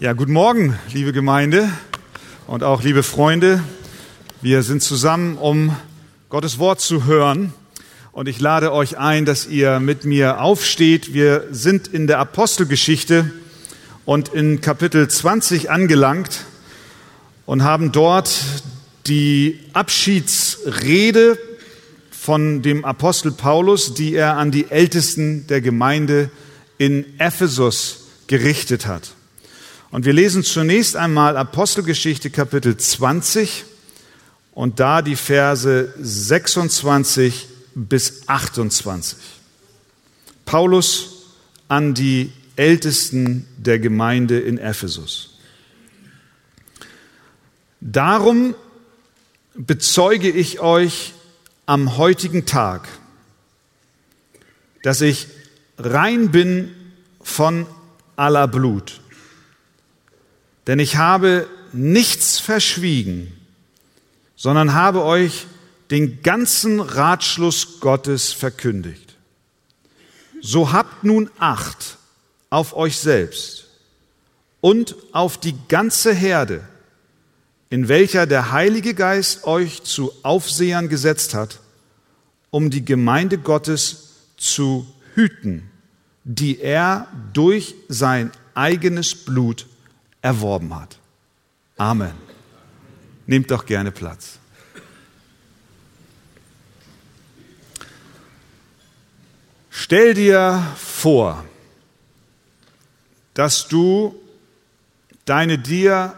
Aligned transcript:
Ja, 0.00 0.12
guten 0.12 0.30
Morgen, 0.32 0.78
liebe 0.92 1.12
Gemeinde 1.12 1.72
und 2.46 2.62
auch 2.62 2.84
liebe 2.84 3.02
Freunde. 3.02 3.64
Wir 4.40 4.62
sind 4.62 4.80
zusammen, 4.80 5.36
um 5.36 5.74
Gottes 6.28 6.60
Wort 6.60 6.80
zu 6.80 7.06
hören. 7.06 7.52
Und 8.12 8.28
ich 8.28 8.38
lade 8.38 8.72
euch 8.72 8.96
ein, 8.96 9.24
dass 9.24 9.48
ihr 9.48 9.80
mit 9.80 10.04
mir 10.04 10.40
aufsteht. 10.40 11.14
Wir 11.14 11.48
sind 11.50 11.88
in 11.88 12.06
der 12.06 12.20
Apostelgeschichte 12.20 13.32
und 14.04 14.28
in 14.28 14.60
Kapitel 14.60 15.08
20 15.08 15.68
angelangt 15.68 16.44
und 17.44 17.64
haben 17.64 17.90
dort 17.90 18.38
die 19.08 19.58
Abschiedsrede 19.72 21.36
von 22.12 22.62
dem 22.62 22.84
Apostel 22.84 23.32
Paulus, 23.32 23.94
die 23.94 24.14
er 24.14 24.36
an 24.36 24.52
die 24.52 24.70
Ältesten 24.70 25.48
der 25.48 25.60
Gemeinde 25.60 26.30
in 26.78 27.18
Ephesus 27.18 28.04
gerichtet 28.28 28.86
hat. 28.86 29.17
Und 29.90 30.04
wir 30.04 30.12
lesen 30.12 30.44
zunächst 30.44 30.96
einmal 30.96 31.36
Apostelgeschichte 31.38 32.28
Kapitel 32.28 32.76
20 32.76 33.64
und 34.52 34.80
da 34.80 35.00
die 35.00 35.16
Verse 35.16 35.94
26 35.98 37.48
bis 37.74 38.28
28. 38.28 39.18
Paulus 40.44 41.24
an 41.68 41.94
die 41.94 42.32
Ältesten 42.56 43.46
der 43.56 43.78
Gemeinde 43.78 44.38
in 44.38 44.58
Ephesus. 44.58 45.38
Darum 47.80 48.54
bezeuge 49.54 50.28
ich 50.28 50.60
euch 50.60 51.14
am 51.64 51.96
heutigen 51.96 52.44
Tag, 52.44 52.88
dass 54.82 55.00
ich 55.00 55.28
rein 55.78 56.30
bin 56.30 56.74
von 57.22 57.66
aller 58.16 58.48
Blut 58.48 59.00
denn 60.68 60.78
ich 60.78 60.96
habe 60.96 61.48
nichts 61.72 62.38
verschwiegen, 62.38 63.32
sondern 64.36 64.74
habe 64.74 65.02
euch 65.02 65.46
den 65.90 66.22
ganzen 66.22 66.80
Ratschluss 66.80 67.80
Gottes 67.80 68.32
verkündigt. 68.32 69.16
So 70.42 70.70
habt 70.70 71.02
nun 71.04 71.30
Acht 71.38 71.96
auf 72.50 72.76
euch 72.76 72.98
selbst 72.98 73.66
und 74.60 74.94
auf 75.12 75.38
die 75.38 75.54
ganze 75.68 76.12
Herde, 76.12 76.62
in 77.70 77.88
welcher 77.88 78.26
der 78.26 78.52
Heilige 78.52 78.92
Geist 78.92 79.44
euch 79.44 79.82
zu 79.84 80.12
Aufsehern 80.22 80.90
gesetzt 80.90 81.32
hat, 81.32 81.60
um 82.50 82.68
die 82.68 82.84
Gemeinde 82.84 83.38
Gottes 83.38 84.16
zu 84.36 84.86
hüten, 85.14 85.70
die 86.24 86.60
er 86.60 87.08
durch 87.32 87.74
sein 87.88 88.30
eigenes 88.54 89.14
Blut 89.14 89.66
erworben 90.22 90.74
hat. 90.74 90.98
Amen. 91.76 92.12
Nehmt 93.26 93.50
doch 93.50 93.66
gerne 93.66 93.90
Platz. 93.92 94.38
Stell 99.70 100.14
dir 100.14 100.62
vor, 100.76 101.44
dass 103.34 103.68
du 103.68 104.14
deine 105.24 105.58
dir 105.58 106.14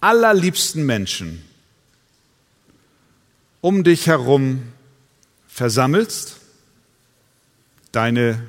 allerliebsten 0.00 0.86
Menschen 0.86 1.42
um 3.60 3.82
dich 3.82 4.06
herum 4.06 4.62
versammelst, 5.48 6.36
deine 7.90 8.46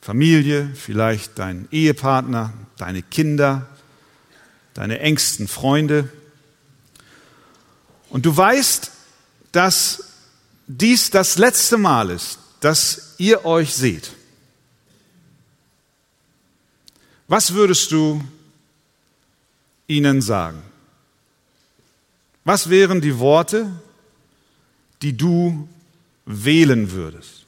Familie, 0.00 0.70
vielleicht 0.74 1.38
dein 1.38 1.66
Ehepartner, 1.72 2.52
deine 2.76 3.02
Kinder, 3.02 3.66
deine 4.76 4.98
engsten 5.00 5.48
Freunde. 5.48 6.10
Und 8.10 8.26
du 8.26 8.36
weißt, 8.36 8.90
dass 9.52 10.04
dies 10.66 11.10
das 11.10 11.38
letzte 11.38 11.78
Mal 11.78 12.10
ist, 12.10 12.38
dass 12.60 13.14
ihr 13.16 13.46
euch 13.46 13.74
seht. 13.74 14.10
Was 17.26 17.54
würdest 17.54 17.90
du 17.90 18.22
ihnen 19.86 20.20
sagen? 20.20 20.62
Was 22.44 22.68
wären 22.68 23.00
die 23.00 23.18
Worte, 23.18 23.70
die 25.00 25.16
du 25.16 25.68
wählen 26.26 26.92
würdest? 26.92 27.46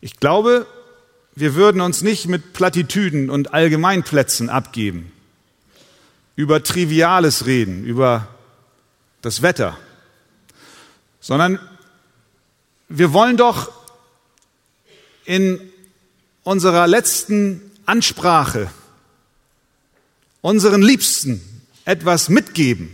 Ich 0.00 0.18
glaube, 0.18 0.66
wir 1.34 1.54
würden 1.54 1.82
uns 1.82 2.00
nicht 2.00 2.26
mit 2.26 2.54
Plattitüden 2.54 3.28
und 3.28 3.52
Allgemeinplätzen 3.52 4.48
abgeben 4.48 5.12
über 6.36 6.62
Triviales 6.62 7.46
reden, 7.46 7.84
über 7.84 8.28
das 9.22 9.42
Wetter, 9.42 9.76
sondern 11.18 11.58
wir 12.88 13.12
wollen 13.12 13.36
doch 13.36 13.72
in 15.24 15.60
unserer 16.44 16.86
letzten 16.86 17.72
Ansprache 17.86 18.70
unseren 20.40 20.82
Liebsten 20.82 21.40
etwas 21.84 22.28
mitgeben, 22.28 22.90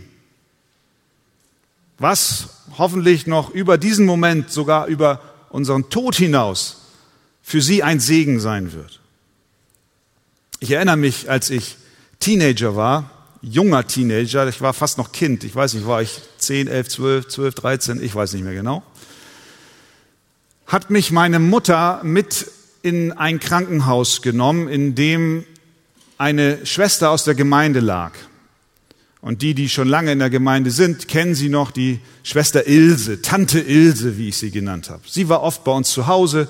was 1.99 2.49
hoffentlich 2.77 3.27
noch 3.27 3.51
über 3.51 3.77
diesen 3.77 4.07
Moment, 4.07 4.49
sogar 4.51 4.87
über 4.87 5.21
unseren 5.49 5.89
Tod 5.91 6.15
hinaus, 6.15 6.77
für 7.43 7.61
sie 7.61 7.83
ein 7.83 7.99
Segen 7.99 8.39
sein 8.39 8.73
wird. 8.73 8.99
Ich 10.59 10.71
erinnere 10.71 10.97
mich, 10.97 11.29
als 11.29 11.51
ich 11.51 11.75
Teenager 12.19 12.75
war, 12.75 13.11
junger 13.43 13.85
Teenager, 13.85 14.47
ich 14.47 14.61
war 14.61 14.73
fast 14.73 14.97
noch 14.97 15.11
Kind, 15.11 15.43
ich 15.43 15.53
weiß 15.53 15.73
nicht, 15.73 15.85
war 15.85 16.01
ich 16.01 16.21
10, 16.37 16.67
11, 16.67 16.87
12, 16.87 17.27
12, 17.27 17.55
13, 17.55 18.03
ich 18.03 18.15
weiß 18.15 18.33
nicht 18.33 18.43
mehr 18.43 18.53
genau, 18.53 18.83
hat 20.65 20.89
mich 20.89 21.11
meine 21.11 21.39
Mutter 21.39 21.99
mit 22.03 22.47
in 22.81 23.11
ein 23.11 23.39
Krankenhaus 23.39 24.21
genommen, 24.21 24.69
in 24.69 24.95
dem 24.95 25.45
eine 26.17 26.65
Schwester 26.65 27.11
aus 27.11 27.25
der 27.25 27.35
Gemeinde 27.35 27.79
lag. 27.79 28.13
Und 29.21 29.41
die, 29.41 29.53
die 29.53 29.69
schon 29.69 29.87
lange 29.87 30.11
in 30.11 30.19
der 30.19 30.29
Gemeinde 30.29 30.69
sind, 30.69 31.07
kennen 31.07 31.33
sie 31.33 31.47
noch, 31.47 31.71
die 31.71 31.99
Schwester 32.23 32.67
Ilse, 32.67 33.21
Tante 33.21 33.59
Ilse, 33.59 34.17
wie 34.17 34.29
ich 34.29 34.37
sie 34.37 34.51
genannt 34.51 34.89
habe. 34.89 35.03
Sie 35.07 35.29
war 35.29 35.43
oft 35.43 35.63
bei 35.63 35.71
uns 35.71 35.91
zu 35.91 36.07
Hause, 36.07 36.49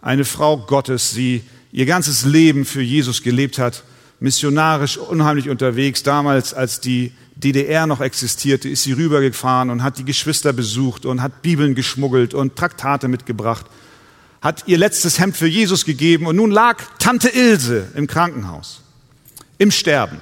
eine 0.00 0.24
Frau 0.24 0.56
Gottes, 0.56 1.12
die 1.12 1.42
ihr 1.70 1.84
ganzes 1.84 2.24
Leben 2.24 2.64
für 2.64 2.80
Jesus 2.80 3.22
gelebt 3.22 3.58
hat 3.58 3.84
missionarisch 4.24 4.96
unheimlich 4.96 5.50
unterwegs. 5.50 6.02
Damals, 6.02 6.54
als 6.54 6.80
die 6.80 7.12
DDR 7.36 7.86
noch 7.86 8.00
existierte, 8.00 8.70
ist 8.70 8.82
sie 8.82 8.92
rübergefahren 8.92 9.68
und 9.68 9.82
hat 9.82 9.98
die 9.98 10.04
Geschwister 10.04 10.54
besucht 10.54 11.04
und 11.04 11.20
hat 11.20 11.42
Bibeln 11.42 11.74
geschmuggelt 11.74 12.32
und 12.32 12.56
Traktate 12.56 13.08
mitgebracht, 13.08 13.66
hat 14.40 14.64
ihr 14.66 14.78
letztes 14.78 15.18
Hemd 15.18 15.36
für 15.36 15.46
Jesus 15.46 15.84
gegeben 15.84 16.26
und 16.26 16.36
nun 16.36 16.50
lag 16.50 16.78
Tante 16.98 17.28
Ilse 17.28 17.88
im 17.94 18.06
Krankenhaus, 18.06 18.80
im 19.58 19.70
Sterben. 19.70 20.20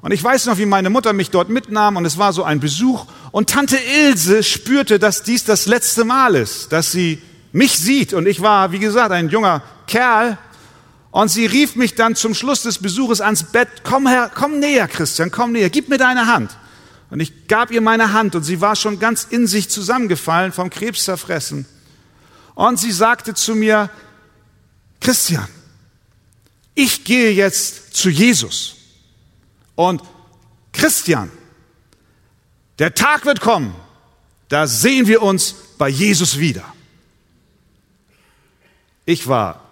Und 0.00 0.12
ich 0.12 0.22
weiß 0.22 0.46
noch, 0.46 0.58
wie 0.58 0.66
meine 0.66 0.88
Mutter 0.88 1.12
mich 1.14 1.30
dort 1.30 1.48
mitnahm 1.48 1.96
und 1.96 2.04
es 2.04 2.16
war 2.16 2.32
so 2.32 2.44
ein 2.44 2.60
Besuch 2.60 3.06
und 3.32 3.50
Tante 3.50 3.76
Ilse 4.06 4.44
spürte, 4.44 5.00
dass 5.00 5.24
dies 5.24 5.42
das 5.42 5.66
letzte 5.66 6.04
Mal 6.04 6.36
ist, 6.36 6.70
dass 6.70 6.92
sie 6.92 7.20
mich 7.50 7.76
sieht 7.76 8.14
und 8.14 8.28
ich 8.28 8.40
war, 8.40 8.70
wie 8.70 8.78
gesagt, 8.78 9.10
ein 9.10 9.30
junger 9.30 9.62
Kerl 9.88 10.38
und 11.14 11.28
sie 11.28 11.46
rief 11.46 11.76
mich 11.76 11.94
dann 11.94 12.16
zum 12.16 12.34
Schluss 12.34 12.62
des 12.62 12.78
Besuches 12.78 13.20
ans 13.20 13.44
Bett, 13.44 13.68
komm 13.84 14.08
her, 14.08 14.32
komm 14.34 14.58
näher, 14.58 14.88
Christian, 14.88 15.30
komm 15.30 15.52
näher, 15.52 15.70
gib 15.70 15.88
mir 15.88 15.96
deine 15.96 16.26
Hand. 16.26 16.58
Und 17.08 17.20
ich 17.20 17.46
gab 17.46 17.70
ihr 17.70 17.80
meine 17.80 18.12
Hand 18.12 18.34
und 18.34 18.42
sie 18.42 18.60
war 18.60 18.74
schon 18.74 18.98
ganz 18.98 19.22
in 19.22 19.46
sich 19.46 19.70
zusammengefallen, 19.70 20.50
vom 20.50 20.70
Krebs 20.70 21.04
zerfressen. 21.04 21.66
Und 22.56 22.80
sie 22.80 22.90
sagte 22.90 23.32
zu 23.32 23.54
mir, 23.54 23.90
Christian, 25.00 25.46
ich 26.74 27.04
gehe 27.04 27.30
jetzt 27.30 27.94
zu 27.94 28.10
Jesus. 28.10 28.74
Und 29.76 30.02
Christian, 30.72 31.30
der 32.80 32.92
Tag 32.92 33.24
wird 33.24 33.40
kommen, 33.40 33.72
da 34.48 34.66
sehen 34.66 35.06
wir 35.06 35.22
uns 35.22 35.54
bei 35.78 35.88
Jesus 35.88 36.40
wieder. 36.40 36.64
Ich 39.06 39.28
war 39.28 39.63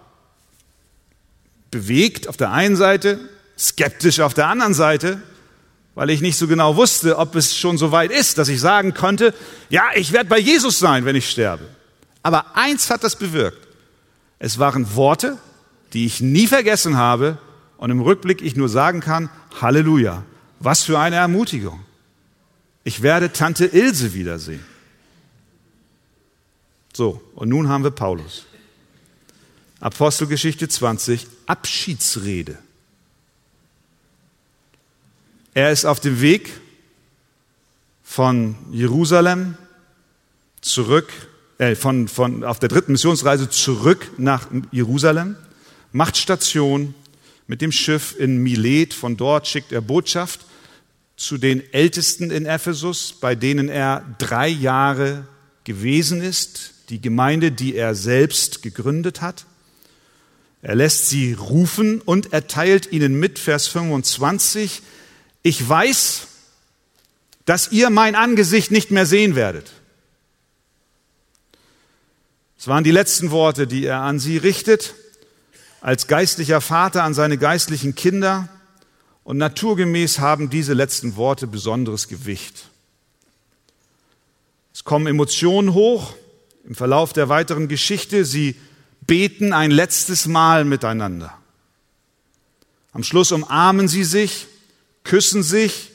bewegt 1.73 2.29
auf 2.29 2.37
der 2.37 2.51
einen 2.51 2.77
Seite, 2.77 3.19
skeptisch 3.57 4.19
auf 4.19 4.33
der 4.33 4.47
anderen 4.47 4.73
Seite, 4.73 5.21
weil 5.95 6.09
ich 6.09 6.21
nicht 6.21 6.37
so 6.37 6.47
genau 6.47 6.75
wusste, 6.75 7.17
ob 7.17 7.35
es 7.35 7.57
schon 7.57 7.77
so 7.77 7.91
weit 7.91 8.11
ist, 8.11 8.37
dass 8.37 8.47
ich 8.47 8.59
sagen 8.59 8.93
konnte, 8.93 9.33
ja, 9.69 9.83
ich 9.95 10.11
werde 10.11 10.29
bei 10.29 10.39
Jesus 10.39 10.79
sein, 10.79 11.05
wenn 11.05 11.15
ich 11.15 11.29
sterbe. 11.29 11.65
Aber 12.21 12.55
eins 12.55 12.89
hat 12.89 13.03
das 13.03 13.15
bewirkt. 13.15 13.67
Es 14.39 14.59
waren 14.59 14.95
Worte, 14.95 15.37
die 15.93 16.05
ich 16.05 16.21
nie 16.21 16.47
vergessen 16.47 16.95
habe 16.97 17.37
und 17.77 17.91
im 17.91 18.01
Rückblick 18.01 18.41
ich 18.41 18.55
nur 18.55 18.69
sagen 18.69 19.01
kann, 19.01 19.29
Halleluja, 19.59 20.23
was 20.59 20.83
für 20.83 20.99
eine 20.99 21.17
Ermutigung. 21.17 21.81
Ich 22.83 23.01
werde 23.01 23.33
Tante 23.33 23.65
Ilse 23.65 24.13
wiedersehen. 24.13 24.63
So, 26.93 27.21
und 27.35 27.49
nun 27.49 27.69
haben 27.69 27.83
wir 27.83 27.91
Paulus. 27.91 28.45
Apostelgeschichte 29.83 30.69
20, 30.69 31.27
Abschiedsrede. 31.45 32.57
Er 35.53 35.73
ist 35.73 35.83
auf 35.83 35.99
dem 35.99 36.21
Weg 36.21 36.49
von 38.01 38.55
Jerusalem 38.71 39.57
zurück, 40.61 41.11
äh, 41.57 41.75
von, 41.75 42.07
von, 42.07 42.45
auf 42.45 42.59
der 42.59 42.69
dritten 42.69 42.93
Missionsreise 42.93 43.49
zurück 43.49 44.09
nach 44.17 44.47
Jerusalem, 44.71 45.35
macht 45.91 46.15
Station 46.15 46.95
mit 47.47 47.59
dem 47.59 47.73
Schiff 47.73 48.15
in 48.17 48.37
Milet. 48.37 48.93
Von 48.93 49.17
dort 49.17 49.47
schickt 49.49 49.73
er 49.73 49.81
Botschaft 49.81 50.45
zu 51.17 51.37
den 51.37 51.61
Ältesten 51.73 52.31
in 52.31 52.45
Ephesus, 52.45 53.17
bei 53.19 53.35
denen 53.35 53.67
er 53.67 54.05
drei 54.17 54.47
Jahre 54.47 55.27
gewesen 55.65 56.21
ist, 56.21 56.71
die 56.87 57.01
Gemeinde, 57.01 57.51
die 57.51 57.75
er 57.75 57.95
selbst 57.95 58.63
gegründet 58.63 59.19
hat. 59.19 59.45
Er 60.63 60.75
lässt 60.75 61.09
sie 61.09 61.33
rufen 61.33 61.99
und 61.99 62.31
erteilt 62.31 62.89
ihnen 62.89 63.19
mit, 63.19 63.37
Vers 63.37 63.67
25, 63.67 64.81
ich 65.41 65.67
weiß, 65.67 66.27
dass 67.43 67.73
ihr 67.73 67.89
mein 67.89 68.15
Angesicht 68.15 68.71
nicht 68.71 68.89
mehr 68.89 69.05
sehen 69.05 69.35
werdet. 69.35 69.69
Es 72.57 72.69
waren 72.69 72.85
die 72.85 72.91
letzten 72.91 73.31
Worte, 73.31 73.67
die 73.67 73.85
er 73.85 73.99
an 73.99 74.19
sie 74.19 74.37
richtet, 74.37 74.95
als 75.81 76.07
geistlicher 76.07 76.61
Vater 76.61 77.03
an 77.03 77.13
seine 77.13 77.37
geistlichen 77.37 77.93
Kinder. 77.93 78.47
Und 79.25 79.37
naturgemäß 79.37 80.19
haben 80.19 80.49
diese 80.49 80.71
letzten 80.71 81.17
Worte 81.17 81.45
besonderes 81.45 82.07
Gewicht. 82.07 82.69
Es 84.73 84.85
kommen 84.85 85.07
Emotionen 85.07 85.73
hoch 85.73 86.15
im 86.63 86.73
Verlauf 86.73 87.11
der 87.11 87.27
weiteren 87.27 87.67
Geschichte. 87.67 88.23
Sie 88.23 88.55
beten 89.07 89.53
ein 89.53 89.71
letztes 89.71 90.27
Mal 90.27 90.65
miteinander. 90.65 91.37
Am 92.91 93.03
Schluss 93.03 93.31
umarmen 93.31 93.87
sie 93.87 94.03
sich, 94.03 94.47
küssen 95.03 95.43
sich 95.43 95.91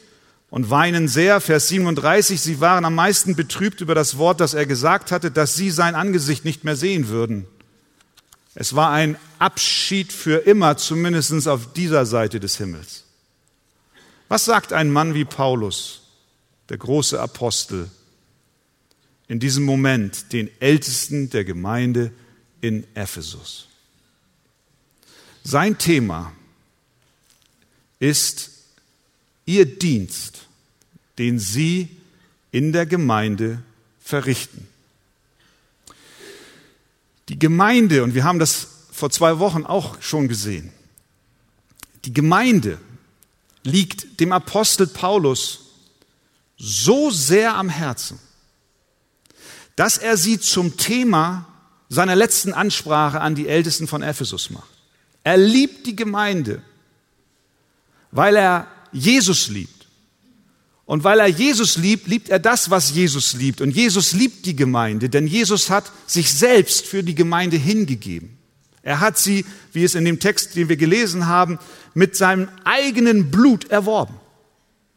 und 0.51 0.71
weinen 0.71 1.09
sehr. 1.09 1.41
Vers 1.41 1.69
37, 1.69 2.41
sie 2.41 2.61
waren 2.61 2.85
am 2.85 2.95
meisten 2.95 3.37
betrübt 3.37 3.81
über 3.81 3.95
das 3.95 4.19
Wort, 4.19 4.41
das 4.41 4.55
er 4.55 4.67
gesagt 4.67 5.13
hatte, 5.13 5.31
dass 5.31 5.55
sie 5.55 5.71
sein 5.71 5.95
Angesicht 5.95 6.45
nicht 6.45 6.65
mehr 6.65 6.77
sehen 6.77 7.09
würden. 7.09 7.47
Es 8.55 8.75
war 8.75 8.91
ein 8.91 9.17
Abschied 9.39 10.13
für 10.13 10.39
immer, 10.39 10.77
zumindest 10.77 11.47
auf 11.47 11.73
dieser 11.73 12.07
Seite 12.07 12.41
des 12.41 12.57
Himmels. 12.57 13.05
Was 14.29 14.45
sagt 14.45 14.73
ein 14.73 14.91
Mann 14.91 15.15
wie 15.15 15.25
Paulus, 15.25 16.03
der 16.69 16.79
große 16.79 17.21
Apostel, 17.21 17.89
in 19.29 19.39
diesem 19.39 19.65
Moment 19.65 20.33
den 20.33 20.51
Ältesten 20.61 21.31
der 21.31 21.45
Gemeinde 21.45 22.11
in 22.61 22.87
Ephesus? 22.95 23.69
Sein 25.45 25.79
Thema 25.79 26.33
ist 27.99 28.51
ihr 29.47 29.67
Dienst, 29.79 30.47
den 31.19 31.39
sie 31.39 31.89
in 32.53 32.73
der 32.73 32.87
Gemeinde 32.87 33.63
verrichten. 34.01 34.69
Die 37.29 37.39
Gemeinde, 37.39 38.05
und 38.05 38.15
wir 38.15 38.25
haben 38.25 38.39
das 38.39 38.69
vor 38.91 39.11
zwei 39.11 39.39
Wochen 39.39 39.65
auch 39.65 40.01
schon 40.01 40.29
gesehen, 40.29 40.73
die 42.05 42.13
Gemeinde 42.13 42.79
liegt 43.65 44.21
dem 44.21 44.33
Apostel 44.33 44.87
Paulus 44.87 45.61
so 46.57 47.11
sehr 47.11 47.55
am 47.55 47.69
Herzen, 47.69 48.19
dass 49.77 49.99
er 49.99 50.17
sie 50.17 50.41
zum 50.41 50.77
Thema 50.77 51.47
seiner 51.89 52.17
letzten 52.17 52.53
Ansprache 52.53 53.21
an 53.21 53.35
die 53.35 53.49
Ältesten 53.49 53.87
von 53.87 54.03
Ephesus 54.03 54.51
macht. 54.51 54.69
Er 55.25 55.37
liebt 55.37 55.87
die 55.87 55.97
Gemeinde, 55.97 56.63
weil 58.11 58.37
er 58.37 58.67
Jesus 58.93 59.49
liebt. 59.49 59.87
Und 60.85 61.05
weil 61.05 61.21
er 61.21 61.27
Jesus 61.27 61.77
liebt, 61.77 62.07
liebt 62.07 62.31
er 62.31 62.39
das, 62.39 62.71
was 62.71 62.95
Jesus 62.95 63.35
liebt. 63.35 63.61
Und 63.61 63.73
Jesus 63.73 64.15
liebt 64.15 64.47
die 64.47 64.57
Gemeinde, 64.57 65.11
denn 65.11 65.27
Jesus 65.27 65.69
hat 65.69 65.93
sich 66.07 66.33
selbst 66.33 66.87
für 66.87 67.03
die 67.03 67.15
Gemeinde 67.15 67.59
hingegeben. 67.59 68.39
Er 68.83 69.01
hat 69.01 69.19
sie, 69.19 69.45
wie 69.75 69.85
es 69.85 69.95
in 69.95 70.07
dem 70.07 70.19
Text, 70.19 70.57
den 70.57 70.71
wir 70.71 70.79
gelesen 70.79 71.27
haben, 71.27 71.59
mit 71.93 72.17
seinem 72.17 72.49
eigenen 72.65 73.31
Blut 73.31 73.71
erworben. 73.71 74.15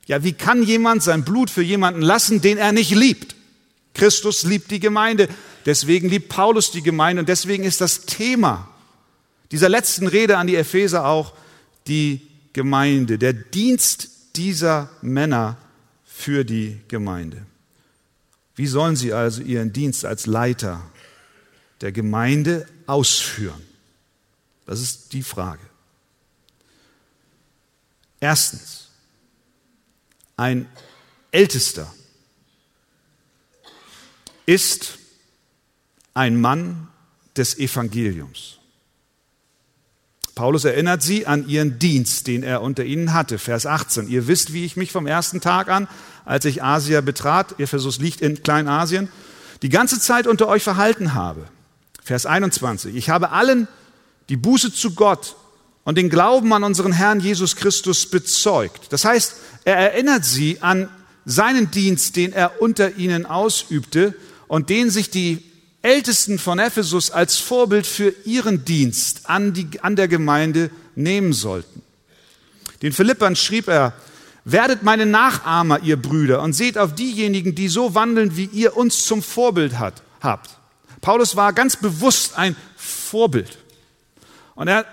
Ja, 0.05 0.23
wie 0.23 0.31
kann 0.31 0.63
jemand 0.63 1.03
sein 1.03 1.25
Blut 1.25 1.49
für 1.49 1.61
jemanden 1.61 2.01
lassen, 2.01 2.41
den 2.41 2.57
er 2.57 2.71
nicht 2.71 2.91
liebt? 2.91 3.35
Christus 3.93 4.43
liebt 4.43 4.71
die 4.71 4.79
Gemeinde, 4.79 5.27
deswegen 5.65 6.09
liebt 6.09 6.29
Paulus 6.29 6.71
die 6.71 6.81
Gemeinde 6.81 7.21
und 7.21 7.29
deswegen 7.29 7.63
ist 7.63 7.81
das 7.81 8.05
Thema 8.05 8.67
dieser 9.51 9.69
letzten 9.69 10.07
Rede 10.07 10.37
an 10.37 10.47
die 10.47 10.55
Epheser 10.55 11.05
auch 11.05 11.33
die 11.87 12.27
Gemeinde, 12.53 13.17
der 13.17 13.33
Dienst 13.33 14.09
dieser 14.35 14.89
Männer 15.01 15.57
für 16.05 16.45
die 16.45 16.79
Gemeinde. 16.87 17.45
Wie 18.55 18.67
sollen 18.67 18.95
sie 18.95 19.13
also 19.13 19.41
ihren 19.41 19.73
Dienst 19.73 20.05
als 20.05 20.25
Leiter 20.25 20.81
der 21.81 21.91
Gemeinde 21.91 22.67
ausführen? 22.85 23.61
Das 24.65 24.79
ist 24.79 25.13
die 25.13 25.23
Frage. 25.23 25.61
Erstens, 28.19 28.89
ein 30.37 30.69
Ältester 31.31 31.91
ist 34.45 34.99
ein 36.13 36.39
Mann 36.39 36.87
des 37.37 37.57
Evangeliums. 37.57 38.57
Paulus 40.35 40.63
erinnert 40.63 41.03
sie 41.03 41.27
an 41.27 41.47
ihren 41.47 41.77
Dienst, 41.77 42.27
den 42.27 42.43
er 42.43 42.61
unter 42.61 42.83
ihnen 42.83 43.13
hatte. 43.13 43.37
Vers 43.37 43.65
18. 43.65 44.07
Ihr 44.07 44.27
wisst, 44.27 44.53
wie 44.53 44.65
ich 44.65 44.77
mich 44.77 44.91
vom 44.91 45.05
ersten 45.05 45.41
Tag 45.41 45.69
an, 45.69 45.87
als 46.25 46.45
ich 46.45 46.63
Asia 46.63 47.01
betrat, 47.01 47.59
Ephesus 47.59 47.99
liegt 47.99 48.21
in 48.21 48.41
Kleinasien, 48.41 49.09
die 49.61 49.69
ganze 49.69 49.99
Zeit 49.99 50.27
unter 50.27 50.47
euch 50.47 50.63
verhalten 50.63 51.13
habe. 51.13 51.47
Vers 52.03 52.25
21. 52.25 52.95
Ich 52.95 53.09
habe 53.09 53.31
allen 53.31 53.67
die 54.29 54.37
Buße 54.37 54.73
zu 54.73 54.95
Gott 54.95 55.35
und 55.83 55.97
den 55.97 56.09
Glauben 56.09 56.53
an 56.53 56.63
unseren 56.63 56.93
Herrn 56.93 57.19
Jesus 57.19 57.55
Christus 57.55 58.05
bezeugt. 58.05 58.91
Das 58.93 59.05
heißt, 59.05 59.35
er 59.65 59.75
erinnert 59.75 60.25
sie 60.25 60.61
an 60.61 60.89
seinen 61.25 61.69
Dienst, 61.69 62.15
den 62.15 62.33
er 62.33 62.61
unter 62.61 62.95
ihnen 62.95 63.25
ausübte 63.25 64.15
und 64.47 64.69
den 64.69 64.89
sich 64.89 65.09
die 65.09 65.43
Ältesten 65.81 66.37
von 66.37 66.59
Ephesus 66.59 67.09
als 67.09 67.37
Vorbild 67.37 67.87
für 67.87 68.13
ihren 68.25 68.65
Dienst 68.65 69.29
an, 69.29 69.53
die, 69.53 69.67
an 69.81 69.95
der 69.95 70.07
Gemeinde 70.07 70.69
nehmen 70.95 71.33
sollten. 71.33 71.81
Den 72.81 72.93
Philippern 72.93 73.35
schrieb 73.35 73.67
er, 73.67 73.93
werdet 74.43 74.83
meine 74.83 75.05
Nachahmer, 75.05 75.81
ihr 75.81 75.97
Brüder, 75.97 76.41
und 76.41 76.53
seht 76.53 76.77
auf 76.77 76.95
diejenigen, 76.95 77.55
die 77.55 77.67
so 77.67 77.95
wandeln, 77.95 78.37
wie 78.37 78.45
ihr 78.45 78.75
uns 78.77 79.05
zum 79.05 79.21
Vorbild 79.21 79.79
hat, 79.79 80.01
habt. 80.21 80.49
Paulus 80.99 81.35
war 81.35 81.53
ganz 81.53 81.75
bewusst 81.75 82.37
ein 82.37 82.55
Vorbild. 82.77 83.57
Und 84.55 84.67
er 84.67 84.85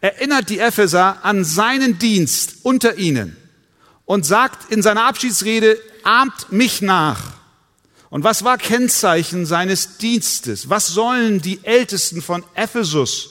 erinnert 0.00 0.50
die 0.50 0.58
Epheser 0.58 1.24
an 1.24 1.44
seinen 1.44 1.98
Dienst 1.98 2.56
unter 2.62 2.98
ihnen 2.98 3.36
und 4.04 4.26
sagt 4.26 4.72
in 4.72 4.82
seiner 4.82 5.04
Abschiedsrede, 5.04 5.78
ahmt 6.02 6.50
mich 6.50 6.82
nach. 6.82 7.20
Und 8.12 8.24
was 8.24 8.44
war 8.44 8.58
Kennzeichen 8.58 9.46
seines 9.46 9.96
Dienstes? 9.96 10.68
Was 10.68 10.88
sollen 10.88 11.40
die 11.40 11.64
Ältesten 11.64 12.20
von 12.20 12.44
Ephesus 12.54 13.30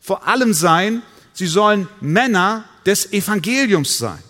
vor 0.00 0.28
allem 0.28 0.54
sein? 0.54 1.02
Sie 1.32 1.48
sollen 1.48 1.88
Männer 2.00 2.64
des 2.86 3.12
Evangeliums 3.12 3.98
sein. 3.98 4.22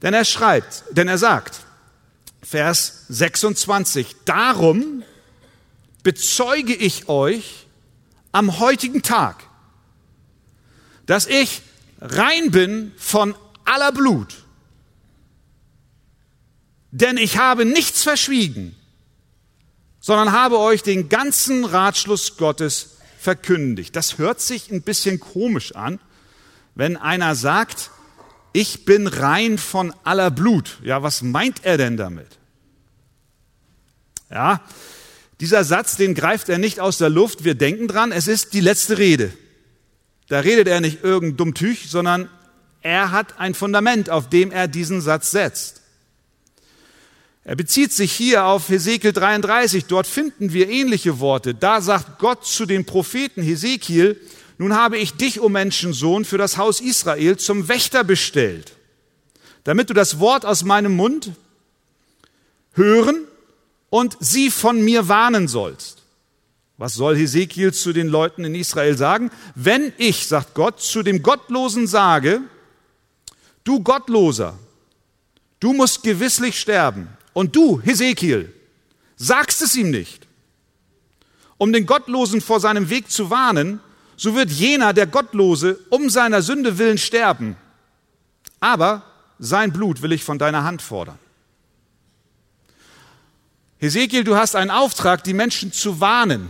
Denn 0.00 0.14
er 0.14 0.24
schreibt, 0.24 0.82
denn 0.92 1.08
er 1.08 1.18
sagt, 1.18 1.60
Vers 2.42 3.04
26, 3.10 4.16
darum 4.24 5.02
bezeuge 6.02 6.74
ich 6.74 7.10
euch 7.10 7.66
am 8.32 8.58
heutigen 8.58 9.02
Tag, 9.02 9.44
dass 11.04 11.26
ich 11.26 11.60
rein 12.00 12.50
bin 12.50 12.92
von 12.96 13.34
aller 13.66 13.92
Blut 13.92 14.41
denn 16.92 17.16
ich 17.16 17.38
habe 17.38 17.64
nichts 17.64 18.04
verschwiegen, 18.04 18.76
sondern 19.98 20.32
habe 20.32 20.58
euch 20.58 20.82
den 20.82 21.08
ganzen 21.08 21.64
Ratschluss 21.64 22.36
Gottes 22.36 22.98
verkündigt. 23.18 23.96
Das 23.96 24.18
hört 24.18 24.40
sich 24.40 24.70
ein 24.70 24.82
bisschen 24.82 25.18
komisch 25.18 25.74
an, 25.74 25.98
wenn 26.74 26.96
einer 26.96 27.34
sagt, 27.34 27.90
ich 28.52 28.84
bin 28.84 29.06
rein 29.06 29.58
von 29.58 29.94
aller 30.04 30.30
Blut. 30.30 30.78
Ja, 30.82 31.02
was 31.02 31.22
meint 31.22 31.64
er 31.64 31.78
denn 31.78 31.96
damit? 31.96 32.38
Ja, 34.30 34.60
dieser 35.40 35.64
Satz, 35.64 35.96
den 35.96 36.14
greift 36.14 36.48
er 36.48 36.58
nicht 36.58 36.78
aus 36.78 36.98
der 36.98 37.10
Luft. 37.10 37.44
Wir 37.44 37.54
denken 37.54 37.88
dran, 37.88 38.12
es 38.12 38.28
ist 38.28 38.52
die 38.52 38.60
letzte 38.60 38.98
Rede. 38.98 39.32
Da 40.28 40.40
redet 40.40 40.68
er 40.68 40.80
nicht 40.80 41.02
irgendein 41.02 41.36
Dummtüch, 41.36 41.90
sondern 41.90 42.28
er 42.82 43.12
hat 43.12 43.38
ein 43.38 43.54
Fundament, 43.54 44.10
auf 44.10 44.28
dem 44.28 44.50
er 44.50 44.68
diesen 44.68 45.00
Satz 45.00 45.30
setzt. 45.30 45.81
Er 47.44 47.56
bezieht 47.56 47.92
sich 47.92 48.12
hier 48.12 48.44
auf 48.44 48.68
Hesekiel 48.68 49.12
33. 49.12 49.86
Dort 49.86 50.06
finden 50.06 50.52
wir 50.52 50.68
ähnliche 50.68 51.18
Worte. 51.18 51.54
Da 51.54 51.80
sagt 51.80 52.18
Gott 52.18 52.46
zu 52.46 52.66
den 52.66 52.84
Propheten 52.84 53.42
Hesekiel, 53.42 54.20
nun 54.58 54.74
habe 54.74 54.96
ich 54.98 55.14
dich, 55.14 55.40
o 55.40 55.48
Menschensohn, 55.48 56.24
für 56.24 56.38
das 56.38 56.56
Haus 56.56 56.80
Israel 56.80 57.36
zum 57.36 57.68
Wächter 57.68 58.04
bestellt. 58.04 58.76
damit 59.64 59.90
du 59.90 59.94
das 59.94 60.18
Wort 60.18 60.44
aus 60.44 60.64
meinem 60.64 60.96
Mund 60.96 61.32
hören 62.74 63.24
und 63.90 64.16
sie 64.20 64.50
von 64.50 64.82
mir 64.82 65.08
warnen 65.08 65.48
sollst. 65.48 66.02
Was 66.78 66.94
soll 66.94 67.16
Hesekiel 67.16 67.72
zu 67.72 67.92
den 67.92 68.08
Leuten 68.08 68.44
in 68.44 68.54
Israel 68.54 68.96
sagen? 68.96 69.30
Wenn 69.54 69.92
ich, 69.98 70.26
sagt 70.26 70.54
Gott, 70.54 70.80
zu 70.80 71.02
dem 71.02 71.22
Gottlosen 71.22 71.86
sage, 71.86 72.40
du 73.62 73.80
Gottloser, 73.80 74.58
du 75.60 75.72
musst 75.74 76.02
gewisslich 76.02 76.58
sterben, 76.58 77.08
und 77.32 77.56
du, 77.56 77.80
Hesekiel, 77.80 78.52
sagst 79.16 79.62
es 79.62 79.76
ihm 79.76 79.90
nicht, 79.90 80.26
um 81.58 81.72
den 81.72 81.86
Gottlosen 81.86 82.40
vor 82.40 82.60
seinem 82.60 82.90
Weg 82.90 83.10
zu 83.10 83.30
warnen, 83.30 83.80
so 84.16 84.34
wird 84.34 84.50
jener, 84.50 84.92
der 84.92 85.06
Gottlose, 85.06 85.78
um 85.90 86.10
seiner 86.10 86.42
Sünde 86.42 86.78
willen 86.78 86.98
sterben. 86.98 87.56
Aber 88.60 89.02
sein 89.38 89.72
Blut 89.72 90.02
will 90.02 90.12
ich 90.12 90.24
von 90.24 90.38
deiner 90.38 90.64
Hand 90.64 90.82
fordern. 90.82 91.18
Hesekiel, 93.78 94.22
du 94.22 94.36
hast 94.36 94.54
einen 94.54 94.70
Auftrag, 94.70 95.24
die 95.24 95.34
Menschen 95.34 95.72
zu 95.72 96.00
warnen. 96.00 96.48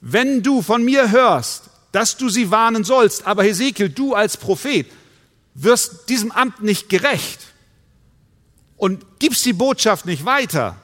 Wenn 0.00 0.42
du 0.42 0.60
von 0.60 0.82
mir 0.84 1.10
hörst, 1.10 1.70
dass 1.92 2.16
du 2.16 2.28
sie 2.28 2.50
warnen 2.50 2.84
sollst, 2.84 3.26
aber 3.26 3.44
Hesekiel, 3.44 3.88
du 3.88 4.14
als 4.14 4.36
Prophet, 4.36 4.86
wirst 5.54 6.08
diesem 6.08 6.32
Amt 6.32 6.62
nicht 6.62 6.88
gerecht 6.88 7.51
und 8.82 9.20
gibst 9.20 9.44
die 9.44 9.52
Botschaft 9.52 10.06
nicht 10.06 10.24
weiter, 10.24 10.76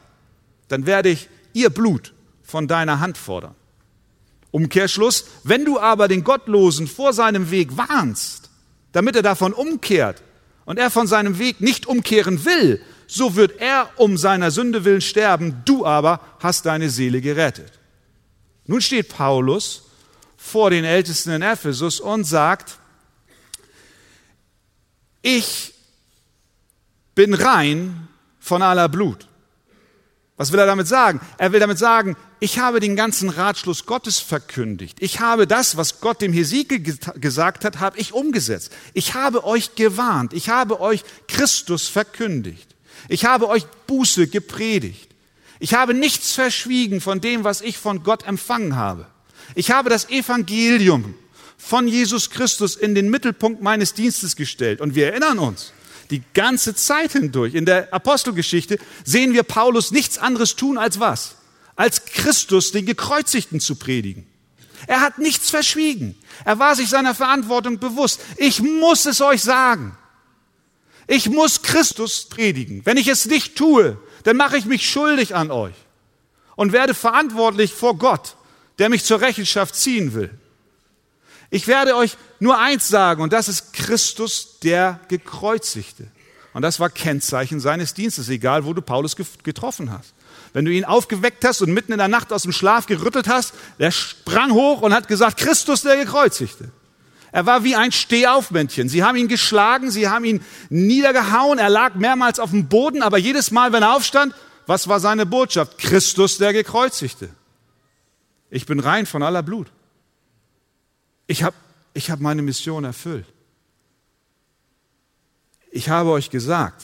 dann 0.69 0.87
werde 0.87 1.09
ich 1.09 1.29
ihr 1.53 1.69
Blut 1.69 2.15
von 2.45 2.69
deiner 2.69 3.01
Hand 3.01 3.19
fordern. 3.19 3.57
Umkehrschluss, 4.53 5.25
wenn 5.43 5.65
du 5.65 5.81
aber 5.81 6.07
den 6.07 6.23
Gottlosen 6.23 6.87
vor 6.87 7.13
seinem 7.13 7.51
Weg 7.51 7.77
warnst, 7.77 8.51
damit 8.93 9.17
er 9.17 9.23
davon 9.23 9.53
umkehrt 9.53 10.23
und 10.65 10.79
er 10.79 10.93
von 10.93 11.09
seinem 11.09 11.41
Weg 11.41 11.61
nicht 11.61 11.87
umkehren 11.87 12.45
will, 12.45 12.81
so 13.09 13.35
wird 13.35 13.61
er 13.61 13.91
um 13.97 14.17
seiner 14.17 14.53
Sünde 14.53 14.85
willen 14.85 15.01
sterben, 15.01 15.63
du 15.65 15.85
aber 15.85 16.21
hast 16.39 16.67
deine 16.67 16.91
Seele 16.91 17.21
gerettet. 17.21 17.81
Nun 18.67 18.81
steht 18.81 19.09
Paulus 19.09 19.89
vor 20.37 20.71
den 20.71 20.85
Ältesten 20.85 21.33
in 21.33 21.43
Ephesus 21.43 21.99
und 21.99 22.23
sagt, 22.23 22.79
ich 25.21 25.75
bin 27.19 27.35
rein 27.35 28.07
von 28.39 28.63
aller 28.63 28.89
Blut. 28.89 29.27
Was 30.37 30.53
will 30.53 30.61
er 30.61 30.67
damit 30.67 30.87
sagen? 30.87 31.21
Er 31.37 31.51
will 31.51 31.59
damit 31.59 31.77
sagen, 31.77 32.17
ich 32.39 32.61
habe 32.61 32.79
den 32.79 32.95
ganzen 32.95 33.29
Ratschluss 33.29 33.87
Gottes 33.87 34.21
verkündigt. 34.21 34.99
Ich 35.01 35.19
habe 35.19 35.49
das, 35.49 35.77
was 35.77 36.01
Gott 36.01 36.21
dem 36.23 36.33
Hesekiel 36.33 36.79
gesagt 37.17 37.65
hat, 37.65 37.81
habe 37.81 37.99
ich 37.99 38.13
umgesetzt. 38.13 38.71
Ich 38.95 39.15
habe 39.15 39.43
euch 39.43 39.75
gewarnt. 39.75 40.33
Ich 40.33 40.49
habe 40.49 40.81
euch 40.81 41.03
Christus 41.27 41.89
verkündigt. 41.89 42.77
Ich 43.09 43.25
habe 43.25 43.49
euch 43.49 43.67
Buße 43.89 44.29
gepredigt. 44.29 45.11
Ich 45.59 45.75
habe 45.75 45.95
nichts 45.95 46.35
verschwiegen 46.35 47.01
von 47.01 47.21
dem, 47.21 47.43
was 47.43 47.63
ich 47.63 47.79
von 47.79 48.05
Gott 48.05 48.29
empfangen 48.29 48.77
habe. 48.77 49.09
Ich 49.57 49.73
habe 49.73 49.91
das 49.91 50.09
Evangelium 50.09 51.17
von 51.57 51.89
Jesus 51.89 52.31
Christus 52.31 52.77
in 52.77 52.95
den 52.95 53.11
Mittelpunkt 53.11 53.61
meines 53.61 53.93
Dienstes 53.93 54.37
gestellt. 54.37 54.81
Und 54.81 54.95
wir 54.95 55.09
erinnern 55.09 55.41
uns, 55.41 55.73
die 56.11 56.23
ganze 56.35 56.75
Zeit 56.75 57.13
hindurch 57.13 57.55
in 57.55 57.67
der 57.67 57.93
Apostelgeschichte 57.93 58.79
sehen 59.05 59.33
wir 59.33 59.43
Paulus 59.43 59.91
nichts 59.91 60.19
anderes 60.19 60.57
tun 60.57 60.79
als 60.79 61.01
was? 61.01 61.37
Als 61.77 62.05
Christus 62.07 62.73
den 62.73 62.87
Gekreuzigten 62.87 63.61
zu 63.61 63.77
predigen. 63.77 64.27
Er 64.87 65.01
hat 65.01 65.19
nichts 65.19 65.51
verschwiegen. 65.51 66.15
Er 66.45 66.59
war 66.59 66.75
sich 66.75 66.89
seiner 66.89 67.15
Verantwortung 67.15 67.79
bewusst. 67.79 68.21
Ich 68.37 68.61
muss 68.61 69.07
es 69.07 69.21
euch 69.21 69.43
sagen. 69.43 69.97
Ich 71.07 71.29
muss 71.29 71.63
Christus 71.63 72.29
predigen. 72.29 72.83
Wenn 72.85 72.97
ich 72.97 73.09
es 73.09 73.27
nicht 73.27 73.57
tue, 73.57 73.99
dann 74.25 74.37
mache 74.37 74.57
ich 74.57 74.67
mich 74.67 74.89
schuldig 74.89 75.35
an 75.35 75.51
euch 75.51 75.75
und 76.55 76.73
werde 76.73 76.95
verantwortlich 76.95 77.73
vor 77.73 77.97
Gott, 77.97 78.37
der 78.79 78.89
mich 78.89 79.05
zur 79.05 79.21
Rechenschaft 79.21 79.75
ziehen 79.75 80.15
will. 80.15 80.31
Ich 81.51 81.67
werde 81.67 81.97
euch 81.97 82.17
nur 82.41 82.59
eins 82.59 82.89
sagen, 82.89 83.23
und 83.23 83.33
das 83.33 83.49
ist 83.49 83.73
Christus, 83.73 84.59
der 84.61 85.01
Gekreuzigte. 85.09 86.09
Und 86.53 86.63
das 86.63 86.81
war 86.81 86.91
Kennzeichen 86.91 87.61
seines 87.61 87.95
Dienstes, 87.95 88.29
egal 88.29 88.65
wo 88.65 88.73
du 88.73 88.83
Paulus 88.83 89.17
getroffen 89.17 89.93
hast. 89.93 90.15
Wenn 90.53 90.65
du 90.65 90.73
ihn 90.73 90.85
aufgeweckt 90.85 91.45
hast 91.45 91.63
und 91.63 91.73
mitten 91.73 91.93
in 91.93 91.99
der 91.99 92.09
Nacht 92.09 92.33
aus 92.33 92.43
dem 92.43 92.53
Schlaf 92.53 92.87
gerüttelt 92.87 93.29
hast, 93.29 93.55
der 93.79 93.91
sprang 93.91 94.53
hoch 94.53 94.83
und 94.83 94.93
hat 94.93 95.09
gesagt, 95.09 95.39
Christus 95.39 95.83
der 95.83 95.97
Gekreuzigte. 95.97 96.71
Er 97.31 97.47
war 97.47 97.65
wie 97.65 97.77
ein 97.77 97.93
Stehaufmännchen. 97.93 98.89
Sie 98.89 99.05
haben 99.05 99.17
ihn 99.17 99.29
geschlagen, 99.29 99.91
sie 99.91 100.09
haben 100.09 100.25
ihn 100.25 100.43
niedergehauen, 100.71 101.59
er 101.59 101.69
lag 101.69 101.95
mehrmals 101.95 102.41
auf 102.41 102.51
dem 102.51 102.69
Boden, 102.69 103.03
aber 103.03 103.19
jedes 103.19 103.51
Mal, 103.51 103.73
wenn 103.73 103.83
er 103.83 103.95
aufstand, 103.95 104.35
was 104.67 104.89
war 104.89 105.01
seine 105.01 105.27
Botschaft? 105.27 105.79
Christus 105.79 106.39
der 106.39 106.53
Gekreuzigte. 106.53 107.29
Ich 108.51 108.67
bin 108.67 108.81
rein 108.81 109.07
von 109.07 109.23
aller 109.23 109.43
Blut. 109.43 109.69
Ich 111.29 111.45
habe 111.45 111.55
ich 111.95 112.11
hab 112.11 112.19
meine 112.19 112.43
Mission 112.43 112.85
erfüllt. 112.85 113.27
Ich 115.71 115.89
habe 115.89 116.11
euch 116.11 116.31
gesagt, 116.31 116.83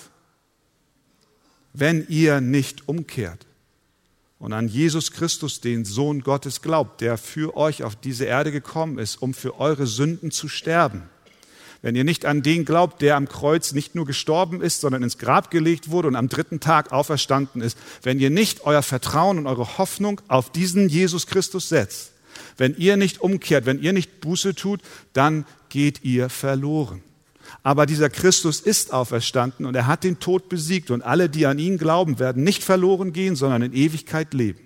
wenn 1.73 2.07
ihr 2.09 2.41
nicht 2.41 2.89
umkehrt 2.89 3.47
und 4.39 4.53
an 4.53 4.69
Jesus 4.69 5.11
Christus, 5.11 5.61
den 5.61 5.85
Sohn 5.85 6.21
Gottes, 6.21 6.63
glaubt, 6.63 7.01
der 7.01 7.19
für 7.19 7.57
euch 7.57 7.83
auf 7.83 7.97
diese 7.97 8.27
Erde 8.27 8.53
gekommen 8.53 8.99
ist, 8.99 9.17
um 9.17 9.35
für 9.35 9.59
eure 9.59 9.87
Sünden 9.87 10.31
zu 10.31 10.49
sterben, 10.49 11.09
wenn 11.81 11.97
ihr 11.97 12.05
nicht 12.05 12.25
an 12.25 12.43
den 12.43 12.65
glaubt, 12.65 13.03
der 13.03 13.17
am 13.17 13.29
Kreuz 13.29 13.73
nicht 13.73 13.95
nur 13.95 14.07
gestorben 14.07 14.63
ist, 14.63 14.81
sondern 14.81 15.03
ins 15.03 15.19
Grab 15.19 15.51
gelegt 15.51 15.91
wurde 15.91 16.09
und 16.09 16.17
am 16.17 16.31
dritten 16.31 16.59
Tag 16.59 16.93
auferstanden 16.93 17.61
ist, 17.61 17.77
wenn 18.03 18.19
ihr 18.19 18.31
nicht 18.31 18.65
euer 18.65 18.83
Vertrauen 18.83 19.39
und 19.39 19.47
eure 19.47 19.77
Hoffnung 19.77 20.21
auf 20.29 20.51
diesen 20.51 20.89
Jesus 20.89 21.27
Christus 21.27 21.69
setzt, 21.69 22.14
wenn 22.57 22.77
ihr 22.77 22.97
nicht 22.97 23.21
umkehrt, 23.21 23.67
wenn 23.67 23.83
ihr 23.83 23.93
nicht 23.93 24.21
Buße 24.21 24.55
tut, 24.55 24.81
dann 25.13 25.47
geht 25.69 26.05
ihr 26.05 26.29
verloren. 26.29 27.03
Aber 27.63 27.87
dieser 27.87 28.11
Christus 28.11 28.61
ist 28.61 28.93
auferstanden 28.93 29.67
und 29.67 29.75
er 29.75 29.87
hat 29.87 30.05
den 30.05 30.19
Tod 30.19 30.49
besiegt 30.49 30.91
und 30.91 31.03
alle, 31.03 31.29
die 31.29 31.47
an 31.47 31.59
ihn 31.59 31.79
glauben, 31.79 32.19
werden 32.19 32.45
nicht 32.45 32.63
verloren 32.63 33.13
gehen, 33.13 33.37
sondern 33.37 33.63
in 33.63 33.73
Ewigkeit 33.73 34.35
leben. 34.35 34.61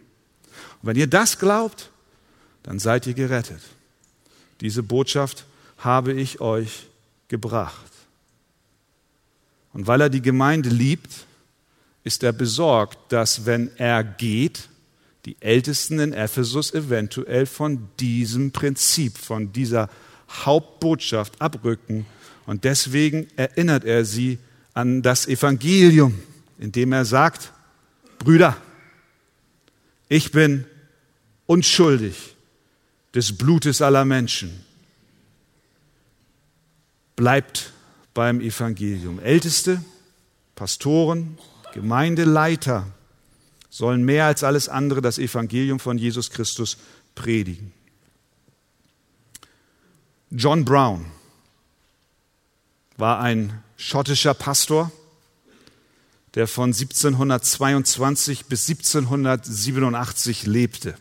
Und 0.83 0.89
wenn 0.89 0.97
ihr 0.97 1.07
das 1.07 1.39
glaubt, 1.39 1.91
dann 2.63 2.79
seid 2.79 3.07
ihr 3.07 3.15
gerettet. 3.15 3.61
Diese 4.61 4.83
Botschaft 4.83 5.47
habe 5.79 6.13
ich 6.13 6.41
euch 6.41 6.87
gebracht. 7.29 7.93
Und 9.73 9.87
weil 9.87 10.01
er 10.01 10.09
die 10.09 10.23
Gemeinde 10.23 10.69
liebt, 10.69 11.27
ist 12.05 12.23
er 12.23 12.33
besorgt, 12.33 12.99
dass 13.13 13.47
wenn 13.47 13.71
er 13.77 14.03
geht, 14.03 14.69
die 15.25 15.37
Ältesten 15.41 15.99
in 15.99 16.13
Ephesus 16.13 16.73
eventuell 16.73 17.47
von 17.47 17.89
diesem 18.01 18.53
Prinzip, 18.53 19.19
von 19.19 19.53
dieser 19.53 19.91
Hauptbotschaft 20.31 21.41
abrücken. 21.41 22.07
Und 22.47 22.65
deswegen 22.65 23.29
erinnert 23.37 23.85
er 23.85 24.05
sie 24.05 24.39
an 24.75 25.03
das 25.03 25.27
Evangelium, 25.27 26.19
indem 26.59 26.93
er 26.93 27.05
sagt, 27.05 27.53
Brüder, 28.19 28.57
ich 30.09 30.33
bin 30.33 30.65
unschuldig 31.47 32.35
des 33.15 33.37
Blutes 33.37 33.83
aller 33.83 34.05
Menschen. 34.05 34.65
Bleibt 37.17 37.73
beim 38.15 38.41
Evangelium. 38.41 39.19
Älteste, 39.21 39.83
Pastoren, 40.55 41.39
Gemeindeleiter, 41.75 42.87
sollen 43.79 44.03
mehr 44.03 44.27
als 44.27 44.43
alles 44.43 44.69
andere 44.69 45.01
das 45.01 45.19
Evangelium 45.19 45.79
von 45.79 45.99
Jesus 45.99 46.31
Christus 46.31 46.79
predigen. 47.15 47.73
John 50.33 50.65
Brown 50.65 51.07
war 52.97 53.21
ein 53.21 53.63
schottischer 53.77 54.35
Pastor, 54.35 54.91
der 56.35 56.49
von 56.49 56.71
1722 56.71 58.47
bis 58.47 58.69
1787 58.69 60.47
lebte. 60.47 60.97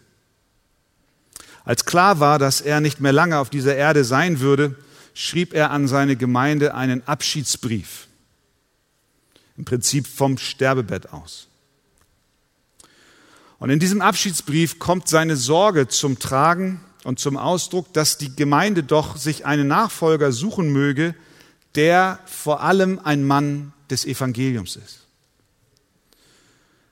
Als 1.66 1.84
klar 1.84 2.20
war, 2.20 2.38
dass 2.38 2.62
er 2.62 2.80
nicht 2.80 3.02
mehr 3.02 3.12
lange 3.12 3.40
auf 3.40 3.50
dieser 3.50 3.76
Erde 3.76 4.04
sein 4.04 4.40
würde, 4.40 4.76
schrieb 5.16 5.56
er 5.56 5.72
an 5.72 5.88
seine 5.88 6.16
Gemeinde 6.16 6.76
einen 6.76 7.06
Abschiedsbrief, 7.08 8.06
im 9.58 9.66
Prinzip 9.66 10.06
vom 10.06 10.38
Sterbebett 10.38 11.12
aus. 11.12 11.48
Und 13.60 13.70
in 13.70 13.80
diesem 13.80 14.02
Abschiedsbrief 14.02 14.80
kommt 14.80 15.08
seine 15.08 15.36
Sorge 15.36 15.88
zum 15.88 16.20
Tragen 16.20 16.80
und 17.04 17.20
zum 17.20 17.38
Ausdruck, 17.38 17.92
dass 17.94 18.18
die 18.18 18.36
Gemeinde 18.36 18.84
doch 18.84 19.18
sich 19.18 19.46
einen 19.46 19.68
Nachfolger 19.68 20.32
suchen 20.32 20.72
möge, 20.72 21.16
der 21.76 22.20
vor 22.26 22.62
allem 22.62 23.00
ein 23.04 23.26
Mann 23.26 23.74
des 23.90 24.06
Evangeliums 24.06 24.76
ist. 24.76 25.06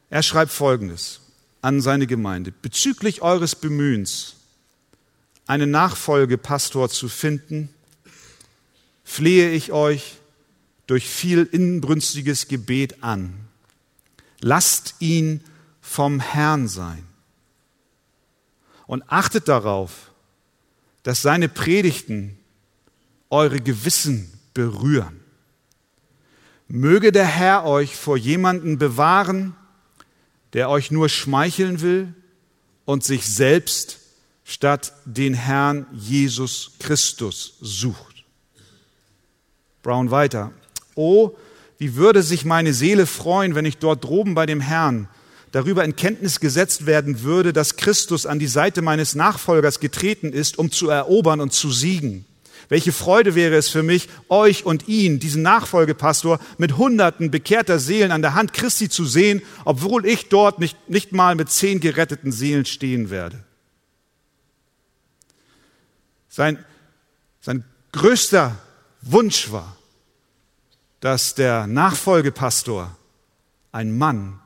Er 0.09 0.23
schreibt 0.23 0.51
Folgendes 0.51 1.21
an 1.61 1.81
seine 1.81 2.07
Gemeinde. 2.07 2.53
Bezüglich 2.61 3.21
eures 3.21 3.55
Bemühens, 3.55 4.35
einen 5.47 5.71
Nachfolgepastor 5.71 6.89
zu 6.89 7.09
finden, 7.09 7.69
flehe 9.03 9.51
ich 9.51 9.71
euch, 9.71 10.17
durch 10.87 11.07
viel 11.07 11.49
inbrünstiges 11.51 12.47
Gebet 12.47 13.03
an. 13.03 13.33
Lasst 14.39 14.95
ihn 14.99 15.41
vom 15.85 16.19
Herrn 16.19 16.67
sein. 16.67 17.05
Und 18.87 19.03
achtet 19.07 19.47
darauf, 19.47 20.11
dass 21.03 21.21
seine 21.21 21.47
Predigten 21.47 22.37
eure 23.29 23.59
Gewissen 23.59 24.33
berühren. 24.53 25.19
Möge 26.67 27.11
der 27.11 27.25
Herr 27.25 27.65
euch 27.65 27.95
vor 27.95 28.17
jemanden 28.17 28.79
bewahren, 28.79 29.55
der 30.53 30.69
euch 30.69 30.89
nur 30.89 31.07
schmeicheln 31.07 31.81
will 31.81 32.13
und 32.85 33.03
sich 33.03 33.27
selbst 33.27 33.99
statt 34.43 34.93
den 35.05 35.33
Herrn 35.35 35.85
Jesus 35.93 36.71
Christus 36.79 37.57
sucht. 37.61 38.25
Brown 39.83 40.09
weiter. 40.09 40.51
Oh, 40.95 41.31
wie 41.77 41.95
würde 41.95 42.23
sich 42.23 42.43
meine 42.45 42.73
Seele 42.73 43.05
freuen, 43.05 43.53
wenn 43.53 43.65
ich 43.65 43.77
dort 43.77 44.03
droben 44.03 44.33
bei 44.33 44.45
dem 44.45 44.61
Herrn 44.61 45.07
darüber 45.55 45.85
in 45.85 45.95
Kenntnis 45.95 46.41
gesetzt 46.41 46.85
werden 46.85 47.21
würde, 47.21 47.53
dass 47.53 47.77
Christus 47.77 48.25
an 48.25 48.39
die 48.39 48.47
Seite 48.47 48.81
meines 48.81 49.15
Nachfolgers 49.15 49.79
getreten 49.79 50.33
ist, 50.33 50.59
um 50.59 50.69
zu 50.69 50.89
erobern 50.89 51.39
und 51.39 51.53
zu 51.53 51.71
siegen. 51.71 52.25
Welche 52.67 52.91
Freude 52.91 53.35
wäre 53.35 53.55
es 53.55 53.69
für 53.69 53.81
mich, 53.81 54.09
euch 54.27 54.65
und 54.65 54.89
ihn, 54.89 55.17
diesen 55.21 55.43
Nachfolgepastor, 55.43 56.39
mit 56.57 56.75
Hunderten 56.75 57.31
bekehrter 57.31 57.79
Seelen 57.79 58.11
an 58.11 58.21
der 58.21 58.33
Hand 58.33 58.51
Christi 58.51 58.89
zu 58.89 59.05
sehen, 59.05 59.41
obwohl 59.63 60.05
ich 60.05 60.27
dort 60.27 60.59
nicht, 60.59 60.89
nicht 60.89 61.13
mal 61.13 61.35
mit 61.35 61.49
zehn 61.49 61.79
geretteten 61.79 62.33
Seelen 62.33 62.65
stehen 62.65 63.09
werde. 63.09 63.41
Sein, 66.27 66.65
sein 67.39 67.63
größter 67.93 68.57
Wunsch 69.03 69.53
war, 69.53 69.77
dass 70.99 71.33
der 71.33 71.65
Nachfolgepastor 71.65 72.97
ein 73.71 73.97
Mann 73.97 74.41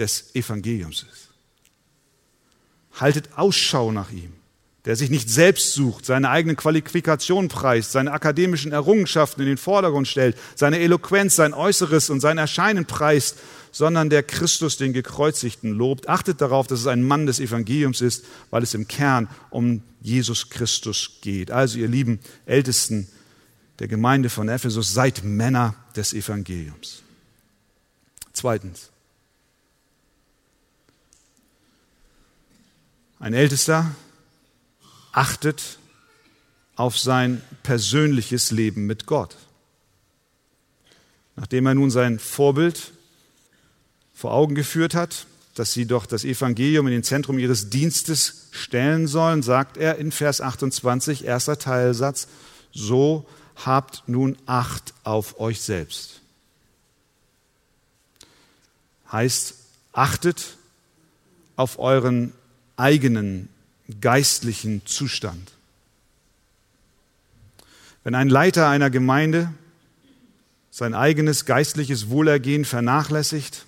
des 0.00 0.34
Evangeliums 0.34 1.04
ist. 1.04 1.28
Haltet 2.98 3.28
Ausschau 3.36 3.92
nach 3.92 4.10
ihm 4.10 4.32
der 4.84 4.96
sich 4.96 5.10
nicht 5.10 5.28
selbst 5.28 5.74
sucht, 5.74 6.06
seine 6.06 6.30
eigenen 6.30 6.56
Qualifikationen 6.56 7.48
preist, 7.48 7.92
seine 7.92 8.12
akademischen 8.12 8.72
Errungenschaften 8.72 9.42
in 9.42 9.48
den 9.48 9.58
Vordergrund 9.58 10.08
stellt, 10.08 10.36
seine 10.54 10.78
Eloquenz, 10.78 11.36
sein 11.36 11.52
Äußeres 11.52 12.08
und 12.08 12.20
sein 12.20 12.38
Erscheinen 12.38 12.86
preist, 12.86 13.36
sondern 13.72 14.08
der 14.08 14.22
Christus, 14.22 14.78
den 14.78 14.92
Gekreuzigten, 14.94 15.72
lobt. 15.72 16.08
Achtet 16.08 16.40
darauf, 16.40 16.66
dass 16.66 16.80
es 16.80 16.86
ein 16.86 17.02
Mann 17.02 17.26
des 17.26 17.40
Evangeliums 17.40 18.00
ist, 18.00 18.24
weil 18.48 18.62
es 18.62 18.72
im 18.72 18.88
Kern 18.88 19.28
um 19.50 19.82
Jesus 20.00 20.48
Christus 20.48 21.18
geht. 21.20 21.50
Also 21.50 21.78
ihr 21.78 21.88
lieben 21.88 22.18
Ältesten 22.46 23.06
der 23.80 23.88
Gemeinde 23.88 24.30
von 24.30 24.48
Ephesus, 24.48 24.94
seid 24.94 25.24
Männer 25.24 25.74
des 25.94 26.14
Evangeliums. 26.14 27.02
Zweitens. 28.32 28.89
Ein 33.20 33.34
Ältester 33.34 33.94
achtet 35.12 35.78
auf 36.74 36.98
sein 36.98 37.42
persönliches 37.62 38.50
Leben 38.50 38.86
mit 38.86 39.04
Gott. 39.04 39.36
Nachdem 41.36 41.66
er 41.66 41.74
nun 41.74 41.90
sein 41.90 42.18
Vorbild 42.18 42.92
vor 44.14 44.32
Augen 44.32 44.54
geführt 44.54 44.94
hat, 44.94 45.26
dass 45.54 45.74
sie 45.74 45.84
doch 45.84 46.06
das 46.06 46.24
Evangelium 46.24 46.86
in 46.86 46.94
den 46.94 47.02
Zentrum 47.02 47.38
ihres 47.38 47.68
Dienstes 47.68 48.48
stellen 48.52 49.06
sollen, 49.06 49.42
sagt 49.42 49.76
er 49.76 49.98
in 49.98 50.12
Vers 50.12 50.40
28, 50.40 51.26
erster 51.26 51.58
Teilsatz, 51.58 52.26
so 52.72 53.26
habt 53.54 54.04
nun 54.06 54.38
Acht 54.46 54.94
auf 55.04 55.38
euch 55.38 55.60
selbst. 55.60 56.22
Heißt, 59.12 59.56
achtet 59.92 60.56
auf 61.56 61.78
euren 61.78 62.32
eigenen 62.80 63.48
geistlichen 64.00 64.84
Zustand. 64.86 65.52
Wenn 68.02 68.14
ein 68.14 68.28
Leiter 68.28 68.68
einer 68.68 68.90
Gemeinde 68.90 69.52
sein 70.70 70.94
eigenes 70.94 71.44
geistliches 71.44 72.08
Wohlergehen 72.08 72.64
vernachlässigt, 72.64 73.66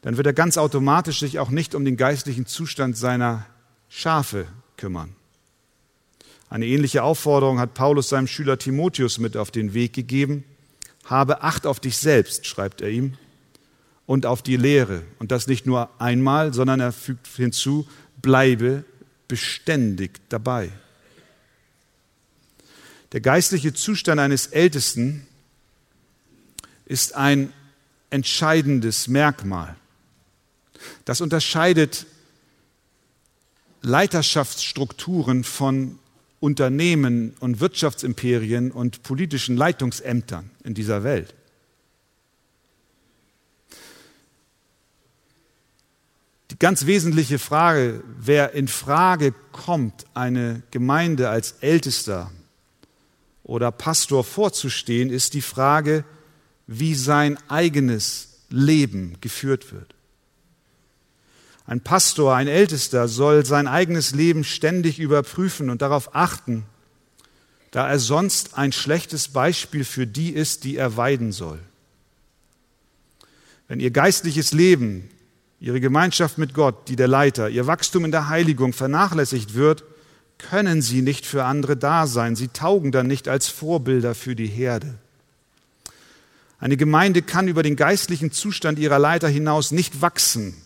dann 0.00 0.16
wird 0.16 0.26
er 0.26 0.32
ganz 0.32 0.56
automatisch 0.56 1.20
sich 1.20 1.38
auch 1.38 1.50
nicht 1.50 1.74
um 1.74 1.84
den 1.84 1.96
geistlichen 1.96 2.46
Zustand 2.46 2.96
seiner 2.96 3.46
Schafe 3.88 4.46
kümmern. 4.76 5.14
Eine 6.48 6.66
ähnliche 6.66 7.02
Aufforderung 7.02 7.58
hat 7.58 7.74
Paulus 7.74 8.08
seinem 8.08 8.26
Schüler 8.26 8.58
Timotheus 8.58 9.18
mit 9.18 9.36
auf 9.36 9.50
den 9.50 9.74
Weg 9.74 9.92
gegeben. 9.92 10.44
Habe 11.04 11.42
Acht 11.42 11.66
auf 11.66 11.80
dich 11.80 11.96
selbst, 11.96 12.46
schreibt 12.46 12.80
er 12.80 12.90
ihm, 12.90 13.16
und 14.06 14.26
auf 14.26 14.42
die 14.42 14.56
Lehre. 14.56 15.02
Und 15.18 15.32
das 15.32 15.46
nicht 15.46 15.66
nur 15.66 15.88
einmal, 16.00 16.52
sondern 16.52 16.80
er 16.80 16.92
fügt 16.92 17.26
hinzu, 17.28 17.86
bleibe 18.20 18.84
beständig 19.28 20.20
dabei. 20.28 20.70
Der 23.12 23.20
geistliche 23.20 23.74
Zustand 23.74 24.20
eines 24.20 24.46
Ältesten 24.46 25.26
ist 26.86 27.14
ein 27.14 27.52
entscheidendes 28.10 29.08
Merkmal. 29.08 29.76
Das 31.04 31.20
unterscheidet 31.20 32.06
Leiterschaftsstrukturen 33.82 35.44
von 35.44 35.98
Unternehmen 36.40 37.34
und 37.40 37.60
Wirtschaftsimperien 37.60 38.70
und 38.70 39.02
politischen 39.02 39.56
Leitungsämtern 39.56 40.50
in 40.64 40.74
dieser 40.74 41.04
Welt. 41.04 41.34
Ganz 46.62 46.86
wesentliche 46.86 47.40
Frage, 47.40 48.04
wer 48.20 48.52
in 48.52 48.68
Frage 48.68 49.34
kommt, 49.50 50.06
eine 50.14 50.62
Gemeinde 50.70 51.28
als 51.28 51.56
Ältester 51.60 52.30
oder 53.42 53.72
Pastor 53.72 54.22
vorzustehen, 54.22 55.10
ist 55.10 55.34
die 55.34 55.42
Frage, 55.42 56.04
wie 56.68 56.94
sein 56.94 57.36
eigenes 57.48 58.44
Leben 58.48 59.16
geführt 59.20 59.72
wird. 59.72 59.96
Ein 61.66 61.80
Pastor, 61.80 62.36
ein 62.36 62.46
Ältester 62.46 63.08
soll 63.08 63.44
sein 63.44 63.66
eigenes 63.66 64.14
Leben 64.14 64.44
ständig 64.44 65.00
überprüfen 65.00 65.68
und 65.68 65.82
darauf 65.82 66.14
achten, 66.14 66.64
da 67.72 67.90
er 67.90 67.98
sonst 67.98 68.56
ein 68.56 68.70
schlechtes 68.70 69.26
Beispiel 69.26 69.84
für 69.84 70.06
die 70.06 70.30
ist, 70.30 70.62
die 70.62 70.76
er 70.76 70.96
weiden 70.96 71.32
soll. 71.32 71.58
Wenn 73.66 73.80
ihr 73.80 73.90
geistliches 73.90 74.52
Leben 74.52 75.10
ihre 75.62 75.80
Gemeinschaft 75.80 76.38
mit 76.38 76.54
Gott, 76.54 76.88
die 76.88 76.96
der 76.96 77.06
Leiter, 77.06 77.48
ihr 77.48 77.68
Wachstum 77.68 78.04
in 78.04 78.10
der 78.10 78.28
Heiligung 78.28 78.72
vernachlässigt 78.72 79.54
wird, 79.54 79.84
können 80.38 80.82
sie 80.82 81.02
nicht 81.02 81.24
für 81.24 81.44
andere 81.44 81.76
da 81.76 82.08
sein. 82.08 82.34
Sie 82.34 82.48
taugen 82.48 82.90
dann 82.90 83.06
nicht 83.06 83.28
als 83.28 83.46
Vorbilder 83.46 84.16
für 84.16 84.34
die 84.34 84.48
Herde. 84.48 84.98
Eine 86.58 86.76
Gemeinde 86.76 87.22
kann 87.22 87.46
über 87.46 87.62
den 87.62 87.76
geistlichen 87.76 88.32
Zustand 88.32 88.80
ihrer 88.80 88.98
Leiter 88.98 89.28
hinaus 89.28 89.70
nicht 89.70 90.02
wachsen. 90.02 90.56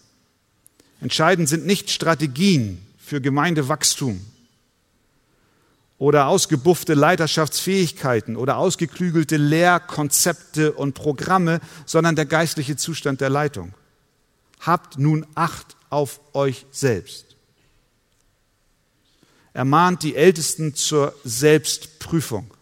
Entscheidend 1.02 1.50
sind 1.50 1.66
nicht 1.66 1.90
Strategien 1.90 2.80
für 2.98 3.20
Gemeindewachstum 3.20 4.24
oder 5.98 6.26
ausgebuffte 6.26 6.94
Leiterschaftsfähigkeiten 6.94 8.34
oder 8.34 8.56
ausgeklügelte 8.56 9.36
Lehrkonzepte 9.36 10.72
und 10.72 10.94
Programme, 10.94 11.60
sondern 11.84 12.16
der 12.16 12.24
geistliche 12.24 12.76
Zustand 12.76 13.20
der 13.20 13.28
Leitung. 13.28 13.74
Habt 14.60 14.98
nun 14.98 15.26
Acht 15.34 15.76
auf 15.90 16.20
euch 16.34 16.66
selbst. 16.70 17.36
Er 19.52 19.64
mahnt 19.64 20.02
die 20.02 20.16
Ältesten 20.16 20.74
zur 20.74 21.14
Selbstprüfung. 21.24 22.52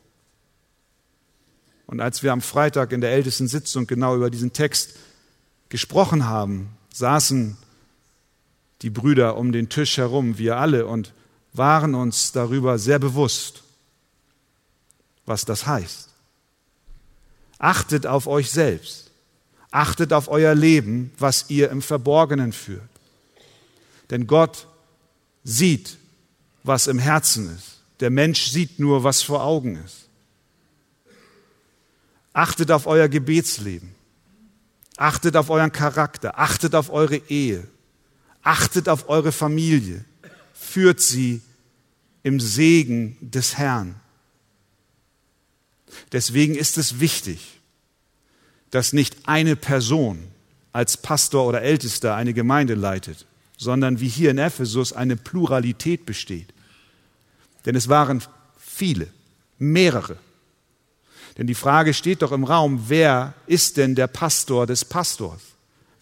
Und 1.87 2.01
als 2.01 2.23
wir 2.23 2.33
am 2.33 2.41
Freitag 2.41 2.93
in 2.93 3.01
der 3.01 3.13
ältesten 3.13 3.49
Sitzung 3.49 3.87
genau 3.87 4.17
über 4.17 4.31
diesen 4.31 4.53
Text 4.53 4.97
gesprochen 5.69 6.27
haben, 6.27 6.77
saßen 6.93 7.57
die 8.83 8.91
Brüder 8.91 9.37
um 9.37 9.51
den 9.51 9.69
Tisch 9.69 9.97
herum, 9.97 10.39
wir 10.39 10.57
alle, 10.57 10.87
und 10.87 11.13
waren 11.53 11.95
uns 11.95 12.33
darüber 12.33 12.79
sehr 12.79 12.99
bewusst, 12.99 13.63
was 15.27 15.45
das 15.45 15.67
heißt. 15.67 16.11
Achtet 17.59 18.07
auf 18.07 18.27
euch 18.27 18.51
selbst. 18.51 19.04
Achtet 19.75 20.13
auf 20.13 20.29
euer 20.29 20.55
Leben, 20.55 21.11
was 21.19 21.47
ihr 21.49 21.69
im 21.71 21.83
Verborgenen 21.83 22.53
führt. 22.53 22.89
Denn 24.09 24.29
Gott 24.29 24.69
sieht, 25.43 25.97
was 26.63 26.87
im 26.87 27.01
Herzen 27.01 27.53
ist. 27.57 27.81
Der 27.99 28.11
Mensch 28.11 28.53
sieht 28.53 28.79
nur, 28.79 29.03
was 29.03 29.23
vor 29.23 29.43
Augen 29.43 29.75
ist. 29.85 30.09
Achtet 32.33 32.71
auf 32.71 32.87
euer 32.87 33.09
Gebetsleben. 33.09 33.97
Achtet 34.97 35.35
auf 35.35 35.51
euren 35.51 35.73
Charakter. 35.73 36.39
Achtet 36.39 36.77
auf 36.77 36.91
eure 36.91 37.17
Ehe. 37.29 37.67
Achtet 38.45 38.89
auf 38.89 39.09
eure 39.09 39.33
Familie. 39.33 40.05
Führt 40.53 41.01
sie 41.01 41.43
im 42.23 42.39
Segen 42.39 43.17
des 43.21 43.59
Herrn. 43.59 43.97
Deswegen 46.13 46.55
ist 46.55 46.79
es 46.79 47.01
wichtig, 47.01 47.61
dass 48.75 48.93
nicht 48.93 49.29
eine 49.29 49.55
Person 49.55 50.19
als 50.73 50.97
Pastor 50.97 51.47
oder 51.47 51.63
Ältester 51.63 52.17
eine 52.17 52.35
Gemeinde 52.35 52.75
leitet, 52.75 53.25
sondern 53.57 54.01
wie 54.01 54.09
hier 54.09 54.33
in 54.33 54.39
Ephesus 54.39 54.93
eine 54.93 55.15
Pluralität 55.17 56.05
besteht. 56.05 56.53
Denn 57.67 57.77
es 57.77 57.89
waren 57.89 58.21
viele, 58.59 59.07
mehrere. 59.59 60.17
Denn 61.39 61.47
die 61.47 61.55
Frage 61.55 61.95
steht 61.95 62.23
doch 62.23 62.33
im 62.33 62.43
Raum, 62.43 62.87
wer 62.89 63.35
ist 63.47 63.77
denn 63.77 63.95
der 63.95 64.09
Pastor 64.09 64.67
des 64.67 64.85
Pastors? 64.85 65.41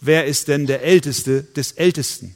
Wer 0.01 0.25
ist 0.25 0.49
denn 0.49 0.67
der 0.67 0.83
Älteste 0.83 1.43
des 1.43 1.73
Ältesten? 1.73 2.35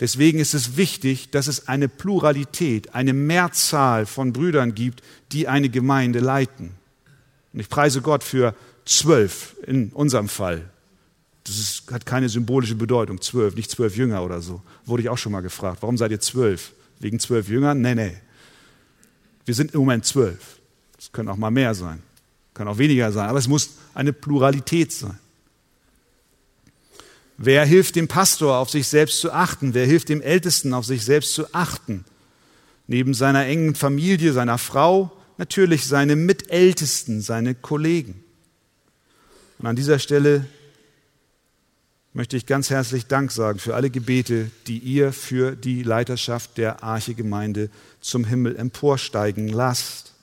Deswegen 0.00 0.38
ist 0.38 0.54
es 0.54 0.78
wichtig, 0.78 1.28
dass 1.28 1.46
es 1.46 1.68
eine 1.68 1.90
Pluralität, 1.90 2.94
eine 2.94 3.12
Mehrzahl 3.12 4.06
von 4.06 4.32
Brüdern 4.32 4.74
gibt, 4.74 5.02
die 5.32 5.46
eine 5.46 5.68
Gemeinde 5.68 6.20
leiten. 6.20 6.70
Und 7.52 7.60
ich 7.60 7.68
preise 7.68 8.02
Gott 8.02 8.24
für 8.24 8.54
zwölf 8.88 9.56
in 9.66 9.90
unserem 9.90 10.28
Fall. 10.28 10.68
Das 11.44 11.58
ist, 11.58 11.90
hat 11.90 12.04
keine 12.04 12.28
symbolische 12.28 12.74
Bedeutung, 12.74 13.20
zwölf, 13.20 13.54
nicht 13.54 13.70
zwölf 13.70 13.96
Jünger 13.96 14.22
oder 14.22 14.40
so. 14.40 14.62
Wurde 14.84 15.02
ich 15.02 15.08
auch 15.08 15.18
schon 15.18 15.32
mal 15.32 15.40
gefragt. 15.40 15.78
Warum 15.80 15.96
seid 15.96 16.10
ihr 16.10 16.20
zwölf? 16.20 16.72
Wegen 16.98 17.20
zwölf 17.20 17.48
Jüngern? 17.48 17.80
Nee, 17.80 17.94
nee. 17.94 18.16
Wir 19.44 19.54
sind 19.54 19.72
im 19.72 19.80
Moment 19.80 20.04
zwölf. 20.04 20.58
Es 20.98 21.12
können 21.12 21.28
auch 21.28 21.36
mal 21.36 21.50
mehr 21.50 21.74
sein, 21.74 22.02
kann 22.54 22.68
auch 22.68 22.78
weniger 22.78 23.12
sein, 23.12 23.28
aber 23.28 23.38
es 23.38 23.48
muss 23.48 23.76
eine 23.94 24.12
Pluralität 24.12 24.92
sein. 24.92 25.18
Wer 27.36 27.64
hilft 27.64 27.94
dem 27.94 28.08
Pastor, 28.08 28.56
auf 28.56 28.68
sich 28.68 28.88
selbst 28.88 29.20
zu 29.20 29.32
achten? 29.32 29.72
Wer 29.72 29.86
hilft 29.86 30.08
dem 30.08 30.20
Ältesten, 30.20 30.74
auf 30.74 30.84
sich 30.84 31.04
selbst 31.04 31.34
zu 31.34 31.54
achten? 31.54 32.04
Neben 32.88 33.14
seiner 33.14 33.46
engen 33.46 33.76
Familie, 33.76 34.32
seiner 34.32 34.58
Frau, 34.58 35.12
natürlich 35.36 35.86
seine 35.86 36.16
Mitältesten, 36.16 37.20
seine 37.20 37.54
Kollegen. 37.54 38.24
Und 39.58 39.66
an 39.66 39.76
dieser 39.76 39.98
Stelle 39.98 40.46
möchte 42.12 42.36
ich 42.36 42.46
ganz 42.46 42.70
herzlich 42.70 43.06
Dank 43.06 43.32
sagen 43.32 43.58
für 43.58 43.74
alle 43.74 43.90
Gebete, 43.90 44.50
die 44.66 44.78
ihr 44.78 45.12
für 45.12 45.56
die 45.56 45.82
Leiterschaft 45.82 46.56
der 46.58 46.82
Arche-Gemeinde 46.82 47.70
zum 48.00 48.24
Himmel 48.24 48.56
emporsteigen 48.56 49.48
lasst. 49.48 50.14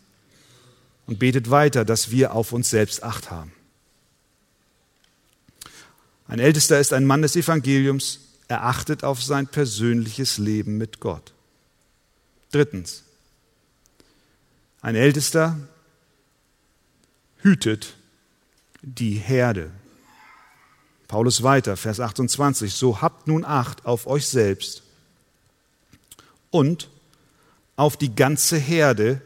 Und 1.07 1.19
betet 1.19 1.51
weiter, 1.51 1.85
dass 1.85 2.09
wir 2.09 2.33
auf 2.33 2.51
uns 2.51 2.71
selbst 2.71 3.03
Acht 3.03 3.29
haben. 3.29 3.51
Ein 6.27 6.39
Ältester 6.39 6.79
ist 6.79 6.93
ein 6.93 7.05
Mann 7.05 7.21
des 7.21 7.35
Evangeliums, 7.35 8.21
er 8.47 8.63
achtet 8.63 9.03
auf 9.03 9.21
sein 9.21 9.47
persönliches 9.47 10.39
Leben 10.39 10.77
mit 10.77 10.99
Gott. 10.99 11.33
Drittens, 12.51 13.03
ein 14.81 14.95
Ältester 14.95 15.59
hütet 17.41 17.95
die 18.85 19.15
Herde. 19.15 19.71
Paulus 21.07 21.43
weiter, 21.43 21.75
Vers 21.75 21.99
28, 21.99 22.73
so 22.73 23.01
habt 23.01 23.27
nun 23.27 23.43
Acht 23.43 23.85
auf 23.85 24.07
euch 24.07 24.27
selbst 24.27 24.83
und 26.51 26.89
auf 27.75 27.97
die 27.97 28.15
ganze 28.15 28.57
Herde, 28.57 29.21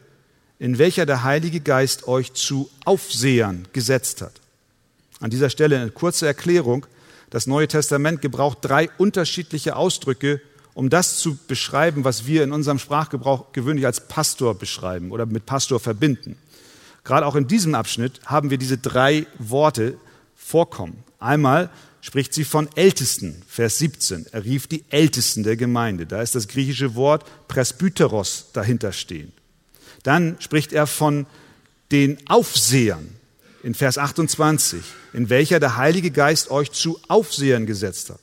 in 0.58 0.78
welcher 0.78 1.06
der 1.06 1.22
Heilige 1.22 1.60
Geist 1.60 2.08
euch 2.08 2.32
zu 2.32 2.70
Aufsehern 2.84 3.66
gesetzt 3.72 4.20
hat. 4.20 4.32
An 5.20 5.30
dieser 5.30 5.50
Stelle 5.50 5.78
eine 5.78 5.90
kurze 5.90 6.26
Erklärung. 6.26 6.86
Das 7.30 7.46
Neue 7.46 7.68
Testament 7.68 8.22
gebraucht 8.22 8.58
drei 8.62 8.90
unterschiedliche 8.98 9.76
Ausdrücke, 9.76 10.40
um 10.74 10.90
das 10.90 11.18
zu 11.18 11.38
beschreiben, 11.46 12.04
was 12.04 12.26
wir 12.26 12.42
in 12.42 12.52
unserem 12.52 12.78
Sprachgebrauch 12.78 13.52
gewöhnlich 13.52 13.86
als 13.86 14.08
Pastor 14.08 14.54
beschreiben 14.54 15.12
oder 15.12 15.26
mit 15.26 15.46
Pastor 15.46 15.78
verbinden. 15.78 16.36
Gerade 17.10 17.26
auch 17.26 17.34
in 17.34 17.48
diesem 17.48 17.74
Abschnitt 17.74 18.20
haben 18.26 18.50
wir 18.50 18.56
diese 18.56 18.78
drei 18.78 19.26
Worte 19.36 19.98
vorkommen. 20.36 21.02
Einmal 21.18 21.68
spricht 22.02 22.32
sie 22.32 22.44
von 22.44 22.68
Ältesten, 22.76 23.42
Vers 23.48 23.78
17. 23.78 24.26
Er 24.30 24.44
rief 24.44 24.68
die 24.68 24.84
Ältesten 24.90 25.42
der 25.42 25.56
Gemeinde. 25.56 26.06
Da 26.06 26.22
ist 26.22 26.36
das 26.36 26.46
griechische 26.46 26.94
Wort 26.94 27.24
Presbyteros 27.48 28.50
dahinter 28.52 28.92
stehen. 28.92 29.32
Dann 30.04 30.36
spricht 30.38 30.72
er 30.72 30.86
von 30.86 31.26
den 31.90 32.16
Aufsehern, 32.28 33.08
in 33.64 33.74
Vers 33.74 33.98
28, 33.98 34.80
in 35.12 35.30
welcher 35.30 35.58
der 35.58 35.76
Heilige 35.76 36.12
Geist 36.12 36.48
euch 36.52 36.70
zu 36.70 37.00
Aufsehern 37.08 37.66
gesetzt 37.66 38.10
hat. 38.10 38.20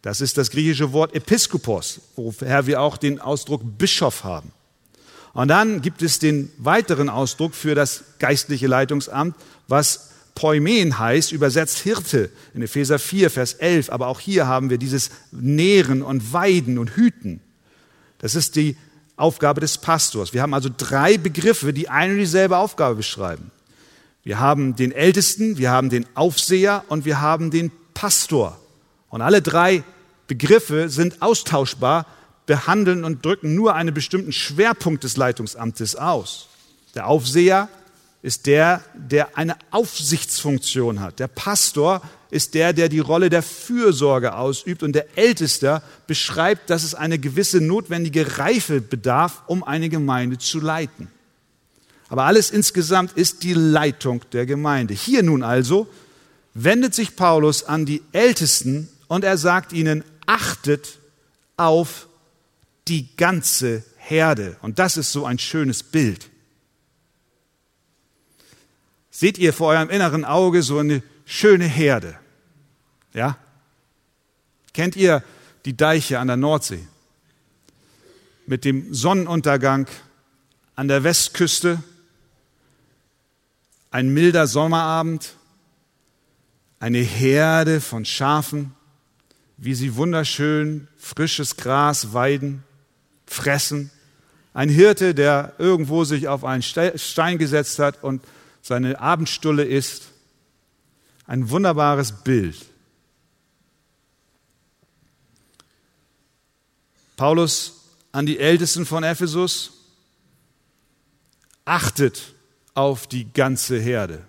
Das 0.00 0.22
ist 0.22 0.38
das 0.38 0.50
griechische 0.50 0.94
Wort 0.94 1.14
Episkopos, 1.14 2.00
woher 2.16 2.66
wir 2.66 2.80
auch 2.80 2.96
den 2.96 3.20
Ausdruck 3.20 3.60
Bischof 3.76 4.24
haben. 4.24 4.52
Und 5.32 5.48
dann 5.48 5.80
gibt 5.80 6.02
es 6.02 6.18
den 6.18 6.50
weiteren 6.58 7.08
Ausdruck 7.08 7.54
für 7.54 7.74
das 7.74 8.04
geistliche 8.18 8.66
Leitungsamt, 8.66 9.34
was 9.66 10.10
Poimen 10.34 10.98
heißt, 10.98 11.32
übersetzt 11.32 11.78
Hirte 11.78 12.30
in 12.54 12.62
Epheser 12.62 12.98
4, 12.98 13.30
Vers 13.30 13.54
11. 13.54 13.90
Aber 13.90 14.08
auch 14.08 14.20
hier 14.20 14.46
haben 14.46 14.70
wir 14.70 14.78
dieses 14.78 15.10
Nähren 15.30 16.02
und 16.02 16.32
Weiden 16.32 16.78
und 16.78 16.96
Hüten. 16.96 17.40
Das 18.18 18.34
ist 18.34 18.56
die 18.56 18.76
Aufgabe 19.16 19.60
des 19.60 19.78
Pastors. 19.78 20.32
Wir 20.32 20.42
haben 20.42 20.54
also 20.54 20.70
drei 20.74 21.18
Begriffe, 21.18 21.72
die 21.72 21.88
eine 21.88 22.14
und 22.14 22.18
dieselbe 22.18 22.56
Aufgabe 22.56 22.96
beschreiben. 22.96 23.50
Wir 24.24 24.38
haben 24.38 24.76
den 24.76 24.92
Ältesten, 24.92 25.58
wir 25.58 25.70
haben 25.70 25.90
den 25.90 26.06
Aufseher 26.14 26.84
und 26.88 27.04
wir 27.04 27.20
haben 27.20 27.50
den 27.50 27.70
Pastor. 27.94 28.58
Und 29.10 29.20
alle 29.20 29.42
drei 29.42 29.84
Begriffe 30.28 30.88
sind 30.88 31.20
austauschbar, 31.20 32.06
behandeln 32.52 33.02
und 33.02 33.24
drücken 33.24 33.54
nur 33.54 33.74
einen 33.74 33.94
bestimmten 33.94 34.30
Schwerpunkt 34.30 35.04
des 35.04 35.16
Leitungsamtes 35.16 35.96
aus. 35.96 36.48
Der 36.94 37.06
Aufseher 37.06 37.70
ist 38.20 38.44
der, 38.44 38.84
der 38.94 39.38
eine 39.38 39.56
Aufsichtsfunktion 39.70 41.00
hat. 41.00 41.18
Der 41.18 41.28
Pastor 41.28 42.02
ist 42.30 42.52
der, 42.52 42.74
der 42.74 42.90
die 42.90 42.98
Rolle 42.98 43.30
der 43.30 43.42
Fürsorge 43.42 44.34
ausübt 44.34 44.82
und 44.82 44.92
der 44.92 45.16
Ältester 45.16 45.82
beschreibt, 46.06 46.68
dass 46.68 46.84
es 46.84 46.94
eine 46.94 47.18
gewisse 47.18 47.62
notwendige 47.62 48.36
Reife 48.36 48.82
bedarf, 48.82 49.44
um 49.46 49.64
eine 49.64 49.88
Gemeinde 49.88 50.36
zu 50.36 50.60
leiten. 50.60 51.08
Aber 52.10 52.24
alles 52.24 52.50
insgesamt 52.50 53.12
ist 53.12 53.44
die 53.44 53.54
Leitung 53.54 54.20
der 54.32 54.44
Gemeinde. 54.44 54.92
Hier 54.92 55.22
nun 55.22 55.42
also 55.42 55.86
wendet 56.52 56.94
sich 56.94 57.16
Paulus 57.16 57.64
an 57.64 57.86
die 57.86 58.02
Ältesten 58.12 58.90
und 59.08 59.24
er 59.24 59.38
sagt 59.38 59.72
ihnen, 59.72 60.04
achtet 60.26 60.98
auf 61.56 62.08
die 62.88 63.16
ganze 63.16 63.84
Herde. 63.96 64.56
Und 64.62 64.78
das 64.78 64.96
ist 64.96 65.12
so 65.12 65.24
ein 65.24 65.38
schönes 65.38 65.82
Bild. 65.82 66.28
Seht 69.10 69.38
ihr 69.38 69.52
vor 69.52 69.68
eurem 69.68 69.90
inneren 69.90 70.24
Auge 70.24 70.62
so 70.62 70.78
eine 70.78 71.02
schöne 71.24 71.66
Herde? 71.66 72.18
Ja? 73.12 73.36
Kennt 74.72 74.96
ihr 74.96 75.22
die 75.64 75.76
Deiche 75.76 76.18
an 76.18 76.28
der 76.28 76.36
Nordsee? 76.36 76.86
Mit 78.46 78.64
dem 78.64 78.92
Sonnenuntergang 78.92 79.86
an 80.74 80.88
der 80.88 81.04
Westküste 81.04 81.82
ein 83.92 84.08
milder 84.08 84.46
Sommerabend, 84.46 85.36
eine 86.80 86.98
Herde 86.98 87.80
von 87.80 88.04
Schafen, 88.04 88.74
wie 89.58 89.74
sie 89.74 89.94
wunderschön 89.94 90.88
frisches 90.96 91.56
Gras 91.56 92.14
weiden, 92.14 92.64
fressen. 93.32 93.90
Ein 94.54 94.68
Hirte, 94.68 95.14
der 95.14 95.54
irgendwo 95.58 96.04
sich 96.04 96.28
auf 96.28 96.44
einen 96.44 96.62
Stein 96.62 97.38
gesetzt 97.38 97.78
hat 97.78 98.02
und 98.02 98.22
seine 98.60 99.00
Abendstulle 99.00 99.64
isst. 99.64 100.04
Ein 101.26 101.50
wunderbares 101.50 102.12
Bild. 102.12 102.56
Paulus 107.16 107.82
an 108.10 108.26
die 108.26 108.38
Ältesten 108.38 108.84
von 108.84 109.04
Ephesus, 109.04 109.72
achtet 111.64 112.34
auf 112.74 113.06
die 113.06 113.32
ganze 113.32 113.78
Herde. 113.78 114.24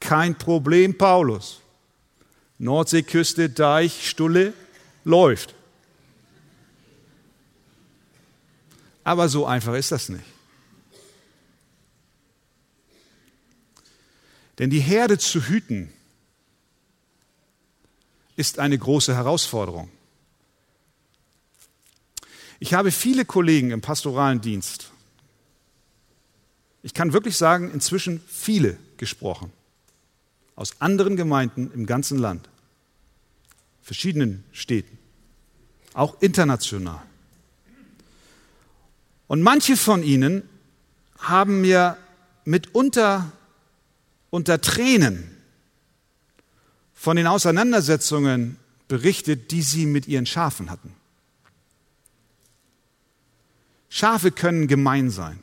Kein 0.00 0.36
Problem, 0.36 0.96
Paulus. 0.96 1.60
Nordseeküste, 2.58 3.50
Deich, 3.50 4.08
Stulle, 4.08 4.54
läuft. 5.04 5.53
Aber 9.04 9.28
so 9.28 9.46
einfach 9.46 9.74
ist 9.74 9.92
das 9.92 10.08
nicht. 10.08 10.24
Denn 14.58 14.70
die 14.70 14.80
Herde 14.80 15.18
zu 15.18 15.42
hüten 15.42 15.92
ist 18.36 18.58
eine 18.58 18.78
große 18.78 19.14
Herausforderung. 19.14 19.90
Ich 22.60 22.72
habe 22.72 22.90
viele 22.90 23.24
Kollegen 23.24 23.72
im 23.72 23.80
pastoralen 23.80 24.40
Dienst 24.40 24.90
ich 26.84 26.92
kann 26.92 27.14
wirklich 27.14 27.38
sagen, 27.38 27.70
inzwischen 27.70 28.20
viele 28.28 28.76
gesprochen. 28.98 29.50
Aus 30.54 30.82
anderen 30.82 31.16
Gemeinden 31.16 31.72
im 31.72 31.86
ganzen 31.86 32.18
Land, 32.18 32.50
verschiedenen 33.80 34.44
Städten, 34.52 34.98
auch 35.94 36.20
international. 36.20 37.00
Und 39.26 39.42
manche 39.42 39.76
von 39.76 40.02
ihnen 40.02 40.42
haben 41.18 41.60
mir 41.60 41.96
mitunter 42.44 43.32
unter 44.30 44.60
Tränen 44.60 45.30
von 46.94 47.16
den 47.16 47.26
Auseinandersetzungen 47.26 48.58
berichtet, 48.88 49.50
die 49.50 49.62
sie 49.62 49.86
mit 49.86 50.08
ihren 50.08 50.26
Schafen 50.26 50.70
hatten. 50.70 50.94
Schafe 53.88 54.32
können 54.32 54.66
gemein 54.66 55.10
sein. 55.10 55.38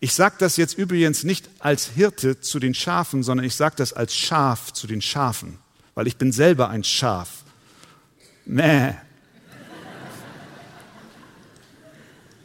Ich 0.00 0.14
sage 0.14 0.34
das 0.38 0.56
jetzt 0.56 0.76
übrigens 0.76 1.22
nicht 1.22 1.48
als 1.60 1.86
Hirte 1.86 2.40
zu 2.40 2.58
den 2.58 2.74
Schafen, 2.74 3.22
sondern 3.22 3.46
ich 3.46 3.54
sage 3.54 3.76
das 3.76 3.92
als 3.92 4.16
Schaf 4.16 4.72
zu 4.72 4.88
den 4.88 5.00
Schafen, 5.00 5.58
weil 5.94 6.08
ich 6.08 6.16
bin 6.16 6.32
selber 6.32 6.68
ein 6.68 6.82
Schaf. 6.82 7.44
Mäh. 8.44 8.94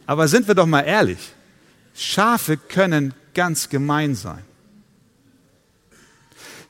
Aber 0.08 0.26
sind 0.26 0.48
wir 0.48 0.54
doch 0.54 0.64
mal 0.64 0.80
ehrlich, 0.80 1.18
Schafe 1.94 2.56
können 2.56 3.12
ganz 3.34 3.68
gemein 3.68 4.14
sein. 4.14 4.42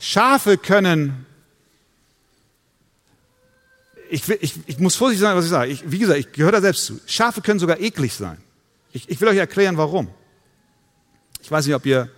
Schafe 0.01 0.59
können, 0.59 1.25
ich, 4.11 4.29
ich, 4.29 4.55
ich 4.67 4.79
muss 4.81 4.97
vorsichtig 4.97 5.21
sein, 5.21 5.37
was 5.37 5.45
ich 5.45 5.53
sage. 5.53 5.71
Ich, 5.71 5.89
wie 5.89 6.01
gesagt, 6.01 6.19
ich 6.19 6.33
gehöre 6.33 6.51
da 6.51 6.61
selbst 6.61 6.87
zu. 6.87 7.01
Schafe 7.07 7.41
können 7.41 7.61
sogar 7.61 7.79
eklig 7.79 8.13
sein. 8.13 8.39
Ich, 8.93 9.09
ich 9.09 9.21
will 9.21 9.29
euch 9.29 9.39
erklären, 9.39 9.77
warum. 9.77 10.09
Ich 11.41 11.49
weiß 11.49 11.65
nicht, 11.65 11.77
ob 11.77 11.87
ihr, 11.87 12.11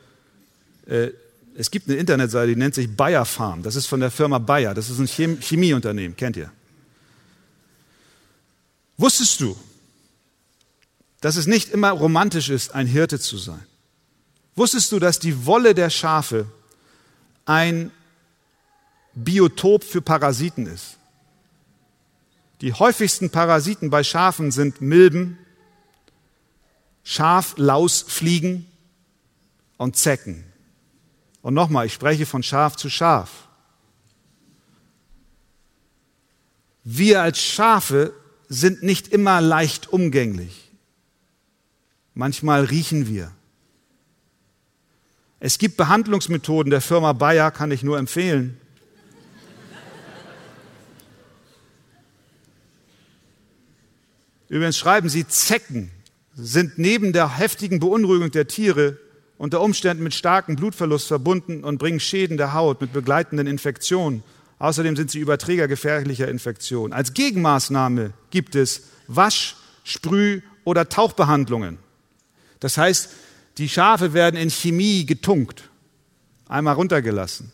äh, 0.87 1.09
es 1.55 1.71
gibt 1.71 1.87
eine 1.91 1.99
Internetseite, 1.99 2.55
die 2.55 2.57
nennt 2.57 2.75
sich 2.75 2.97
Bayer 2.97 3.27
Farm. 3.27 3.63
Das 3.63 3.77
ist 3.77 3.85
von 3.85 4.01
der 4.01 4.11
Firma 4.11 4.39
Bayer. 4.39 4.73
Das 4.73 4.89
ist 4.89 4.99
ein 4.99 5.07
Chem 5.07 5.39
Chemieunternehmen, 5.39 6.17
kennt 6.17 6.39
ihr. 6.39 6.51
Wusstest 8.97 9.39
du, 9.43 9.55
dass 11.21 11.37
es 11.37 11.47
nicht 11.47 11.71
immer 11.71 11.91
romantisch 11.91 12.49
ist, 12.49 12.75
ein 12.75 12.87
Hirte 12.87 13.21
zu 13.21 13.37
sein? 13.37 13.65
Wusstest 14.57 14.93
du, 14.93 14.99
dass 14.99 15.19
die 15.19 15.47
Wolle 15.47 15.75
der 15.75 15.91
Schafe 15.91 16.47
ein 17.45 17.91
Biotop 19.15 19.85
für 19.85 20.03
Parasiten 20.03 20.67
ist? 20.67 20.97
Die 22.61 22.73
häufigsten 22.75 23.31
Parasiten 23.31 23.91
bei 23.91 24.05
Schafen 24.05 24.51
sind 24.51 24.81
Milben, 24.81 25.39
Schaflausfliegen 27.05 28.67
und 29.79 29.97
Zecken. 29.97 30.45
Und 31.43 31.55
nochmal, 31.55 31.87
ich 31.87 31.95
spreche 31.95 32.27
von 32.27 32.43
Schaf 32.43 32.77
zu 32.77 32.91
Schaf. 32.91 33.49
Wir 36.85 37.23
als 37.23 37.39
Schafe 37.39 38.13
sind 38.49 38.83
nicht 38.83 39.09
immer 39.09 39.41
leicht 39.41 39.89
umgänglich. 39.89 40.70
Manchmal 42.21 42.65
riechen 42.65 43.09
wir. 43.09 43.33
Es 45.39 45.57
gibt 45.57 45.79
Behandlungsmethoden 45.79 46.69
der 46.69 46.83
Firma 46.83 47.15
Bayer, 47.15 47.51
kann 47.51 47.71
ich 47.71 47.83
nur 47.83 47.97
empfehlen. 47.99 48.61
Übrigens 54.51 54.77
schreiben 54.77 55.09
sie, 55.09 55.27
Zecken 55.29 55.91
sind 56.35 56.77
neben 56.77 57.15
der 57.15 57.39
heftigen 57.39 57.81
Beunruhigung 57.81 58.31
der 58.31 58.47
Tiere 58.47 58.99
unter 59.39 59.63
Umständen 59.63 60.03
mit 60.03 60.13
starkem 60.13 60.57
Blutverlust 60.57 61.09
verbunden 61.09 61.65
und 61.65 61.79
bringen 61.79 62.01
Schäden 62.01 62.37
der 62.37 62.53
Haut 62.53 62.83
mit 62.83 62.93
begleitenden 62.93 63.47
Infektionen. 63.47 64.23
Außerdem 64.59 64.95
sind 64.95 65.11
sie 65.11 65.21
Überträger 65.21 65.69
gefährlicher 65.69 66.29
Infektionen. 66.29 66.93
Als 66.93 67.15
Gegenmaßnahme 67.15 68.13
gibt 68.31 68.57
es 68.57 68.91
Wasch-, 69.09 69.57
Sprüh- 69.85 70.43
oder 70.65 70.91
Tauchbehandlungen. 70.91 71.79
Das 72.61 72.79
heißt, 72.79 73.11
die 73.59 73.69
Schafe 73.69 74.13
werden 74.13 74.37
in 74.37 74.51
Chemie 74.51 75.05
getunkt, 75.05 75.69
einmal 76.49 76.75
runtergelassen. 76.75 77.53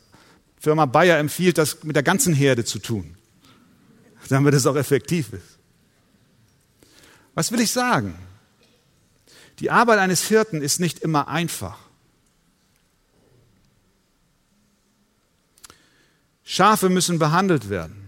Firma 0.58 0.86
Bayer 0.86 1.18
empfiehlt, 1.18 1.58
das 1.58 1.84
mit 1.84 1.96
der 1.96 2.02
ganzen 2.02 2.34
Herde 2.34 2.64
zu 2.64 2.78
tun, 2.78 3.16
damit 4.28 4.54
es 4.54 4.66
auch 4.66 4.76
effektiv 4.76 5.32
ist. 5.32 5.58
Was 7.34 7.52
will 7.52 7.60
ich 7.60 7.70
sagen? 7.70 8.14
Die 9.60 9.70
Arbeit 9.70 9.98
eines 9.98 10.24
Hirten 10.24 10.60
ist 10.60 10.80
nicht 10.80 10.98
immer 11.00 11.28
einfach. 11.28 11.78
Schafe 16.44 16.88
müssen 16.88 17.18
behandelt 17.18 17.70
werden. 17.70 18.05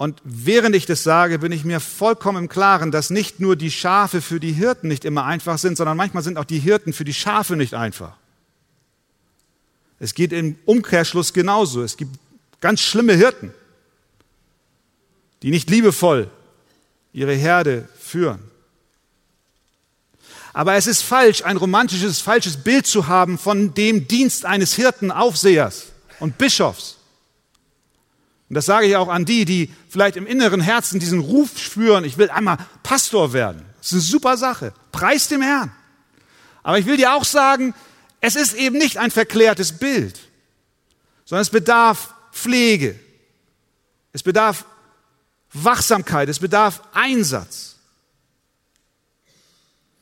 Und 0.00 0.22
während 0.24 0.74
ich 0.74 0.86
das 0.86 1.02
sage, 1.02 1.40
bin 1.40 1.52
ich 1.52 1.62
mir 1.62 1.78
vollkommen 1.78 2.44
im 2.44 2.48
Klaren, 2.48 2.90
dass 2.90 3.10
nicht 3.10 3.38
nur 3.38 3.54
die 3.54 3.70
Schafe 3.70 4.22
für 4.22 4.40
die 4.40 4.54
Hirten 4.54 4.88
nicht 4.88 5.04
immer 5.04 5.26
einfach 5.26 5.58
sind, 5.58 5.76
sondern 5.76 5.98
manchmal 5.98 6.22
sind 6.22 6.38
auch 6.38 6.46
die 6.46 6.58
Hirten 6.58 6.94
für 6.94 7.04
die 7.04 7.12
Schafe 7.12 7.54
nicht 7.54 7.74
einfach. 7.74 8.16
Es 9.98 10.14
geht 10.14 10.32
im 10.32 10.56
Umkehrschluss 10.64 11.34
genauso. 11.34 11.82
Es 11.82 11.98
gibt 11.98 12.18
ganz 12.62 12.80
schlimme 12.80 13.12
Hirten, 13.12 13.52
die 15.42 15.50
nicht 15.50 15.68
liebevoll 15.68 16.30
ihre 17.12 17.34
Herde 17.34 17.86
führen. 17.98 18.40
Aber 20.54 20.76
es 20.76 20.86
ist 20.86 21.02
falsch, 21.02 21.44
ein 21.44 21.58
romantisches, 21.58 22.20
falsches 22.20 22.56
Bild 22.56 22.86
zu 22.86 23.06
haben 23.06 23.36
von 23.36 23.74
dem 23.74 24.08
Dienst 24.08 24.46
eines 24.46 24.72
Hirten, 24.72 25.10
Aufsehers 25.10 25.88
und 26.20 26.38
Bischofs. 26.38 26.99
Und 28.50 28.56
das 28.56 28.66
sage 28.66 28.88
ich 28.88 28.96
auch 28.96 29.08
an 29.08 29.24
die, 29.24 29.44
die 29.44 29.72
vielleicht 29.88 30.16
im 30.16 30.26
inneren 30.26 30.60
Herzen 30.60 30.98
diesen 30.98 31.20
Ruf 31.20 31.56
spüren, 31.56 32.04
ich 32.04 32.18
will 32.18 32.30
einmal 32.30 32.58
Pastor 32.82 33.32
werden. 33.32 33.64
Das 33.78 33.86
ist 33.86 33.92
eine 33.92 34.00
super 34.02 34.36
Sache. 34.36 34.74
Preis 34.90 35.28
dem 35.28 35.40
Herrn. 35.40 35.70
Aber 36.64 36.76
ich 36.76 36.84
will 36.84 36.96
dir 36.96 37.14
auch 37.14 37.24
sagen, 37.24 37.74
es 38.20 38.34
ist 38.34 38.54
eben 38.54 38.76
nicht 38.76 38.98
ein 38.98 39.12
verklärtes 39.12 39.78
Bild, 39.78 40.18
sondern 41.24 41.42
es 41.42 41.50
bedarf 41.50 42.12
Pflege. 42.32 42.98
Es 44.12 44.24
bedarf 44.24 44.64
Wachsamkeit. 45.52 46.28
Es 46.28 46.40
bedarf 46.40 46.82
Einsatz. 46.92 47.76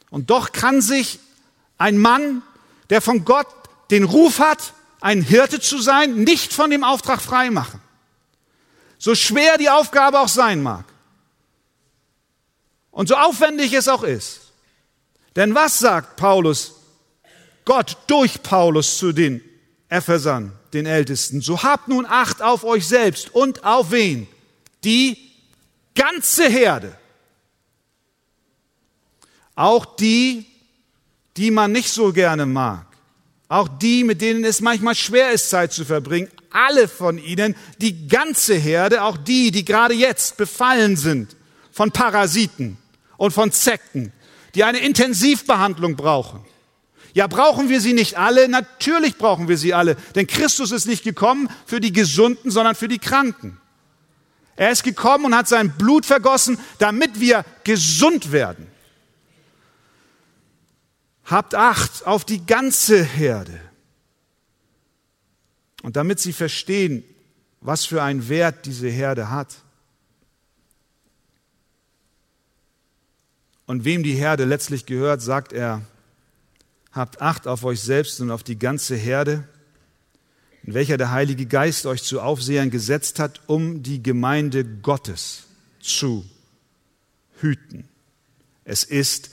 Und 0.08 0.30
doch 0.30 0.52
kann 0.52 0.80
sich 0.80 1.18
ein 1.76 1.98
Mann, 1.98 2.40
der 2.88 3.02
von 3.02 3.26
Gott 3.26 3.46
den 3.90 4.04
Ruf 4.04 4.38
hat, 4.38 4.72
ein 5.02 5.20
Hirte 5.20 5.60
zu 5.60 5.82
sein, 5.82 6.14
nicht 6.24 6.54
von 6.54 6.70
dem 6.70 6.82
Auftrag 6.82 7.20
frei 7.20 7.50
machen. 7.50 7.82
So 8.98 9.14
schwer 9.14 9.58
die 9.58 9.70
Aufgabe 9.70 10.20
auch 10.20 10.28
sein 10.28 10.62
mag. 10.62 10.84
Und 12.90 13.08
so 13.08 13.14
aufwendig 13.14 13.72
es 13.72 13.88
auch 13.88 14.02
ist. 14.02 14.40
Denn 15.36 15.54
was 15.54 15.78
sagt 15.78 16.16
Paulus, 16.16 16.74
Gott 17.64 17.96
durch 18.08 18.42
Paulus 18.42 18.98
zu 18.98 19.12
den 19.12 19.40
Ephesern, 19.88 20.52
den 20.72 20.86
Ältesten? 20.86 21.40
So 21.40 21.62
habt 21.62 21.88
nun 21.88 22.06
Acht 22.06 22.42
auf 22.42 22.64
euch 22.64 22.86
selbst 22.86 23.34
und 23.34 23.64
auf 23.64 23.92
wen? 23.92 24.26
Die 24.82 25.16
ganze 25.94 26.48
Herde 26.48 26.98
auch 29.58 29.96
die, 29.96 30.46
die 31.36 31.50
man 31.50 31.72
nicht 31.72 31.88
so 31.88 32.12
gerne 32.12 32.46
mag. 32.46 32.86
Auch 33.48 33.66
die, 33.66 34.04
mit 34.04 34.20
denen 34.20 34.44
es 34.44 34.60
manchmal 34.60 34.94
schwer 34.94 35.32
ist, 35.32 35.50
Zeit 35.50 35.72
zu 35.72 35.84
verbringen. 35.84 36.30
Alle 36.50 36.88
von 36.88 37.18
ihnen, 37.18 37.54
die 37.80 38.08
ganze 38.08 38.54
Herde, 38.54 39.02
auch 39.02 39.16
die, 39.16 39.50
die 39.50 39.64
gerade 39.64 39.94
jetzt 39.94 40.36
befallen 40.36 40.96
sind 40.96 41.36
von 41.72 41.92
Parasiten 41.92 42.78
und 43.16 43.32
von 43.32 43.52
Zekten, 43.52 44.12
die 44.54 44.64
eine 44.64 44.78
Intensivbehandlung 44.78 45.96
brauchen. 45.96 46.44
Ja, 47.14 47.26
brauchen 47.26 47.68
wir 47.68 47.80
sie 47.80 47.92
nicht 47.92 48.18
alle? 48.18 48.48
Natürlich 48.48 49.16
brauchen 49.16 49.48
wir 49.48 49.58
sie 49.58 49.74
alle, 49.74 49.96
denn 50.14 50.26
Christus 50.26 50.70
ist 50.72 50.86
nicht 50.86 51.04
gekommen 51.04 51.48
für 51.66 51.80
die 51.80 51.92
Gesunden, 51.92 52.50
sondern 52.50 52.74
für 52.74 52.88
die 52.88 52.98
Kranken. 52.98 53.60
Er 54.56 54.70
ist 54.70 54.82
gekommen 54.82 55.26
und 55.26 55.36
hat 55.36 55.48
sein 55.48 55.76
Blut 55.78 56.04
vergossen, 56.04 56.58
damit 56.78 57.20
wir 57.20 57.44
gesund 57.64 58.32
werden. 58.32 58.66
Habt 61.24 61.54
Acht 61.54 62.06
auf 62.06 62.24
die 62.24 62.44
ganze 62.44 63.02
Herde. 63.02 63.67
Und 65.82 65.96
damit 65.96 66.18
sie 66.20 66.32
verstehen, 66.32 67.04
was 67.60 67.84
für 67.84 68.02
einen 68.02 68.28
Wert 68.28 68.66
diese 68.66 68.88
Herde 68.88 69.30
hat 69.30 69.62
und 73.66 73.84
wem 73.84 74.02
die 74.02 74.14
Herde 74.14 74.44
letztlich 74.44 74.86
gehört, 74.86 75.22
sagt 75.22 75.52
er, 75.52 75.82
habt 76.92 77.20
Acht 77.20 77.46
auf 77.46 77.64
euch 77.64 77.80
selbst 77.80 78.20
und 78.20 78.30
auf 78.30 78.42
die 78.42 78.58
ganze 78.58 78.96
Herde, 78.96 79.46
in 80.62 80.74
welcher 80.74 80.96
der 80.96 81.10
Heilige 81.10 81.46
Geist 81.46 81.86
euch 81.86 82.02
zu 82.02 82.20
Aufsehern 82.20 82.70
gesetzt 82.70 83.18
hat, 83.18 83.40
um 83.46 83.82
die 83.82 84.02
Gemeinde 84.02 84.64
Gottes 84.64 85.44
zu 85.80 86.24
hüten. 87.40 87.88
Es 88.64 88.84
ist 88.84 89.30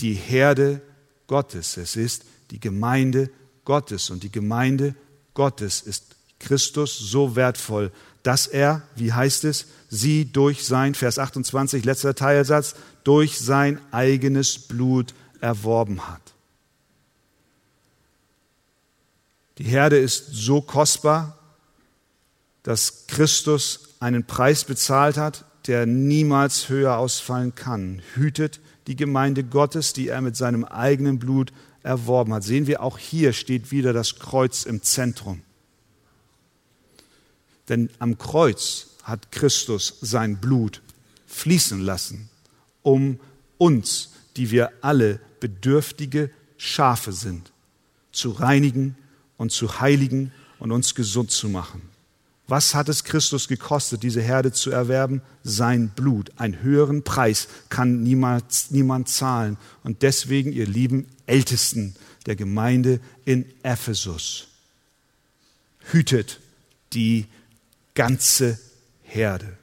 die 0.00 0.14
Herde 0.14 0.80
Gottes. 1.26 1.76
Es 1.76 1.96
ist 1.96 2.24
die 2.50 2.60
Gemeinde 2.60 3.30
Gottes. 3.64 4.10
Und 4.10 4.22
die 4.22 4.30
Gemeinde 4.30 4.88
Gottes 4.88 5.07
ist 5.38 6.16
Christus 6.38 6.98
so 6.98 7.36
wertvoll, 7.36 7.92
dass 8.22 8.46
er, 8.46 8.82
wie 8.96 9.12
heißt 9.12 9.44
es, 9.44 9.66
sie 9.88 10.30
durch 10.30 10.66
sein, 10.66 10.94
Vers 10.94 11.18
28, 11.18 11.84
letzter 11.84 12.14
Teilsatz, 12.14 12.74
durch 13.04 13.38
sein 13.38 13.80
eigenes 13.90 14.58
Blut 14.58 15.14
erworben 15.40 16.08
hat. 16.08 16.20
Die 19.58 19.64
Herde 19.64 19.98
ist 19.98 20.26
so 20.32 20.60
kostbar, 20.60 21.38
dass 22.62 23.06
Christus 23.06 23.94
einen 24.00 24.24
Preis 24.24 24.64
bezahlt 24.64 25.16
hat, 25.16 25.44
der 25.66 25.86
niemals 25.86 26.68
höher 26.68 26.96
ausfallen 26.96 27.54
kann. 27.54 28.02
Hütet 28.14 28.60
die 28.86 28.96
Gemeinde 28.96 29.44
Gottes, 29.44 29.92
die 29.92 30.08
er 30.08 30.20
mit 30.20 30.36
seinem 30.36 30.64
eigenen 30.64 31.18
Blut 31.18 31.52
erworben 31.82 32.34
hat. 32.34 32.44
Sehen 32.44 32.66
wir, 32.66 32.82
auch 32.82 32.98
hier 32.98 33.32
steht 33.32 33.70
wieder 33.70 33.92
das 33.92 34.18
Kreuz 34.18 34.64
im 34.64 34.82
Zentrum. 34.82 35.42
Denn 37.68 37.90
am 37.98 38.18
Kreuz 38.18 38.88
hat 39.02 39.30
Christus 39.32 39.98
sein 40.00 40.38
Blut 40.38 40.82
fließen 41.26 41.80
lassen, 41.80 42.28
um 42.82 43.20
uns, 43.58 44.10
die 44.36 44.50
wir 44.50 44.72
alle 44.80 45.20
bedürftige 45.40 46.30
Schafe 46.56 47.12
sind, 47.12 47.52
zu 48.12 48.30
reinigen 48.30 48.96
und 49.36 49.52
zu 49.52 49.80
heiligen 49.80 50.32
und 50.58 50.72
uns 50.72 50.94
gesund 50.94 51.30
zu 51.30 51.48
machen. 51.48 51.82
Was 52.48 52.74
hat 52.74 52.88
es 52.88 53.04
Christus 53.04 53.46
gekostet, 53.46 54.02
diese 54.02 54.22
Herde 54.22 54.52
zu 54.52 54.70
erwerben? 54.70 55.20
Sein 55.44 55.90
Blut. 55.90 56.32
Einen 56.36 56.62
höheren 56.62 57.02
Preis 57.04 57.46
kann 57.68 58.02
niemals, 58.02 58.70
niemand 58.70 59.10
zahlen. 59.10 59.58
Und 59.84 60.02
deswegen, 60.02 60.52
ihr 60.52 60.66
lieben 60.66 61.06
Ältesten 61.26 61.94
der 62.24 62.36
Gemeinde 62.36 63.00
in 63.26 63.44
Ephesus, 63.62 64.48
hütet 65.92 66.40
die 66.94 67.26
ganze 67.94 68.58
Herde. 69.02 69.58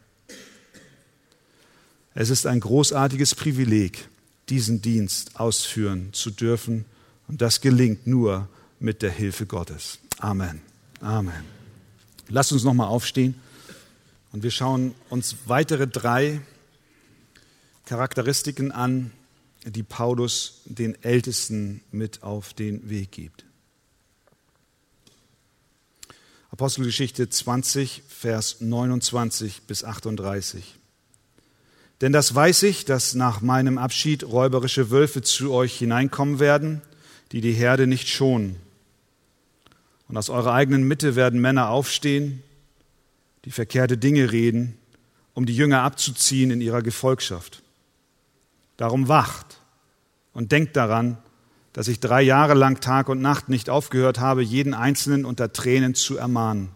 Es 2.14 2.30
ist 2.30 2.46
ein 2.46 2.60
großartiges 2.60 3.34
Privileg, 3.34 4.08
diesen 4.50 4.84
Dienst 4.84 5.40
ausführen 5.40 6.10
zu 6.14 6.30
dürfen. 6.30 6.86
Und 7.28 7.42
das 7.42 7.62
gelingt 7.62 8.06
nur 8.06 8.48
mit 8.80 9.02
der 9.02 9.12
Hilfe 9.12 9.48
Gottes. 9.48 9.98
Amen. 10.20 10.62
Amen. 11.02 11.55
Lasst 12.30 12.52
uns 12.52 12.64
nochmal 12.64 12.88
aufstehen 12.88 13.36
und 14.32 14.44
wir 14.44 14.52
schauen 14.52 14.96
uns 15.10 15.36
weitere 15.46 15.88
drei 15.88 16.42
Charakteristiken 17.86 18.72
an, 18.72 19.12
die 19.66 19.84
Paulus 19.84 20.62
den 20.66 21.02
Ältesten 21.04 21.82
mit 21.92 22.24
auf 22.24 22.54
den 22.54 22.90
Weg 22.90 23.12
gibt. 23.12 23.46
Apostelgeschichte 26.52 27.30
20, 27.30 28.04
Vers 28.08 28.62
29 28.62 29.64
bis 29.64 29.84
38. 29.84 30.76
Denn 32.02 32.12
das 32.12 32.34
weiß 32.34 32.64
ich, 32.64 32.86
dass 32.86 33.14
nach 33.14 33.42
meinem 33.42 33.78
Abschied 33.78 34.24
räuberische 34.24 34.90
Wölfe 34.90 35.22
zu 35.22 35.52
euch 35.52 35.78
hineinkommen 35.78 36.40
werden, 36.40 36.82
die 37.32 37.42
die 37.42 37.54
Herde 37.54 37.88
nicht 37.88 38.08
schonen. 38.10 38.58
Und 40.08 40.18
aus 40.18 40.30
eurer 40.30 40.54
eigenen 40.54 40.88
Mitte 40.88 41.16
werden 41.16 41.42
Männer 41.42 41.70
aufstehen, 41.70 42.44
die 43.46 43.52
verkehrte 43.52 43.98
Dinge 43.98 44.32
reden, 44.32 44.78
um 45.34 45.46
die 45.46 45.56
Jünger 45.56 45.82
abzuziehen 45.82 46.52
in 46.52 46.62
ihrer 46.62 46.82
Gefolgschaft. 46.82 47.62
Darum 48.78 49.08
wacht 49.08 49.60
und 50.34 50.52
denkt 50.52 50.76
daran, 50.76 51.18
dass 51.74 51.88
ich 51.88 52.00
drei 52.00 52.22
Jahre 52.22 52.54
lang 52.54 52.80
Tag 52.80 53.10
und 53.10 53.22
Nacht 53.22 53.50
nicht 53.50 53.70
aufgehört 53.70 54.20
habe, 54.20 54.42
jeden 54.42 54.74
Einzelnen 54.74 55.26
unter 55.26 55.52
Tränen 55.52 55.94
zu 55.94 56.18
ermahnen. 56.18 56.70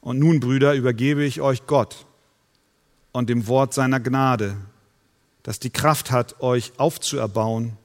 Und 0.00 0.18
nun, 0.18 0.40
Brüder, 0.40 0.74
übergebe 0.74 1.24
ich 1.24 1.40
euch 1.40 1.66
Gott 1.66 2.06
und 3.12 3.28
dem 3.28 3.46
Wort 3.46 3.74
seiner 3.74 4.00
Gnade, 4.00 4.56
das 5.42 5.60
die 5.60 5.70
Kraft 5.70 6.10
hat, 6.10 6.40
euch 6.40 6.72
aufzuerbauen 6.76 7.76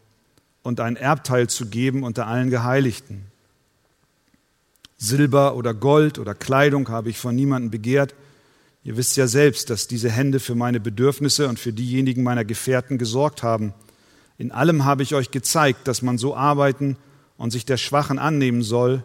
und 0.63 0.79
ein 0.79 0.95
Erbteil 0.95 1.47
zu 1.47 1.67
geben 1.67 2.03
unter 2.03 2.27
allen 2.27 2.49
Geheiligten. 2.49 3.25
Silber 5.03 5.55
oder 5.55 5.73
Gold 5.73 6.17
oder 6.17 6.33
Kleidung 6.33 6.87
habe 6.87 7.09
ich 7.09 7.17
von 7.17 7.35
niemandem 7.35 7.71
begehrt. 7.71 8.15
Ihr 8.85 8.95
wisst 8.95 9.17
ja 9.17 9.27
selbst, 9.27 9.69
dass 9.69 9.87
diese 9.87 10.09
Hände 10.09 10.39
für 10.39 10.55
meine 10.55 10.79
Bedürfnisse 10.79 11.49
und 11.49 11.59
für 11.59 11.73
diejenigen 11.73 12.23
meiner 12.23 12.45
Gefährten 12.45 12.97
gesorgt 12.97 13.43
haben. 13.43 13.73
In 14.37 14.51
allem 14.51 14.85
habe 14.85 15.03
ich 15.03 15.13
euch 15.13 15.29
gezeigt, 15.29 15.89
dass 15.89 16.01
man 16.01 16.17
so 16.17 16.35
arbeiten 16.35 16.95
und 17.37 17.51
sich 17.51 17.65
der 17.65 17.75
Schwachen 17.75 18.17
annehmen 18.17 18.63
soll, 18.63 19.03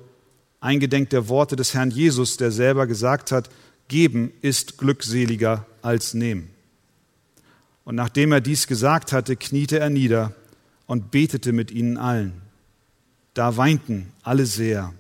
eingedenk 0.61 1.11
der 1.11 1.29
Worte 1.29 1.57
des 1.57 1.75
Herrn 1.75 1.91
Jesus, 1.91 2.37
der 2.37 2.53
selber 2.53 2.87
gesagt 2.87 3.33
hat, 3.33 3.51
geben 3.89 4.33
ist 4.41 4.79
glückseliger 4.79 5.67
als 5.83 6.15
nehmen. 6.15 6.51
Und 7.85 7.97
nachdem 7.97 8.31
er 8.31 8.41
dies 8.41 8.69
gesagt 8.69 9.13
hatte, 9.13 9.35
kniete 9.35 9.81
er 9.81 9.91
nieder 9.91 10.33
und 10.87 11.11
betete 11.11 11.53
mit 11.53 11.73
ihnen 11.73 11.97
allen. 11.97 12.35
Da 13.35 13.57
weinten 13.57 14.13
alle 14.23 14.47
sehr 14.47 14.93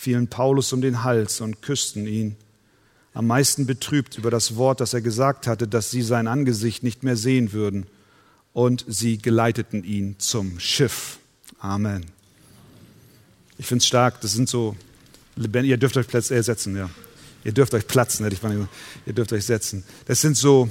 fielen 0.00 0.28
Paulus 0.28 0.72
um 0.72 0.80
den 0.80 1.04
Hals 1.04 1.42
und 1.42 1.60
küssten 1.60 2.06
ihn, 2.06 2.34
am 3.12 3.26
meisten 3.26 3.66
betrübt 3.66 4.16
über 4.16 4.30
das 4.30 4.56
Wort, 4.56 4.80
das 4.80 4.94
er 4.94 5.02
gesagt 5.02 5.46
hatte, 5.46 5.68
dass 5.68 5.90
sie 5.90 6.00
sein 6.00 6.26
Angesicht 6.26 6.82
nicht 6.82 7.02
mehr 7.02 7.18
sehen 7.18 7.52
würden. 7.52 7.86
Und 8.54 8.82
sie 8.88 9.18
geleiteten 9.18 9.84
ihn 9.84 10.16
zum 10.18 10.58
Schiff. 10.58 11.18
Amen. 11.58 12.06
Ich 13.58 13.66
finde 13.66 13.82
es 13.82 13.86
stark, 13.86 14.22
das 14.22 14.32
sind 14.32 14.48
so, 14.48 14.74
ihr 15.36 15.76
dürft 15.76 15.98
euch 15.98 16.06
Platz, 16.06 16.30
äh, 16.30 16.40
ja. 16.40 16.90
Ihr 17.44 17.52
dürft 17.52 17.74
euch 17.74 17.86
platzen, 17.86 18.24
hätte 18.24 18.36
ich 18.36 18.42
mal 18.42 18.52
gesagt. 18.52 18.72
Ihr 19.04 19.12
dürft 19.12 19.34
euch 19.34 19.44
setzen. 19.44 19.84
Das 20.06 20.22
sind 20.22 20.36
so 20.36 20.70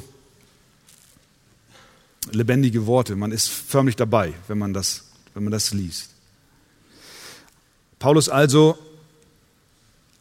lebendige 2.31 2.87
Worte. 2.87 3.15
Man 3.15 3.31
ist 3.31 3.47
förmlich 3.47 3.95
dabei, 3.95 4.33
wenn 4.47 4.57
man 4.57 4.73
das, 4.73 5.03
wenn 5.35 5.43
man 5.43 5.51
das 5.51 5.71
liest. 5.71 6.09
Paulus 7.99 8.27
also 8.27 8.77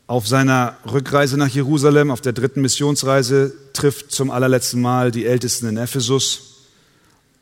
auf 0.08 0.26
seiner 0.26 0.76
Rückreise 0.90 1.36
nach 1.36 1.48
Jerusalem, 1.48 2.10
auf 2.10 2.22
der 2.22 2.32
dritten 2.32 2.62
Missionsreise, 2.62 3.54
trifft 3.74 4.10
zum 4.10 4.30
allerletzten 4.30 4.80
Mal 4.80 5.10
die 5.10 5.26
Ältesten 5.26 5.68
in 5.68 5.76
Ephesus. 5.76 6.64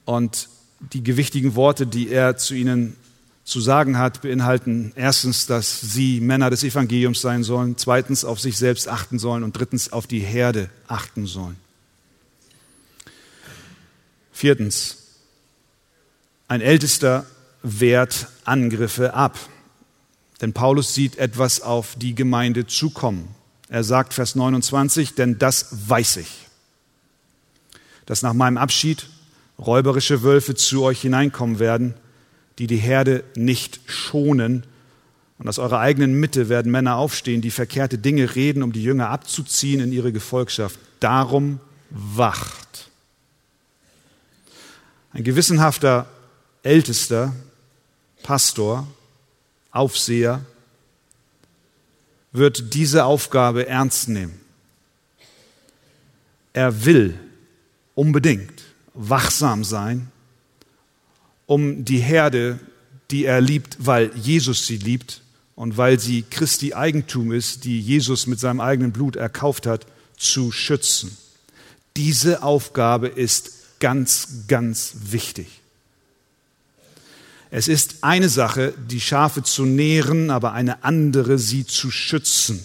Und 0.04 0.48
die 0.92 1.02
gewichtigen 1.02 1.54
Worte, 1.54 1.86
die 1.86 2.10
er 2.10 2.36
zu 2.36 2.54
ihnen 2.54 2.96
zu 3.44 3.60
sagen 3.60 3.98
hat, 3.98 4.22
beinhalten 4.22 4.92
erstens, 4.96 5.46
dass 5.46 5.80
sie 5.80 6.20
Männer 6.20 6.50
des 6.50 6.64
Evangeliums 6.64 7.20
sein 7.20 7.44
sollen, 7.44 7.78
zweitens 7.78 8.24
auf 8.24 8.40
sich 8.40 8.58
selbst 8.58 8.88
achten 8.88 9.20
sollen 9.20 9.44
und 9.44 9.56
drittens 9.56 9.92
auf 9.92 10.08
die 10.08 10.18
Herde 10.18 10.68
achten 10.88 11.26
sollen. 11.26 11.56
Viertens, 14.32 14.98
ein 16.48 16.60
Ältester 16.60 17.26
wehrt 17.62 18.26
Angriffe 18.44 19.14
ab. 19.14 19.38
Denn 20.40 20.52
Paulus 20.52 20.94
sieht 20.94 21.16
etwas 21.16 21.60
auf 21.60 21.94
die 21.96 22.14
Gemeinde 22.14 22.66
zukommen. 22.66 23.28
Er 23.68 23.84
sagt 23.84 24.14
Vers 24.14 24.34
29, 24.34 25.14
denn 25.14 25.38
das 25.38 25.88
weiß 25.88 26.18
ich, 26.18 26.46
dass 28.04 28.22
nach 28.22 28.34
meinem 28.34 28.58
Abschied 28.58 29.08
räuberische 29.58 30.22
Wölfe 30.22 30.54
zu 30.54 30.82
euch 30.82 31.00
hineinkommen 31.00 31.58
werden, 31.58 31.94
die 32.58 32.66
die 32.66 32.76
Herde 32.76 33.24
nicht 33.34 33.80
schonen. 33.86 34.64
Und 35.38 35.48
aus 35.48 35.58
eurer 35.58 35.80
eigenen 35.80 36.18
Mitte 36.18 36.48
werden 36.48 36.70
Männer 36.70 36.96
aufstehen, 36.96 37.42
die 37.42 37.50
verkehrte 37.50 37.98
Dinge 37.98 38.34
reden, 38.34 38.62
um 38.62 38.72
die 38.72 38.82
Jünger 38.82 39.10
abzuziehen 39.10 39.80
in 39.80 39.92
ihre 39.92 40.12
Gefolgschaft. 40.12 40.78
Darum 41.00 41.60
wacht. 41.90 42.90
Ein 45.12 45.24
gewissenhafter 45.24 46.06
Ältester, 46.62 47.34
Pastor, 48.22 48.86
Aufseher 49.76 50.44
wird 52.32 52.74
diese 52.74 53.04
Aufgabe 53.04 53.66
ernst 53.66 54.08
nehmen. 54.08 54.40
Er 56.52 56.84
will 56.84 57.18
unbedingt 57.94 58.62
wachsam 58.94 59.64
sein, 59.64 60.10
um 61.46 61.84
die 61.84 61.98
Herde, 61.98 62.58
die 63.10 63.24
er 63.24 63.40
liebt, 63.40 63.76
weil 63.78 64.10
Jesus 64.16 64.66
sie 64.66 64.78
liebt 64.78 65.22
und 65.54 65.76
weil 65.76 65.98
sie 66.00 66.22
Christi 66.22 66.74
Eigentum 66.74 67.32
ist, 67.32 67.64
die 67.64 67.80
Jesus 67.80 68.26
mit 68.26 68.40
seinem 68.40 68.60
eigenen 68.60 68.92
Blut 68.92 69.16
erkauft 69.16 69.66
hat, 69.66 69.86
zu 70.16 70.50
schützen. 70.50 71.16
Diese 71.96 72.42
Aufgabe 72.42 73.08
ist 73.08 73.78
ganz, 73.80 74.44
ganz 74.48 74.96
wichtig. 75.10 75.60
Es 77.56 77.68
ist 77.68 78.04
eine 78.04 78.28
Sache, 78.28 78.74
die 78.90 79.00
Schafe 79.00 79.42
zu 79.42 79.64
nähren, 79.64 80.28
aber 80.28 80.52
eine 80.52 80.84
andere, 80.84 81.38
sie 81.38 81.64
zu 81.64 81.90
schützen. 81.90 82.62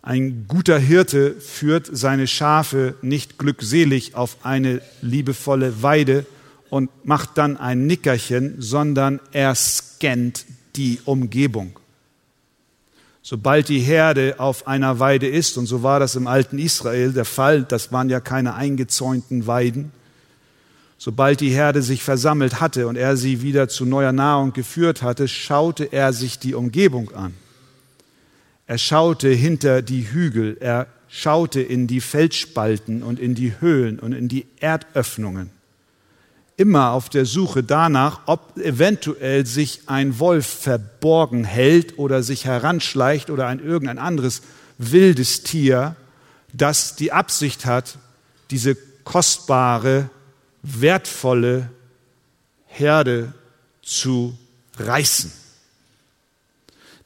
Ein 0.00 0.46
guter 0.48 0.78
Hirte 0.78 1.38
führt 1.38 1.90
seine 1.92 2.26
Schafe 2.26 2.94
nicht 3.02 3.38
glückselig 3.38 4.14
auf 4.14 4.38
eine 4.44 4.80
liebevolle 5.02 5.82
Weide 5.82 6.24
und 6.70 6.88
macht 7.04 7.36
dann 7.36 7.58
ein 7.58 7.86
Nickerchen, 7.86 8.62
sondern 8.62 9.20
er 9.32 9.54
scannt 9.54 10.46
die 10.76 11.00
Umgebung. 11.04 11.78
Sobald 13.20 13.68
die 13.68 13.80
Herde 13.80 14.36
auf 14.38 14.66
einer 14.66 15.00
Weide 15.00 15.26
ist, 15.26 15.58
und 15.58 15.66
so 15.66 15.82
war 15.82 16.00
das 16.00 16.16
im 16.16 16.28
alten 16.28 16.58
Israel 16.58 17.12
der 17.12 17.26
Fall, 17.26 17.64
das 17.64 17.92
waren 17.92 18.08
ja 18.08 18.20
keine 18.20 18.54
eingezäunten 18.54 19.46
Weiden, 19.46 19.92
Sobald 20.98 21.40
die 21.40 21.50
Herde 21.50 21.82
sich 21.82 22.02
versammelt 22.02 22.60
hatte 22.60 22.86
und 22.86 22.96
er 22.96 23.16
sie 23.16 23.42
wieder 23.42 23.68
zu 23.68 23.84
neuer 23.84 24.12
Nahrung 24.12 24.52
geführt 24.52 25.02
hatte, 25.02 25.28
schaute 25.28 25.92
er 25.92 26.12
sich 26.12 26.38
die 26.38 26.54
Umgebung 26.54 27.12
an. 27.12 27.34
Er 28.66 28.78
schaute 28.78 29.28
hinter 29.28 29.82
die 29.82 30.10
Hügel, 30.10 30.56
er 30.58 30.86
schaute 31.08 31.60
in 31.60 31.86
die 31.86 32.00
Felsspalten 32.00 33.02
und 33.02 33.20
in 33.20 33.34
die 33.34 33.60
Höhlen 33.60 33.98
und 33.98 34.12
in 34.12 34.28
die 34.28 34.46
Erdöffnungen. 34.60 35.50
Immer 36.56 36.92
auf 36.92 37.08
der 37.08 37.26
Suche 37.26 37.62
danach, 37.62 38.22
ob 38.26 38.56
eventuell 38.56 39.44
sich 39.44 39.82
ein 39.86 40.18
Wolf 40.18 40.46
verborgen 40.46 41.44
hält 41.44 41.98
oder 41.98 42.22
sich 42.22 42.46
heranschleicht 42.46 43.28
oder 43.28 43.48
ein 43.48 43.58
irgendein 43.58 43.98
anderes 43.98 44.42
wildes 44.78 45.42
Tier, 45.42 45.96
das 46.52 46.96
die 46.96 47.12
Absicht 47.12 47.66
hat, 47.66 47.98
diese 48.50 48.76
kostbare, 49.02 50.08
wertvolle 50.64 51.70
Herde 52.66 53.32
zu 53.82 54.36
reißen. 54.78 55.30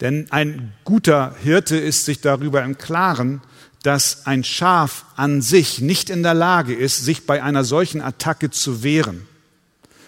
Denn 0.00 0.30
ein 0.30 0.72
guter 0.84 1.34
Hirte 1.42 1.76
ist 1.76 2.04
sich 2.04 2.20
darüber 2.20 2.62
im 2.62 2.78
Klaren, 2.78 3.42
dass 3.82 4.26
ein 4.26 4.44
Schaf 4.44 5.04
an 5.16 5.42
sich 5.42 5.80
nicht 5.80 6.08
in 6.08 6.22
der 6.22 6.34
Lage 6.34 6.74
ist, 6.74 7.04
sich 7.04 7.26
bei 7.26 7.42
einer 7.42 7.64
solchen 7.64 8.00
Attacke 8.00 8.50
zu 8.50 8.82
wehren. 8.82 9.26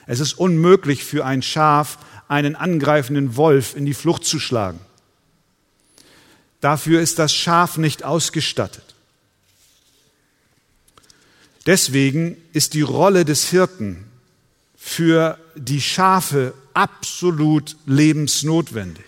Es 0.07 0.21
ist 0.21 0.35
unmöglich 0.35 1.05
für 1.05 1.25
ein 1.25 1.43
Schaf, 1.43 1.99
einen 2.29 2.55
angreifenden 2.55 3.37
Wolf 3.37 3.77
in 3.77 3.85
die 3.85 3.95
Flucht 3.95 4.25
zu 4.25 4.39
schlagen. 4.39 4.81
Dafür 6.61 7.01
ist 7.01 7.19
das 7.19 7.35
Schaf 7.35 7.77
nicht 7.77 8.05
ausgestattet. 8.05 8.90
Deswegen 11.67 12.37
ist 12.53 12.75
die 12.75 12.83
Rolle 12.83 13.25
des 13.25 13.49
Hirten 13.49 14.05
für 14.77 15.39
die 15.57 15.81
Schafe 15.81 16.55
absolut 16.73 17.77
lebensnotwendig. 17.87 19.05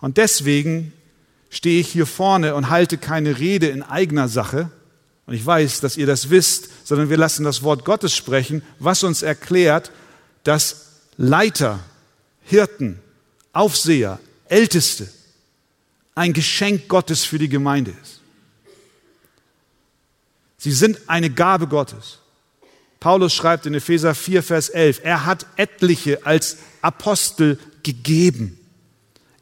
Und 0.00 0.16
deswegen 0.16 0.92
stehe 1.50 1.80
ich 1.80 1.88
hier 1.88 2.06
vorne 2.06 2.54
und 2.54 2.70
halte 2.70 2.98
keine 2.98 3.38
Rede 3.38 3.66
in 3.68 3.82
eigener 3.82 4.28
Sache. 4.28 4.70
Und 5.26 5.34
ich 5.34 5.44
weiß, 5.44 5.80
dass 5.80 5.96
ihr 5.96 6.06
das 6.06 6.30
wisst, 6.30 6.68
sondern 6.84 7.10
wir 7.10 7.16
lassen 7.16 7.44
das 7.44 7.62
Wort 7.62 7.84
Gottes 7.84 8.14
sprechen, 8.14 8.62
was 8.78 9.02
uns 9.02 9.22
erklärt, 9.22 9.90
dass 10.44 10.86
Leiter, 11.16 11.80
Hirten, 12.42 13.00
Aufseher, 13.52 14.20
Älteste 14.48 15.08
ein 16.16 16.32
Geschenk 16.32 16.88
Gottes 16.88 17.24
für 17.24 17.38
die 17.38 17.48
Gemeinde 17.48 17.92
ist. 18.02 18.15
Sie 20.58 20.72
sind 20.72 20.98
eine 21.06 21.30
Gabe 21.30 21.66
Gottes. 21.66 22.18
Paulus 23.00 23.34
schreibt 23.34 23.66
in 23.66 23.74
Epheser 23.74 24.14
4, 24.14 24.42
Vers 24.42 24.68
11, 24.68 25.00
er 25.04 25.26
hat 25.26 25.46
etliche 25.56 26.24
als 26.24 26.56
Apostel 26.80 27.58
gegeben 27.82 28.58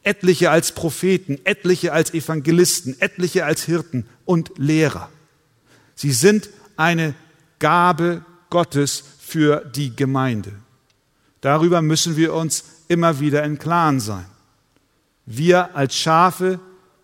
etliche 0.05 0.51
als 0.51 0.71
Propheten, 0.71 1.39
etliche 1.43 1.91
als 1.91 2.13
Evangelisten, 2.13 2.95
etliche 3.01 3.43
als 3.43 3.63
Hirten 3.63 4.05
und 4.23 4.51
Lehrer. 4.57 5.09
Sie 5.95 6.11
sind 6.11 6.49
eine 6.77 7.15
Gabe 7.59 8.23
Gottes 8.49 9.03
für 9.19 9.65
die 9.65 9.95
Gemeinde. 9.95 10.53
Darüber 11.41 11.81
müssen 11.81 12.15
wir 12.15 12.33
uns 12.33 12.63
immer 12.87 13.19
wieder 13.19 13.43
im 13.43 13.57
Klaren 13.57 13.99
sein. 13.99 14.25
Wir 15.25 15.75
als 15.75 15.95
Schafe 15.95 16.59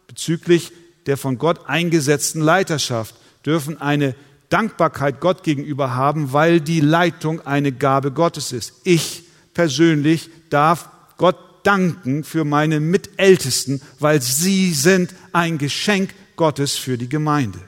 bezüglich 0.08 0.72
der 1.08 1.18
von 1.18 1.40
Gott 1.40 1.68
eingesetzten 1.68 2.42
Leiterschaft 2.42 3.16
dürfen 3.46 3.80
eine 3.80 4.16
Dankbarkeit 4.52 5.22
Gott 5.22 5.44
gegenüber 5.44 5.96
haben, 5.96 6.34
weil 6.34 6.60
die 6.60 6.82
Leitung 6.82 7.46
eine 7.46 7.72
Gabe 7.72 8.12
Gottes 8.12 8.52
ist. 8.52 8.74
Ich 8.84 9.24
persönlich 9.54 10.30
darf 10.50 10.90
Gott 11.18 11.38
danken 11.64 12.24
für 12.24 12.44
meine 12.44 12.80
Mitältesten, 12.80 13.82
weil 14.00 14.22
sie 14.22 14.74
sind 14.74 15.14
ein 15.32 15.58
Geschenk 15.58 16.14
Gottes 16.36 16.78
für 16.78 16.98
die 16.98 17.08
Gemeinde. 17.08 17.60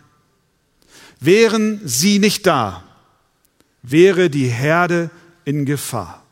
Wären 1.19 1.79
sie 1.85 2.19
nicht 2.19 2.45
da, 2.45 2.83
wäre 3.81 4.29
die 4.29 4.47
Herde 4.47 5.09
in 5.45 5.65
Gefahr. 5.65 6.23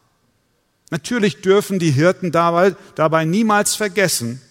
Natürlich 0.89 1.41
dürfen 1.41 1.79
die 1.79 1.91
Hirten 1.91 2.33
dabei, 2.33 2.75
dabei 2.95 3.23
niemals 3.23 3.75
vergessen, 3.75 4.41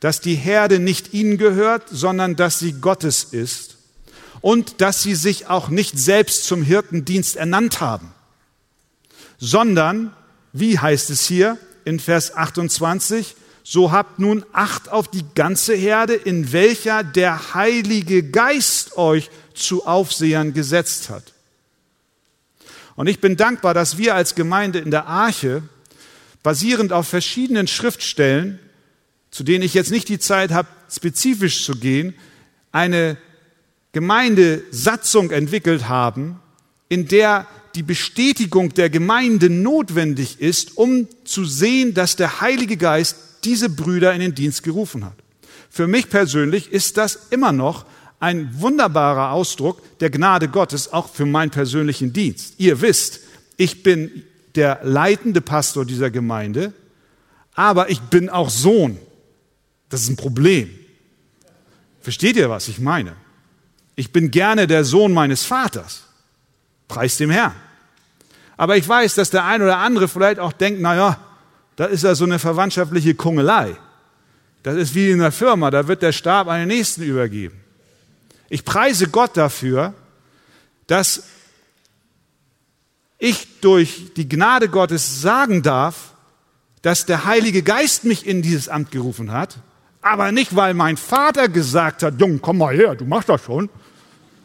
dass 0.00 0.20
die 0.20 0.34
Herde 0.34 0.78
nicht 0.78 1.14
ihnen 1.14 1.38
gehört, 1.38 1.84
sondern 1.90 2.36
dass 2.36 2.58
sie 2.58 2.72
Gottes 2.72 3.24
ist 3.24 3.69
und 4.40 4.80
dass 4.80 5.02
sie 5.02 5.14
sich 5.14 5.48
auch 5.48 5.68
nicht 5.68 5.98
selbst 5.98 6.44
zum 6.44 6.62
Hirtendienst 6.62 7.36
ernannt 7.36 7.80
haben, 7.80 8.12
sondern, 9.38 10.14
wie 10.52 10.78
heißt 10.78 11.10
es 11.10 11.26
hier, 11.26 11.58
in 11.84 11.98
Vers 11.98 12.34
28, 12.36 13.36
so 13.62 13.92
habt 13.92 14.18
nun 14.18 14.44
Acht 14.52 14.90
auf 14.90 15.08
die 15.08 15.24
ganze 15.34 15.74
Herde, 15.74 16.14
in 16.14 16.52
welcher 16.52 17.04
der 17.04 17.54
Heilige 17.54 18.22
Geist 18.22 18.96
euch 18.96 19.30
zu 19.54 19.86
Aufsehern 19.86 20.54
gesetzt 20.54 21.10
hat. 21.10 21.32
Und 22.96 23.06
ich 23.06 23.20
bin 23.20 23.36
dankbar, 23.36 23.74
dass 23.74 23.96
wir 23.96 24.14
als 24.14 24.34
Gemeinde 24.34 24.78
in 24.78 24.90
der 24.90 25.06
Arche, 25.06 25.62
basierend 26.42 26.92
auf 26.92 27.08
verschiedenen 27.08 27.66
Schriftstellen, 27.66 28.58
zu 29.30 29.44
denen 29.44 29.62
ich 29.62 29.74
jetzt 29.74 29.90
nicht 29.90 30.08
die 30.08 30.18
Zeit 30.18 30.50
habe, 30.50 30.68
spezifisch 30.90 31.64
zu 31.64 31.72
gehen, 31.72 32.14
eine 32.72 33.16
Gemeindesatzung 33.92 35.30
entwickelt 35.30 35.88
haben, 35.88 36.40
in 36.88 37.08
der 37.08 37.46
die 37.74 37.82
Bestätigung 37.82 38.74
der 38.74 38.90
Gemeinde 38.90 39.48
notwendig 39.48 40.40
ist, 40.40 40.76
um 40.76 41.06
zu 41.24 41.44
sehen, 41.44 41.94
dass 41.94 42.16
der 42.16 42.40
Heilige 42.40 42.76
Geist 42.76 43.16
diese 43.44 43.68
Brüder 43.68 44.12
in 44.12 44.20
den 44.20 44.34
Dienst 44.34 44.62
gerufen 44.62 45.04
hat. 45.04 45.14
Für 45.70 45.86
mich 45.86 46.10
persönlich 46.10 46.72
ist 46.72 46.96
das 46.96 47.28
immer 47.30 47.52
noch 47.52 47.86
ein 48.18 48.60
wunderbarer 48.60 49.30
Ausdruck 49.30 49.98
der 50.00 50.10
Gnade 50.10 50.48
Gottes, 50.48 50.92
auch 50.92 51.08
für 51.08 51.26
meinen 51.26 51.50
persönlichen 51.50 52.12
Dienst. 52.12 52.54
Ihr 52.58 52.80
wisst, 52.80 53.20
ich 53.56 53.82
bin 53.82 54.24
der 54.56 54.80
leitende 54.82 55.40
Pastor 55.40 55.84
dieser 55.84 56.10
Gemeinde, 56.10 56.72
aber 57.54 57.88
ich 57.88 58.00
bin 58.00 58.28
auch 58.28 58.50
Sohn. 58.50 58.98
Das 59.88 60.02
ist 60.02 60.10
ein 60.10 60.16
Problem. 60.16 60.70
Versteht 62.00 62.36
ihr, 62.36 62.50
was 62.50 62.68
ich 62.68 62.80
meine? 62.80 63.14
Ich 64.00 64.12
bin 64.12 64.30
gerne 64.30 64.66
der 64.66 64.82
Sohn 64.84 65.12
meines 65.12 65.44
Vaters. 65.44 66.04
Preis 66.88 67.18
dem 67.18 67.28
Herrn. 67.28 67.54
Aber 68.56 68.78
ich 68.78 68.88
weiß, 68.88 69.14
dass 69.14 69.28
der 69.28 69.44
ein 69.44 69.60
oder 69.60 69.76
andere 69.76 70.08
vielleicht 70.08 70.38
auch 70.38 70.54
denkt, 70.54 70.80
naja, 70.80 71.18
da 71.76 71.84
ist 71.84 72.04
ja 72.04 72.14
so 72.14 72.24
eine 72.24 72.38
verwandtschaftliche 72.38 73.14
Kungelei. 73.14 73.76
Das 74.62 74.76
ist 74.76 74.94
wie 74.94 75.10
in 75.10 75.18
der 75.18 75.32
Firma, 75.32 75.70
da 75.70 75.86
wird 75.86 76.00
der 76.00 76.12
Stab 76.12 76.48
an 76.48 76.60
den 76.60 76.68
Nächsten 76.68 77.02
übergeben. 77.02 77.60
Ich 78.48 78.64
preise 78.64 79.06
Gott 79.10 79.36
dafür, 79.36 79.92
dass 80.86 81.24
ich 83.18 83.60
durch 83.60 84.14
die 84.16 84.30
Gnade 84.30 84.70
Gottes 84.70 85.20
sagen 85.20 85.62
darf, 85.62 86.14
dass 86.80 87.04
der 87.04 87.26
Heilige 87.26 87.62
Geist 87.62 88.04
mich 88.04 88.26
in 88.26 88.40
dieses 88.40 88.70
Amt 88.70 88.92
gerufen 88.92 89.30
hat, 89.30 89.58
aber 90.00 90.32
nicht, 90.32 90.56
weil 90.56 90.72
mein 90.72 90.96
Vater 90.96 91.50
gesagt 91.50 92.02
hat, 92.02 92.18
Jung, 92.18 92.40
komm 92.40 92.56
mal 92.56 92.74
her, 92.74 92.94
du 92.94 93.04
machst 93.04 93.28
das 93.28 93.44
schon, 93.44 93.68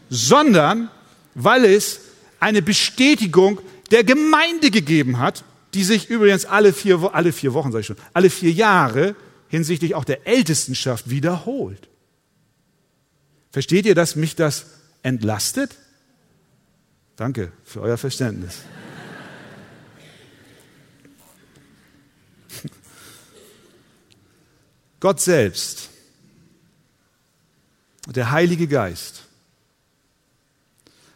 sondern 0.09 0.89
weil 1.33 1.65
es 1.65 2.01
eine 2.39 2.61
Bestätigung 2.61 3.59
der 3.91 4.03
Gemeinde 4.03 4.71
gegeben 4.71 5.19
hat, 5.19 5.43
die 5.73 5.83
sich 5.83 6.09
übrigens 6.09 6.45
alle 6.45 6.73
vier, 6.73 7.13
alle 7.13 7.31
vier 7.31 7.53
Wochen, 7.53 7.71
sage 7.71 7.81
ich 7.81 7.87
schon, 7.87 7.97
alle 8.13 8.29
vier 8.29 8.51
Jahre 8.51 9.15
hinsichtlich 9.47 9.95
auch 9.95 10.05
der 10.05 10.25
Ältestenschaft 10.27 11.09
wiederholt. 11.09 11.89
Versteht 13.51 13.85
ihr, 13.85 13.95
dass 13.95 14.15
mich 14.15 14.35
das 14.35 14.65
entlastet? 15.03 15.75
Danke 17.15 17.51
für 17.63 17.81
euer 17.81 17.97
Verständnis. 17.97 18.59
Gott 24.99 25.21
selbst, 25.21 25.89
der 28.07 28.31
Heilige 28.31 28.67
Geist, 28.67 29.24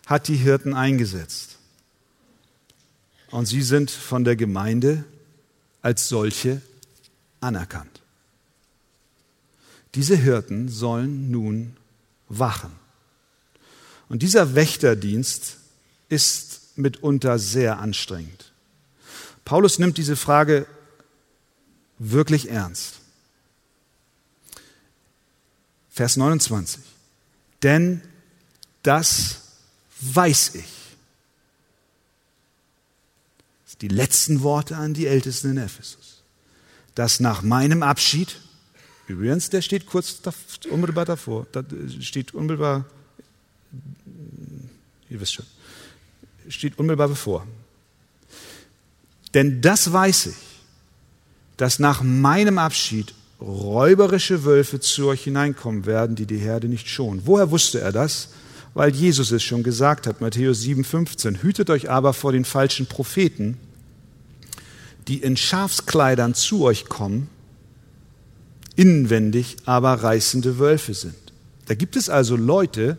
hat 0.10 0.28
die 0.28 0.38
Hirten 0.38 0.74
eingesetzt. 0.74 1.60
Und 3.30 3.46
sie 3.46 3.62
sind 3.62 3.92
von 3.92 4.24
der 4.24 4.36
Gemeinde 4.36 5.06
als 5.84 6.10
solche 6.10 6.64
anerkannt. 7.42 8.02
Diese 9.94 10.16
Hirten 10.16 10.68
sollen 10.68 11.30
nun 11.30 11.78
wachen. 12.28 12.72
Und 14.10 14.24
dieser 14.24 14.56
Wächterdienst 14.56 15.58
ist 16.10 16.76
mitunter 16.76 17.38
sehr 17.38 17.78
anstrengend. 17.78 18.52
Paulus 19.46 19.78
nimmt 19.78 20.00
diese 20.00 20.16
Frage 20.16 20.66
wirklich 22.00 22.50
ernst. 22.50 22.96
Vers 25.92 26.18
29. 26.18 26.82
Denn 27.62 28.02
das 28.82 29.49
weiß 30.02 30.56
ich. 30.56 30.80
die 33.82 33.88
letzten 33.88 34.42
Worte 34.42 34.76
an 34.76 34.94
die 34.94 35.08
Ältesten 35.08 35.52
in 35.52 35.58
Ephesus, 35.58 36.22
dass 36.96 37.20
nach 37.20 37.42
meinem 37.42 37.84
Abschied, 37.84 38.38
übrigens, 39.08 39.50
der 39.50 39.62
steht 39.62 39.86
kurz 39.86 40.22
unmittelbar 40.70 41.06
davor, 41.06 41.48
da 41.52 41.64
steht 42.02 42.34
unmittelbar, 42.34 42.86
ihr 45.10 45.22
wisst 45.22 45.34
schon, 45.34 45.46
steht 46.50 46.78
unmittelbar 46.78 47.08
bevor. 47.08 47.48
Denn 49.34 49.62
das 49.62 49.92
weiß 49.92 50.28
ich, 50.28 50.36
dass 51.58 51.80
nach 51.80 52.02
meinem 52.02 52.58
Abschied 52.58 53.14
räuberische 53.40 54.44
Wölfe 54.44 54.80
zu 54.82 55.08
euch 55.08 55.24
hineinkommen 55.24 55.86
werden, 55.86 56.16
die 56.16 56.26
die 56.26 56.38
Herde 56.38 56.68
nicht 56.68 56.90
schonen. 56.90 57.22
Woher 57.26 57.52
wusste 57.52 57.80
er 57.80 57.94
das? 57.94 58.30
Weil 58.74 58.94
Jesus 58.96 59.32
es 59.32 59.44
schon 59.44 59.64
gesagt 59.64 60.08
hat, 60.08 60.22
Matthäus 60.22 60.62
7,15. 60.62 61.42
Hütet 61.42 61.70
euch 61.70 61.90
aber 61.90 62.14
vor 62.14 62.32
den 62.32 62.46
falschen 62.46 62.86
Propheten, 62.86 63.58
die 65.08 65.18
in 65.18 65.38
Schafskleidern 65.38 66.34
zu 66.36 66.64
euch 66.64 66.86
kommen, 66.86 67.30
inwendig 68.76 69.58
aber 69.66 69.94
reißende 69.96 70.60
Wölfe 70.60 70.94
sind. 70.94 71.16
Da 71.66 71.76
gibt 71.76 71.96
es 71.96 72.10
also 72.10 72.36
Leute, 72.36 72.98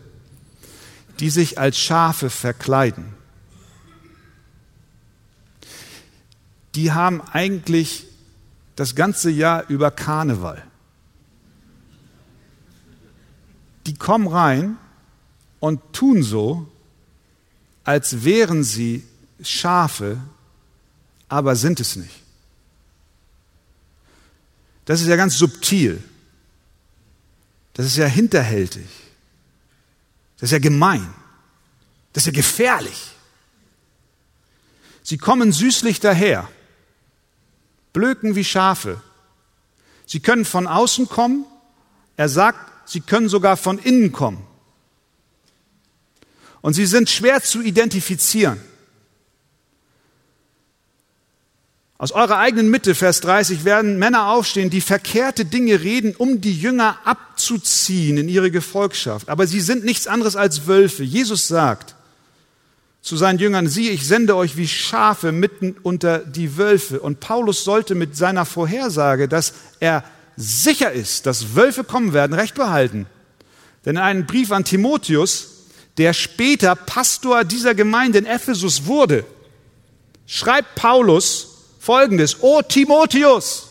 die 1.19 1.29
sich 1.29 1.57
als 1.57 1.77
Schafe 1.77 2.29
verkleiden. 2.29 3.05
Die 6.75 6.91
haben 6.91 7.21
eigentlich 7.21 8.05
das 8.75 8.95
ganze 8.95 9.29
Jahr 9.29 9.69
über 9.69 9.91
Karneval. 9.91 10.63
Die 13.85 13.95
kommen 13.95 14.27
rein 14.27 14.77
und 15.61 15.79
tun 15.93 16.23
so, 16.23 16.67
als 17.85 18.25
wären 18.25 18.65
sie 18.65 19.07
Schafe, 19.41 20.19
aber 21.29 21.55
sind 21.55 21.79
es 21.79 21.95
nicht. 21.95 22.21
Das 24.83 24.99
ist 24.99 25.07
ja 25.07 25.15
ganz 25.15 25.37
subtil. 25.37 26.03
Das 27.73 27.85
ist 27.85 27.95
ja 27.95 28.07
hinterhältig. 28.07 28.87
Das 30.35 30.47
ist 30.47 30.51
ja 30.51 30.59
gemein. 30.59 31.13
Das 32.11 32.23
ist 32.23 32.27
ja 32.27 32.33
gefährlich. 32.33 33.11
Sie 35.03 35.17
kommen 35.17 35.53
süßlich 35.53 35.99
daher 35.99 36.49
blöken 37.93 38.35
wie 38.35 38.43
Schafe. 38.43 39.01
Sie 40.05 40.19
können 40.19 40.43
von 40.43 40.67
außen 40.67 41.07
kommen. 41.07 41.45
Er 42.17 42.29
sagt, 42.29 42.89
sie 42.89 43.01
können 43.01 43.29
sogar 43.29 43.57
von 43.57 43.77
innen 43.77 44.11
kommen. 44.11 44.45
Und 46.61 46.73
sie 46.73 46.85
sind 46.85 47.09
schwer 47.09 47.41
zu 47.41 47.61
identifizieren. 47.61 48.59
Aus 51.97 52.11
eurer 52.11 52.39
eigenen 52.39 52.71
Mitte, 52.71 52.95
Vers 52.95 53.21
30, 53.21 53.63
werden 53.63 53.99
Männer 53.99 54.29
aufstehen, 54.29 54.71
die 54.71 54.81
verkehrte 54.81 55.45
Dinge 55.45 55.81
reden, 55.81 56.15
um 56.15 56.41
die 56.41 56.59
Jünger 56.59 56.97
abzuziehen 57.05 58.17
in 58.17 58.27
ihre 58.27 58.49
Gefolgschaft. 58.49 59.29
Aber 59.29 59.45
sie 59.45 59.61
sind 59.61 59.85
nichts 59.85 60.07
anderes 60.07 60.35
als 60.35 60.65
Wölfe. 60.65 61.03
Jesus 61.03 61.47
sagt, 61.47 61.93
zu 63.03 63.17
seinen 63.17 63.39
Jüngern, 63.39 63.67
siehe, 63.67 63.91
ich 63.91 64.07
sende 64.07 64.35
euch 64.35 64.57
wie 64.57 64.67
Schafe 64.67 65.31
mitten 65.31 65.75
unter 65.83 66.19
die 66.19 66.57
Wölfe. 66.57 66.99
Und 66.99 67.19
Paulus 67.19 67.63
sollte 67.63 67.93
mit 67.93 68.15
seiner 68.15 68.45
Vorhersage, 68.45 69.27
dass 69.27 69.53
er 69.79 70.03
sicher 70.37 70.91
ist, 70.91 71.25
dass 71.25 71.55
Wölfe 71.55 71.83
kommen 71.83 72.13
werden, 72.13 72.33
recht 72.33 72.55
behalten. 72.55 73.05
Denn 73.85 73.95
in 73.95 74.01
einem 74.01 74.25
Brief 74.25 74.51
an 74.51 74.65
Timotheus, 74.65 75.50
der 76.01 76.13
später 76.13 76.73
Pastor 76.75 77.43
dieser 77.43 77.75
Gemeinde 77.75 78.17
in 78.17 78.25
Ephesus 78.25 78.87
wurde, 78.87 79.23
schreibt 80.25 80.73
Paulus 80.73 81.49
folgendes, 81.79 82.41
O 82.41 82.63
Timotheus, 82.63 83.67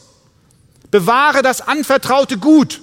bewahre 0.92 1.42
das 1.42 1.60
anvertraute 1.60 2.38
Gut, 2.38 2.82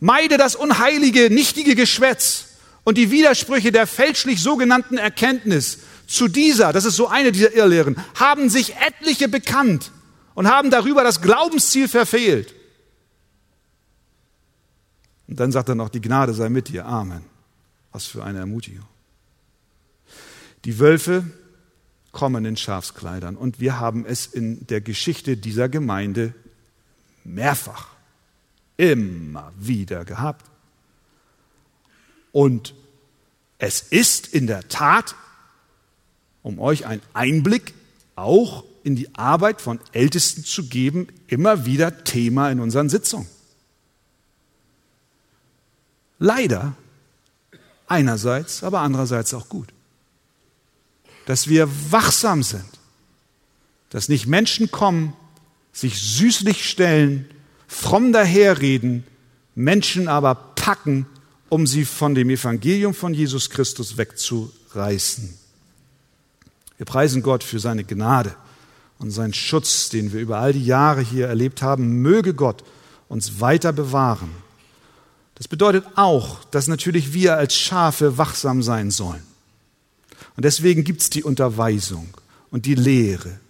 meide 0.00 0.36
das 0.36 0.56
unheilige, 0.56 1.30
nichtige 1.30 1.76
Geschwätz, 1.76 2.46
und 2.82 2.98
die 2.98 3.12
Widersprüche 3.12 3.70
der 3.70 3.86
fälschlich 3.86 4.42
sogenannten 4.42 4.98
Erkenntnis 4.98 5.78
zu 6.08 6.26
dieser, 6.26 6.72
das 6.72 6.84
ist 6.84 6.96
so 6.96 7.06
eine 7.06 7.30
dieser 7.30 7.54
Irrlehren, 7.54 7.94
haben 8.16 8.50
sich 8.50 8.74
etliche 8.78 9.28
bekannt 9.28 9.92
und 10.34 10.48
haben 10.48 10.70
darüber 10.70 11.04
das 11.04 11.20
Glaubensziel 11.20 11.86
verfehlt. 11.86 12.52
Und 15.28 15.38
dann 15.38 15.52
sagt 15.52 15.68
er 15.68 15.76
noch, 15.76 15.90
die 15.90 16.00
Gnade 16.00 16.34
sei 16.34 16.48
mit 16.48 16.66
dir. 16.66 16.84
Amen. 16.84 17.29
Was 17.92 18.06
für 18.06 18.24
eine 18.24 18.38
Ermutigung. 18.38 18.86
Die 20.64 20.78
Wölfe 20.78 21.24
kommen 22.12 22.44
in 22.44 22.56
Schafskleidern 22.56 23.36
und 23.36 23.60
wir 23.60 23.78
haben 23.78 24.04
es 24.04 24.26
in 24.26 24.66
der 24.66 24.80
Geschichte 24.80 25.36
dieser 25.36 25.68
Gemeinde 25.68 26.34
mehrfach, 27.24 27.88
immer 28.76 29.52
wieder 29.58 30.04
gehabt. 30.04 30.46
Und 32.32 32.74
es 33.58 33.80
ist 33.80 34.28
in 34.28 34.46
der 34.46 34.68
Tat, 34.68 35.14
um 36.42 36.58
euch 36.58 36.86
einen 36.86 37.02
Einblick 37.12 37.74
auch 38.16 38.64
in 38.82 38.96
die 38.96 39.14
Arbeit 39.14 39.60
von 39.60 39.78
Ältesten 39.92 40.44
zu 40.44 40.68
geben, 40.68 41.08
immer 41.26 41.66
wieder 41.66 42.04
Thema 42.04 42.50
in 42.50 42.60
unseren 42.60 42.88
Sitzungen. 42.88 43.28
Leider 46.18 46.74
einerseits, 47.90 48.62
aber 48.62 48.80
andererseits 48.80 49.34
auch 49.34 49.48
gut. 49.48 49.68
Dass 51.26 51.48
wir 51.48 51.68
wachsam 51.90 52.42
sind, 52.42 52.64
dass 53.90 54.08
nicht 54.08 54.26
Menschen 54.26 54.70
kommen, 54.70 55.12
sich 55.72 56.00
süßlich 56.00 56.68
stellen, 56.68 57.28
fromm 57.68 58.12
daherreden, 58.12 59.04
Menschen 59.54 60.08
aber 60.08 60.34
packen 60.34 61.06
um 61.50 61.66
sie 61.66 61.84
von 61.84 62.14
dem 62.14 62.30
Evangelium 62.30 62.94
von 62.94 63.12
Jesus 63.12 63.50
Christus 63.50 63.96
wegzureißen. 63.96 65.34
Wir 66.76 66.86
preisen 66.86 67.22
Gott 67.22 67.44
für 67.44 67.58
seine 67.58 67.84
Gnade 67.84 68.34
und 68.98 69.10
seinen 69.10 69.34
Schutz, 69.34 69.88
den 69.88 70.12
wir 70.12 70.20
über 70.20 70.38
all 70.38 70.52
die 70.52 70.64
Jahre 70.64 71.02
hier 71.02 71.26
erlebt 71.26 71.60
haben. 71.60 72.00
Möge 72.00 72.34
Gott 72.34 72.62
uns 73.08 73.40
weiter 73.40 73.72
bewahren. 73.72 74.30
Das 75.40 75.48
bedeutet 75.48 75.86
auch, 75.94 76.44
dass 76.50 76.68
natürlich 76.68 77.14
wir 77.14 77.38
als 77.38 77.56
Schafe 77.56 78.18
wachsam 78.18 78.62
sein 78.62 78.90
sollen. 78.90 79.22
Und 80.36 80.44
deswegen 80.44 80.84
gibt 80.84 81.00
es 81.00 81.08
die 81.08 81.24
Unterweisung 81.24 82.08
und 82.50 82.66
die 82.66 82.74
Lehre, 82.74 83.40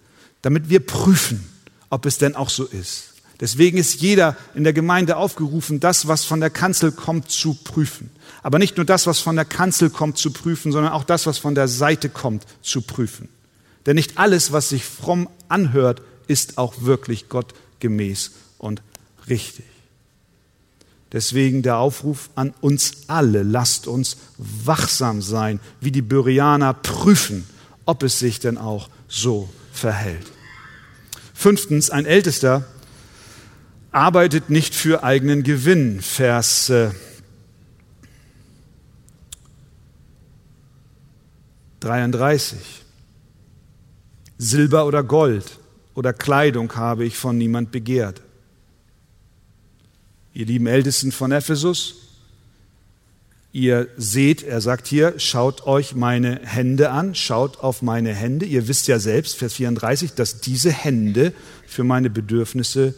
damit 0.41 0.69
wir 0.69 0.87
prüfen, 0.87 1.45
ob 1.89 2.07
es 2.07 2.17
denn 2.17 2.37
auch 2.37 2.49
so 2.49 2.65
ist. 2.65 3.15
Deswegen 3.41 3.77
ist 3.77 4.01
jeder 4.01 4.37
in 4.55 4.63
der 4.63 4.73
Gemeinde 4.73 5.17
aufgerufen, 5.17 5.81
das, 5.81 6.07
was 6.07 6.25
von 6.25 6.39
der 6.39 6.51
Kanzel 6.51 6.93
kommt, 6.93 7.29
zu 7.29 7.55
prüfen. 7.55 8.13
Aber 8.45 8.61
nicht 8.61 8.77
nur 8.77 8.87
das, 8.87 9.09
was 9.09 9.19
von 9.19 9.35
der 9.35 9.45
Kanzel 9.45 9.91
kommt, 9.91 10.17
zu 10.17 10.31
prüfen, 10.31 10.71
sondern 10.71 10.93
auch 10.93 11.03
das, 11.03 11.27
was 11.27 11.39
von 11.39 11.57
der 11.57 11.67
Seite 11.67 12.09
kommt, 12.09 12.47
zu 12.63 12.83
prüfen. 12.83 13.29
Denn 13.87 13.97
nicht 13.97 14.17
alles, 14.17 14.53
was 14.53 14.69
sich 14.69 14.85
fromm 14.85 15.29
anhört, 15.49 16.03
ist 16.29 16.57
auch 16.57 16.83
wirklich 16.83 17.29
gottgemäß 17.29 18.31
und 18.59 18.81
richtig. 19.29 19.70
Deswegen 21.13 21.63
der 21.63 21.79
Aufruf 21.79 22.31
an 22.37 22.55
uns 22.61 23.09
alle, 23.09 23.43
lasst 23.43 23.87
uns 23.87 24.17
wachsam 24.39 25.23
sein, 25.23 25.59
wie 25.81 25.91
die 25.91 26.03
Byrianer 26.03 26.73
prüfen, 26.73 27.45
ob 27.85 28.03
es 28.05 28.19
sich 28.19 28.39
denn 28.39 28.59
auch 28.59 28.89
so 29.09 29.49
verhält. 29.73 30.27
Fünftens, 31.35 31.91
ein 31.91 32.07
Ältester 32.07 32.65
arbeitet 33.91 34.51
nicht 34.51 34.75
für 34.75 35.03
eigenen 35.03 35.43
Gewinn. 35.43 36.01
Vers 36.01 36.71
äh, 36.71 36.91
33. 41.81 42.59
Silber 44.39 44.87
oder 44.87 45.03
Gold 45.03 45.59
oder 45.95 46.13
Kleidung 46.13 46.75
habe 46.77 47.05
ich 47.05 47.17
von 47.17 47.37
niemand 47.37 47.73
begehrt. 47.73 48.23
Ihr 50.33 50.47
lieben 50.47 50.67
Ältesten 50.69 51.11
von 51.11 51.33
Ephesus, 51.33 51.97
ihr 53.53 53.89
seht, 53.97 54.45
er 54.45 54.61
sagt 54.61 54.87
hier, 54.87 55.19
schaut 55.19 55.67
euch 55.67 55.97
meine 55.97 56.41
Hände 56.45 56.91
an, 56.91 57.17
schaut 57.17 57.59
auf 57.59 57.83
meine 57.83 58.15
Hände. 58.15 58.47
Ihr 58.47 58.69
wisst 58.69 58.87
ja 58.87 59.01
selbst, 59.01 59.37
Vers 59.37 59.55
34, 59.55 60.13
dass 60.15 60.41
diese 60.41 60.71
Hände 60.71 61.33
für 61.67 61.83
meine 61.83 62.11
Bedürfnisse 62.11 62.95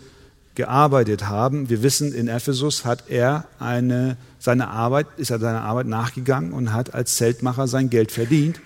gearbeitet 0.54 1.26
haben. 1.26 1.70
Wir 1.70 1.82
wissen, 1.82 2.12
in 2.12 2.28
Ephesus 2.28 2.84
hat 2.84 3.04
er 3.08 3.46
eine, 3.58 4.18
seine 4.38 4.68
Arbeit, 4.68 5.06
ist 5.16 5.30
er 5.30 5.38
seiner 5.38 5.62
Arbeit 5.62 5.86
nachgegangen 5.86 6.52
und 6.52 6.74
hat 6.74 6.92
als 6.92 7.16
Zeltmacher 7.16 7.66
sein 7.66 7.88
Geld 7.88 8.12
verdient. 8.12 8.60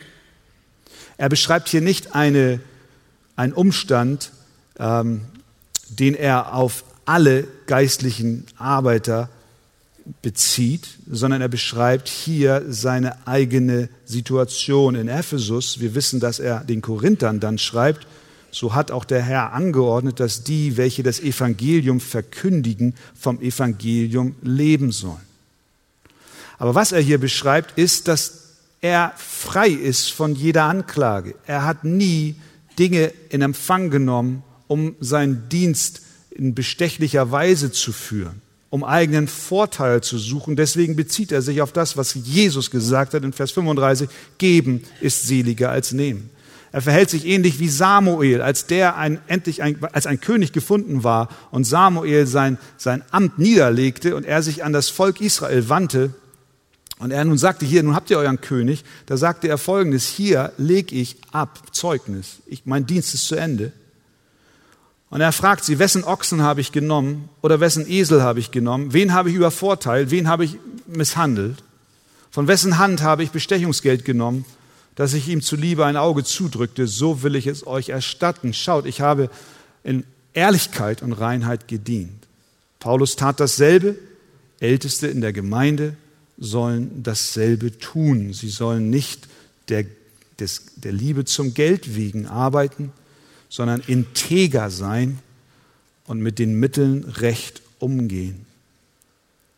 Er 1.19 1.29
beschreibt 1.29 1.69
hier 1.69 1.81
nicht 1.81 2.17
eine, 2.17 2.59
einen 3.37 3.53
Umstand, 3.53 4.33
ähm, 4.79 5.23
den 5.89 6.15
er 6.15 6.53
auf 6.53 6.83
alle 7.07 7.47
geistlichen 7.67 8.45
Arbeiter 8.59 9.31
bezieht, 10.23 10.89
sondern 11.11 11.41
er 11.41 11.49
beschreibt 11.49 12.09
hier 12.09 12.65
seine 12.69 13.27
eigene 13.27 13.89
Situation 14.05 14.95
in 14.95 15.09
Ephesus. 15.09 15.81
Wir 15.81 15.95
wissen, 15.95 16.21
dass 16.21 16.39
er 16.39 16.61
den 16.61 16.83
Korinthern 16.83 17.41
dann 17.41 17.59
schreibt, 17.59 18.07
so 18.51 18.75
hat 18.75 18.91
auch 18.91 19.05
der 19.05 19.23
Herr 19.23 19.53
angeordnet, 19.53 20.21
dass 20.21 20.45
die, 20.45 20.77
welche 20.77 21.03
das 21.03 21.21
Evangelium 21.21 22.01
verkündigen, 22.01 22.95
vom 23.19 23.41
Evangelium 23.41 24.35
leben 24.43 24.93
sollen. 24.93 25.27
Aber 26.59 26.75
was 26.75 26.93
er 26.93 27.01
hier 27.01 27.19
beschreibt, 27.19 27.79
ist, 27.79 28.09
dass 28.09 28.45
er 28.81 29.13
frei 29.17 29.69
ist 29.69 30.13
von 30.13 30.35
jeder 30.35 30.65
Anklage. 30.65 31.35
Er 31.47 31.65
hat 31.65 31.85
nie 31.85 32.37
Dinge 32.79 33.13
in 33.29 33.43
Empfang 33.43 33.91
genommen, 33.91 34.43
um 34.69 34.95
seinen 35.01 35.49
Dienst 35.49 36.03
in 36.37 36.55
bestechlicher 36.55 37.31
Weise 37.31 37.73
zu 37.73 37.93
führen, 37.93 38.43
um 38.71 38.85
eigenen 38.85 39.29
Vorteil 39.29 40.03
zu 40.03 40.19
suchen. 40.19 40.57
Deswegen 40.57 40.97
bezieht 40.97 41.33
er 41.33 41.43
sich 41.43 41.63
auf 41.63 41.73
das, 41.73 41.97
was 41.97 42.15
Jesus 42.15 42.71
gesagt 42.71 43.15
hat 43.15 43.25
in 43.25 43.33
Vers 43.33 43.53
35, 43.53 44.09
geben 44.39 44.83
ist 45.01 45.27
seliger 45.27 45.71
als 45.71 45.93
nehmen. 45.93 46.31
Er 46.73 46.83
verhält 46.83 47.09
sich 47.09 47.25
ähnlich 47.25 47.59
wie 47.59 47.69
Samuel, 47.69 48.43
als 48.43 48.67
der 48.67 48.97
ein, 48.97 49.19
endlich 49.29 49.63
ein, 49.63 49.79
als 49.93 50.07
ein 50.07 50.21
König 50.21 50.53
gefunden 50.53 51.05
war 51.05 51.29
und 51.51 51.65
Samuel 51.65 52.27
sein, 52.27 52.59
sein 52.77 53.03
Amt 53.11 53.39
niederlegte 53.39 54.15
und 54.15 54.27
er 54.27 54.43
sich 54.43 54.63
an 54.63 54.75
das 54.75 54.91
Volk 54.91 55.21
Israel 55.23 55.71
wandte. 55.71 56.13
Und 56.99 57.13
er 57.13 57.25
nun 57.25 57.39
sagte, 57.39 57.65
hier, 57.65 57.83
nun 57.83 57.95
habt 57.95 58.11
ihr 58.11 58.19
euren 58.19 58.41
König. 58.41 58.85
Da 59.07 59.17
sagte 59.17 59.49
er 59.49 59.59
folgendes, 59.59 60.07
hier 60.07 60.53
leg 60.59 60.93
ich 60.93 61.17
ab 61.33 61.75
Zeugnis. 61.75 62.39
Ich, 62.47 62.67
mein 62.67 62.87
Dienst 62.87 63.15
ist 63.15 63.27
zu 63.27 63.37
Ende. 63.37 63.73
Und 65.11 65.21
er 65.21 65.33
fragt 65.33 65.65
sie, 65.65 65.79
wessen 65.79 66.05
Ochsen 66.05 66.43
habe 66.43 66.61
ich 66.61 66.73
genommen 66.73 67.29
oder 67.43 67.61
wessen 67.61 67.89
Esel 67.89 68.23
habe 68.23 68.41
ich 68.41 68.51
genommen? 68.51 68.93
Wen 68.93 69.13
habe 69.13 69.31
ich 69.31 69.37
übervorteilt? 69.37 70.11
Wen 70.11 70.29
habe 70.29 70.45
ich 70.45 70.59
misshandelt? 70.87 71.63
Von 72.31 72.49
wessen 72.49 72.79
Hand 72.79 73.03
habe 73.03 73.23
ich 73.23 73.31
Bestechungsgeld 73.31 74.05
genommen? 74.05 74.45
dass 74.97 75.13
ich 75.13 75.29
ihm 75.29 75.43
zuliebe 75.43 75.85
ein 75.85 75.97
Auge 75.97 76.25
zudrückte, 76.25 76.89
so 76.89 77.23
will 77.23 77.37
ich 77.37 77.47
es 77.47 77.67
euch 77.67 77.91
erstatten. 77.91 78.53
Schaut, 78.53 78.87
ich 78.87 79.01
habe 79.01 79.31
in 79.85 80.05
Ehrlichkeit 80.33 81.03
und 81.03 81.13
Reinheit 81.13 81.69
gedient. 81.69 82.27
Paulus 82.81 83.15
tat 83.15 83.39
dasselbe. 83.39 83.97
Älteste 84.59 85.07
in 85.07 85.21
der 85.21 85.35
Gemeinde 85.35 85.97
sollen 86.39 87.03
dasselbe 87.03 87.79
tun. 87.79 88.33
Sie 88.33 88.49
sollen 88.49 88.89
nicht 88.89 89.29
der, 89.69 89.85
des, 90.41 90.63
der 90.77 90.93
Liebe 90.93 91.27
zum 91.27 91.53
Geld 91.53 91.95
wegen 91.95 92.27
arbeiten, 92.27 92.91
sondern 93.49 93.81
integer 93.81 94.71
sein 94.71 95.19
und 96.07 96.21
mit 96.21 96.39
den 96.39 96.59
Mitteln 96.59 97.05
recht 97.05 97.63
umgehen. 97.79 98.47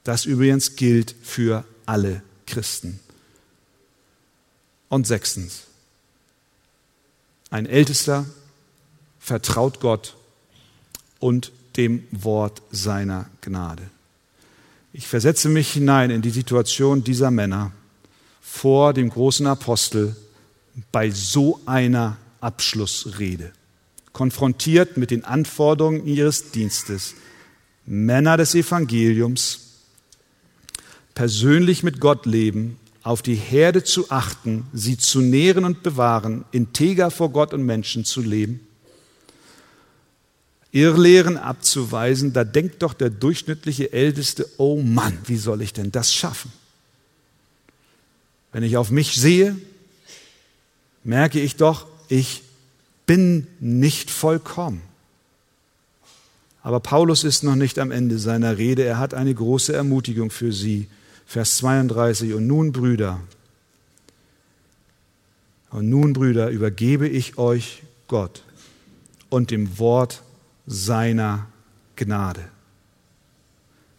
Das 0.05 0.25
übrigens 0.25 0.77
gilt 0.77 1.15
für 1.23 1.65
alle 1.87 2.23
Christen. 2.47 3.01
Und 4.89 5.07
sechstens, 5.07 5.65
ein 7.51 7.67
Ältester 7.67 8.27
vertraut 9.19 9.81
Gott 9.81 10.17
und 11.19 11.53
dem 11.77 12.05
Wort 12.11 12.63
seiner 12.71 13.29
Gnade. 13.41 13.83
Ich 14.93 15.07
versetze 15.07 15.49
mich 15.49 15.71
hinein 15.73 16.11
in 16.11 16.23
die 16.23 16.31
Situation 16.31 17.05
dieser 17.05 17.31
Männer 17.31 17.73
vor 18.41 18.95
dem 18.95 19.11
großen 19.11 19.47
Apostel 19.47 20.17
bei 20.91 21.11
so 21.11 21.61
einer 21.67 22.17
Abschlussrede, 22.41 23.53
konfrontiert 24.19 24.97
mit 24.97 25.13
den 25.13 25.25
Anforderungen 25.25 26.05
ihres 26.05 26.51
Dienstes, 26.51 27.15
Männer 27.87 28.37
des 28.37 28.53
Evangeliums, 28.57 29.61
persönlich 31.15 31.85
mit 31.85 32.01
Gott 32.01 32.27
leben 32.27 32.81
auf 33.05 33.23
die 33.23 33.37
Herde 33.37 33.85
zu 33.85 34.11
achten, 34.11 34.67
sie 34.73 34.99
zu 34.99 35.21
nähren 35.21 35.65
und 35.65 35.85
bewahren, 35.85 36.45
integer 36.51 37.13
vor 37.13 37.31
Gott 37.31 37.55
und 37.55 37.63
Menschen 37.65 38.05
zu 38.05 38.21
leben, 38.21 38.59
Irrlehren 40.73 41.37
abzuweisen, 41.37 42.33
da 42.33 42.43
denkt 42.43 42.83
doch 42.83 42.95
der 42.95 43.11
durchschnittliche 43.11 43.93
Älteste, 43.93 44.49
oh 44.57 44.83
Mann, 44.83 45.17
wie 45.27 45.37
soll 45.37 45.63
ich 45.63 45.73
denn 45.73 45.93
das 45.93 46.13
schaffen? 46.13 46.51
Wenn 48.51 48.65
ich 48.65 48.77
auf 48.77 48.91
mich 48.91 49.15
sehe, 49.15 49.57
merke 51.05 51.39
ich 51.39 51.55
doch, 51.55 51.87
ich 52.09 52.43
bin 53.09 53.47
nicht 53.59 54.11
vollkommen. 54.11 54.83
Aber 56.63 56.79
Paulus 56.79 57.25
ist 57.25 57.43
noch 57.43 57.57
nicht 57.57 57.79
am 57.79 57.91
Ende 57.91 58.19
seiner 58.19 58.59
Rede. 58.59 58.85
Er 58.85 58.99
hat 58.99 59.15
eine 59.15 59.35
große 59.35 59.73
Ermutigung 59.73 60.31
für 60.31 60.53
sie. 60.53 60.89
Vers 61.27 61.57
32. 61.57 62.35
Und 62.35 62.47
nun, 62.47 62.71
Brüder, 62.71 63.21
und 65.71 65.89
nun, 65.89 66.13
Brüder, 66.13 66.51
übergebe 66.51 67.09
ich 67.09 67.39
euch 67.39 67.83
Gott 68.09 68.43
und 69.31 69.51
dem 69.51 69.79
Wort 69.79 70.23
seiner 70.67 71.47
Gnade. 71.97 72.45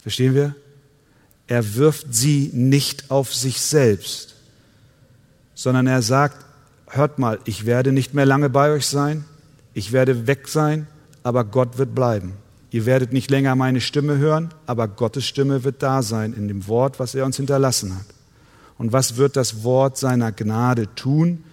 Verstehen 0.02 0.34
wir? 0.34 0.54
Er 1.48 1.74
wirft 1.74 2.14
sie 2.14 2.50
nicht 2.52 3.10
auf 3.10 3.34
sich 3.34 3.60
selbst, 3.60 4.36
sondern 5.54 5.88
er 5.88 6.02
sagt, 6.02 6.44
hört 6.90 7.18
mal, 7.18 7.38
ich 7.44 7.66
werde 7.66 7.92
nicht 7.92 8.14
mehr 8.14 8.26
lange 8.26 8.50
bei 8.50 8.70
euch 8.70 8.86
sein, 8.86 9.24
ich 9.74 9.92
werde 9.92 10.26
weg 10.26 10.48
sein, 10.48 10.86
aber 11.22 11.44
Gott 11.44 11.78
wird 11.78 11.94
bleiben. 11.94 12.34
Ihr 12.70 12.86
werdet 12.86 13.12
nicht 13.12 13.30
länger 13.30 13.56
meine 13.56 13.80
Stimme 13.80 14.18
hören, 14.18 14.50
aber 14.66 14.86
Gottes 14.86 15.24
Stimme 15.24 15.64
wird 15.64 15.82
da 15.82 16.02
sein 16.02 16.32
in 16.32 16.48
dem 16.48 16.68
Wort, 16.68 17.00
was 17.00 17.14
er 17.14 17.24
uns 17.24 17.36
hinterlassen 17.36 17.96
hat. 17.96 18.06
Und 18.78 18.92
was 18.92 19.16
wird 19.16 19.36
das 19.36 19.64
Wort 19.64 19.98
seiner 19.98 20.32
Gnade 20.32 20.94
tun? 20.94 21.44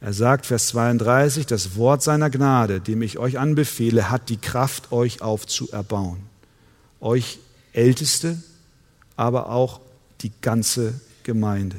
Er 0.00 0.12
sagt, 0.12 0.46
Vers 0.46 0.68
32, 0.68 1.46
das 1.46 1.76
Wort 1.76 2.02
seiner 2.02 2.30
Gnade, 2.30 2.80
dem 2.80 3.02
ich 3.02 3.18
euch 3.18 3.38
anbefehle, 3.38 4.10
hat 4.10 4.28
die 4.28 4.38
Kraft, 4.38 4.92
euch 4.92 5.22
aufzuerbauen. 5.22 6.18
Euch 7.00 7.38
Älteste, 7.72 8.36
aber 9.16 9.50
auch 9.50 9.80
die 10.22 10.32
ganze 10.40 10.94
Gemeinde. 11.22 11.76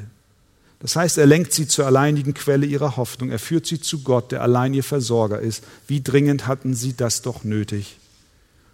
Das 0.82 0.96
heißt, 0.96 1.16
er 1.16 1.26
lenkt 1.26 1.52
sie 1.52 1.68
zur 1.68 1.86
alleinigen 1.86 2.34
Quelle 2.34 2.66
ihrer 2.66 2.96
Hoffnung. 2.96 3.30
Er 3.30 3.38
führt 3.38 3.66
sie 3.66 3.80
zu 3.80 4.02
Gott, 4.02 4.32
der 4.32 4.42
allein 4.42 4.74
ihr 4.74 4.82
Versorger 4.82 5.38
ist. 5.38 5.62
Wie 5.86 6.02
dringend 6.02 6.48
hatten 6.48 6.74
sie 6.74 6.96
das 6.96 7.22
doch 7.22 7.44
nötig? 7.44 7.98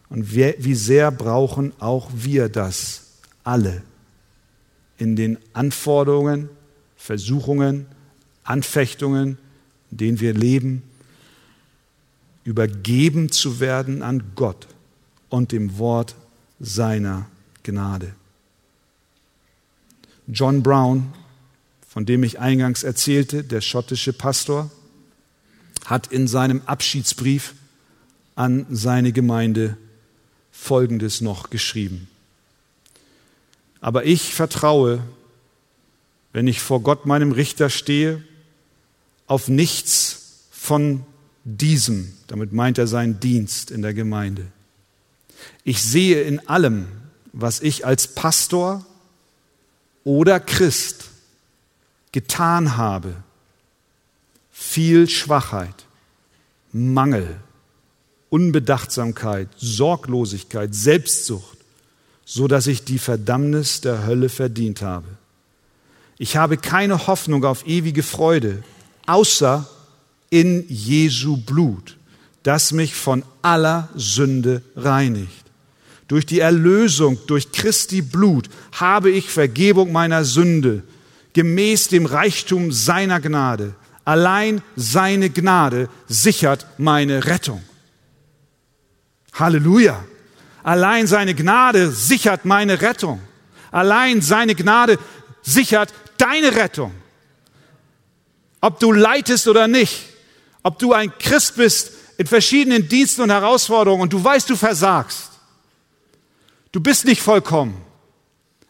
Und 0.08 0.34
wie 0.34 0.74
sehr 0.74 1.10
brauchen 1.10 1.74
auch 1.80 2.08
wir 2.14 2.48
das 2.48 3.02
alle 3.44 3.82
in 4.96 5.16
den 5.16 5.36
Anforderungen, 5.52 6.48
Versuchungen, 6.96 7.84
Anfechtungen, 8.42 9.36
in 9.90 9.96
denen 9.98 10.20
wir 10.20 10.32
leben, 10.32 10.82
übergeben 12.42 13.30
zu 13.30 13.60
werden 13.60 14.02
an 14.02 14.32
Gott 14.34 14.66
und 15.28 15.52
dem 15.52 15.76
Wort 15.76 16.14
seiner 16.58 17.26
Gnade. 17.64 18.14
John 20.26 20.62
Brown, 20.62 21.12
von 21.88 22.04
dem 22.04 22.22
ich 22.22 22.38
eingangs 22.38 22.82
erzählte, 22.82 23.42
der 23.42 23.62
schottische 23.62 24.12
Pastor, 24.12 24.70
hat 25.86 26.08
in 26.08 26.28
seinem 26.28 26.60
Abschiedsbrief 26.66 27.54
an 28.34 28.66
seine 28.70 29.12
Gemeinde 29.12 29.76
Folgendes 30.52 31.20
noch 31.22 31.50
geschrieben. 31.50 32.08
Aber 33.80 34.04
ich 34.04 34.34
vertraue, 34.34 35.02
wenn 36.32 36.46
ich 36.46 36.60
vor 36.60 36.82
Gott 36.82 37.06
meinem 37.06 37.32
Richter 37.32 37.70
stehe, 37.70 38.22
auf 39.26 39.48
nichts 39.48 40.44
von 40.50 41.04
diesem, 41.44 42.12
damit 42.26 42.52
meint 42.52 42.76
er 42.76 42.86
seinen 42.86 43.18
Dienst 43.20 43.70
in 43.70 43.80
der 43.82 43.94
Gemeinde. 43.94 44.46
Ich 45.64 45.82
sehe 45.82 46.22
in 46.22 46.46
allem, 46.48 46.88
was 47.32 47.60
ich 47.60 47.86
als 47.86 48.08
Pastor 48.08 48.84
oder 50.04 50.40
Christ 50.40 51.07
getan 52.12 52.76
habe, 52.76 53.14
viel 54.50 55.08
Schwachheit, 55.08 55.86
Mangel, 56.72 57.38
Unbedachtsamkeit, 58.30 59.48
Sorglosigkeit, 59.56 60.74
Selbstsucht, 60.74 61.58
so 62.24 62.48
dass 62.48 62.66
ich 62.66 62.84
die 62.84 62.98
Verdammnis 62.98 63.80
der 63.80 64.06
Hölle 64.06 64.28
verdient 64.28 64.82
habe. 64.82 65.06
Ich 66.18 66.36
habe 66.36 66.56
keine 66.56 67.06
Hoffnung 67.06 67.44
auf 67.44 67.66
ewige 67.66 68.02
Freude, 68.02 68.62
außer 69.06 69.66
in 70.30 70.64
Jesu 70.68 71.36
Blut, 71.36 71.96
das 72.42 72.72
mich 72.72 72.94
von 72.94 73.24
aller 73.40 73.88
Sünde 73.94 74.62
reinigt. 74.76 75.44
Durch 76.08 76.26
die 76.26 76.40
Erlösung, 76.40 77.18
durch 77.26 77.52
Christi 77.52 78.02
Blut 78.02 78.48
habe 78.72 79.10
ich 79.10 79.30
Vergebung 79.30 79.92
meiner 79.92 80.24
Sünde, 80.24 80.82
gemäß 81.32 81.88
dem 81.88 82.06
Reichtum 82.06 82.72
seiner 82.72 83.20
Gnade. 83.20 83.74
Allein 84.04 84.62
seine 84.76 85.30
Gnade 85.30 85.88
sichert 86.06 86.66
meine 86.78 87.26
Rettung. 87.26 87.62
Halleluja. 89.34 90.04
Allein 90.62 91.06
seine 91.06 91.34
Gnade 91.34 91.90
sichert 91.90 92.44
meine 92.44 92.80
Rettung. 92.80 93.20
Allein 93.70 94.22
seine 94.22 94.54
Gnade 94.54 94.98
sichert 95.42 95.92
deine 96.16 96.54
Rettung. 96.54 96.92
Ob 98.60 98.80
du 98.80 98.92
leitest 98.92 99.46
oder 99.46 99.68
nicht, 99.68 100.04
ob 100.62 100.78
du 100.78 100.92
ein 100.92 101.12
Christ 101.18 101.56
bist 101.56 101.92
in 102.18 102.26
verschiedenen 102.26 102.88
Diensten 102.88 103.22
und 103.22 103.30
Herausforderungen 103.30 104.02
und 104.02 104.12
du 104.12 104.22
weißt, 104.22 104.50
du 104.50 104.56
versagst. 104.56 105.30
Du 106.72 106.80
bist 106.80 107.04
nicht 107.04 107.22
vollkommen. 107.22 107.80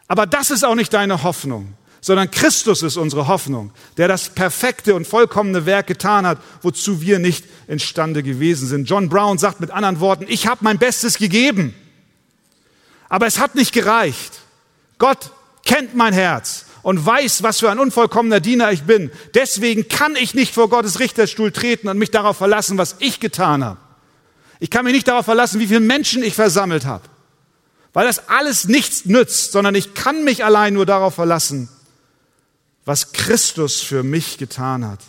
Aber 0.07 0.27
das 0.27 0.51
ist 0.51 0.65
auch 0.65 0.75
nicht 0.75 0.93
deine 0.93 1.23
Hoffnung, 1.23 1.75
sondern 2.09 2.31
Christus 2.31 2.83
ist 2.83 2.97
unsere 2.97 3.29
Hoffnung, 3.29 3.71
der 3.99 4.09
das 4.09 4.31
perfekte 4.31 4.95
und 4.95 5.07
vollkommene 5.07 5.67
Werk 5.67 5.89
getan 5.89 6.27
hat, 6.27 6.39
wozu 6.63 7.03
wir 7.03 7.19
nicht 7.19 7.45
imstande 7.67 8.23
gewesen 8.23 8.67
sind. 8.67 8.89
John 8.89 9.11
Brown 9.11 9.37
sagt 9.37 9.61
mit 9.61 9.71
anderen 9.71 10.01
Worten, 10.01 10.25
ich 10.27 10.47
habe 10.47 10.65
mein 10.65 10.79
Bestes 10.79 11.19
gegeben, 11.19 11.75
aber 13.11 13.27
es 13.27 13.39
hat 13.39 13.55
nicht 13.55 13.75
gereicht. 13.75 14.41
Gott 14.97 15.33
kennt 15.67 15.95
mein 15.95 16.15
Herz 16.15 16.65
und 16.81 17.05
weiß, 17.05 17.43
was 17.43 17.61
für 17.61 17.71
ein 17.71 17.79
unvollkommener 17.79 18.41
Diener 18.41 18.73
ich 18.73 18.85
bin. 18.85 19.11
Deswegen 19.35 19.87
kann 19.89 20.17
ich 20.17 20.33
nicht 20.33 20.55
vor 20.55 20.71
Gottes 20.71 21.01
Richterstuhl 21.01 21.53
treten 21.53 21.89
und 21.89 21.99
mich 21.99 22.11
darauf 22.11 22.39
verlassen, 22.39 22.79
was 22.79 22.97
ich 23.01 23.21
getan 23.21 23.63
habe. 23.63 23.81
Ich 24.61 24.71
kann 24.71 24.87
mich 24.87 24.95
nicht 24.95 25.09
darauf 25.09 25.27
verlassen, 25.27 25.61
wie 25.61 25.67
viele 25.67 25.81
Menschen 25.81 26.23
ich 26.23 26.33
versammelt 26.33 26.87
habe, 26.87 27.05
weil 27.93 28.07
das 28.07 28.31
alles 28.31 28.67
nichts 28.67 29.05
nützt, 29.05 29.53
sondern 29.53 29.75
ich 29.75 29.93
kann 29.93 30.25
mich 30.25 30.43
allein 30.43 30.73
nur 30.73 30.87
darauf 30.87 31.15
verlassen, 31.15 31.69
was 32.89 33.13
Christus 33.13 33.83
für 33.83 34.03
mich 34.03 34.39
getan 34.39 34.83
hat. 34.83 35.01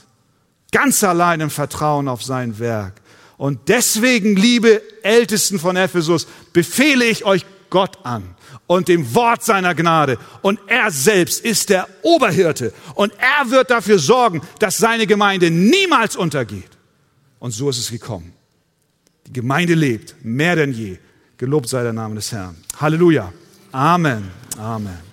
Ganz 0.73 1.01
allein 1.01 1.39
im 1.39 1.49
Vertrauen 1.49 2.09
auf 2.09 2.21
sein 2.21 2.59
Werk. 2.59 3.01
Und 3.37 3.69
deswegen, 3.69 4.35
liebe 4.35 4.81
Ältesten 5.01 5.59
von 5.59 5.77
Ephesus, 5.77 6.27
befehle 6.51 7.05
ich 7.05 7.23
euch 7.23 7.45
Gott 7.69 7.99
an 8.03 8.35
und 8.67 8.89
dem 8.89 9.15
Wort 9.15 9.45
seiner 9.45 9.75
Gnade. 9.75 10.17
Und 10.41 10.59
er 10.67 10.91
selbst 10.91 11.39
ist 11.45 11.69
der 11.69 11.87
Oberhirte. 12.01 12.73
Und 12.95 13.13
er 13.17 13.49
wird 13.49 13.71
dafür 13.71 13.97
sorgen, 13.97 14.41
dass 14.59 14.77
seine 14.77 15.07
Gemeinde 15.07 15.49
niemals 15.49 16.17
untergeht. 16.17 16.77
Und 17.39 17.51
so 17.51 17.69
ist 17.69 17.77
es 17.77 17.91
gekommen. 17.91 18.33
Die 19.25 19.31
Gemeinde 19.31 19.73
lebt 19.73 20.15
mehr 20.21 20.57
denn 20.57 20.73
je. 20.73 20.97
Gelobt 21.37 21.69
sei 21.69 21.83
der 21.83 21.93
Name 21.93 22.15
des 22.15 22.29
Herrn. 22.33 22.57
Halleluja. 22.77 23.31
Amen. 23.71 24.29
Amen. 24.57 25.08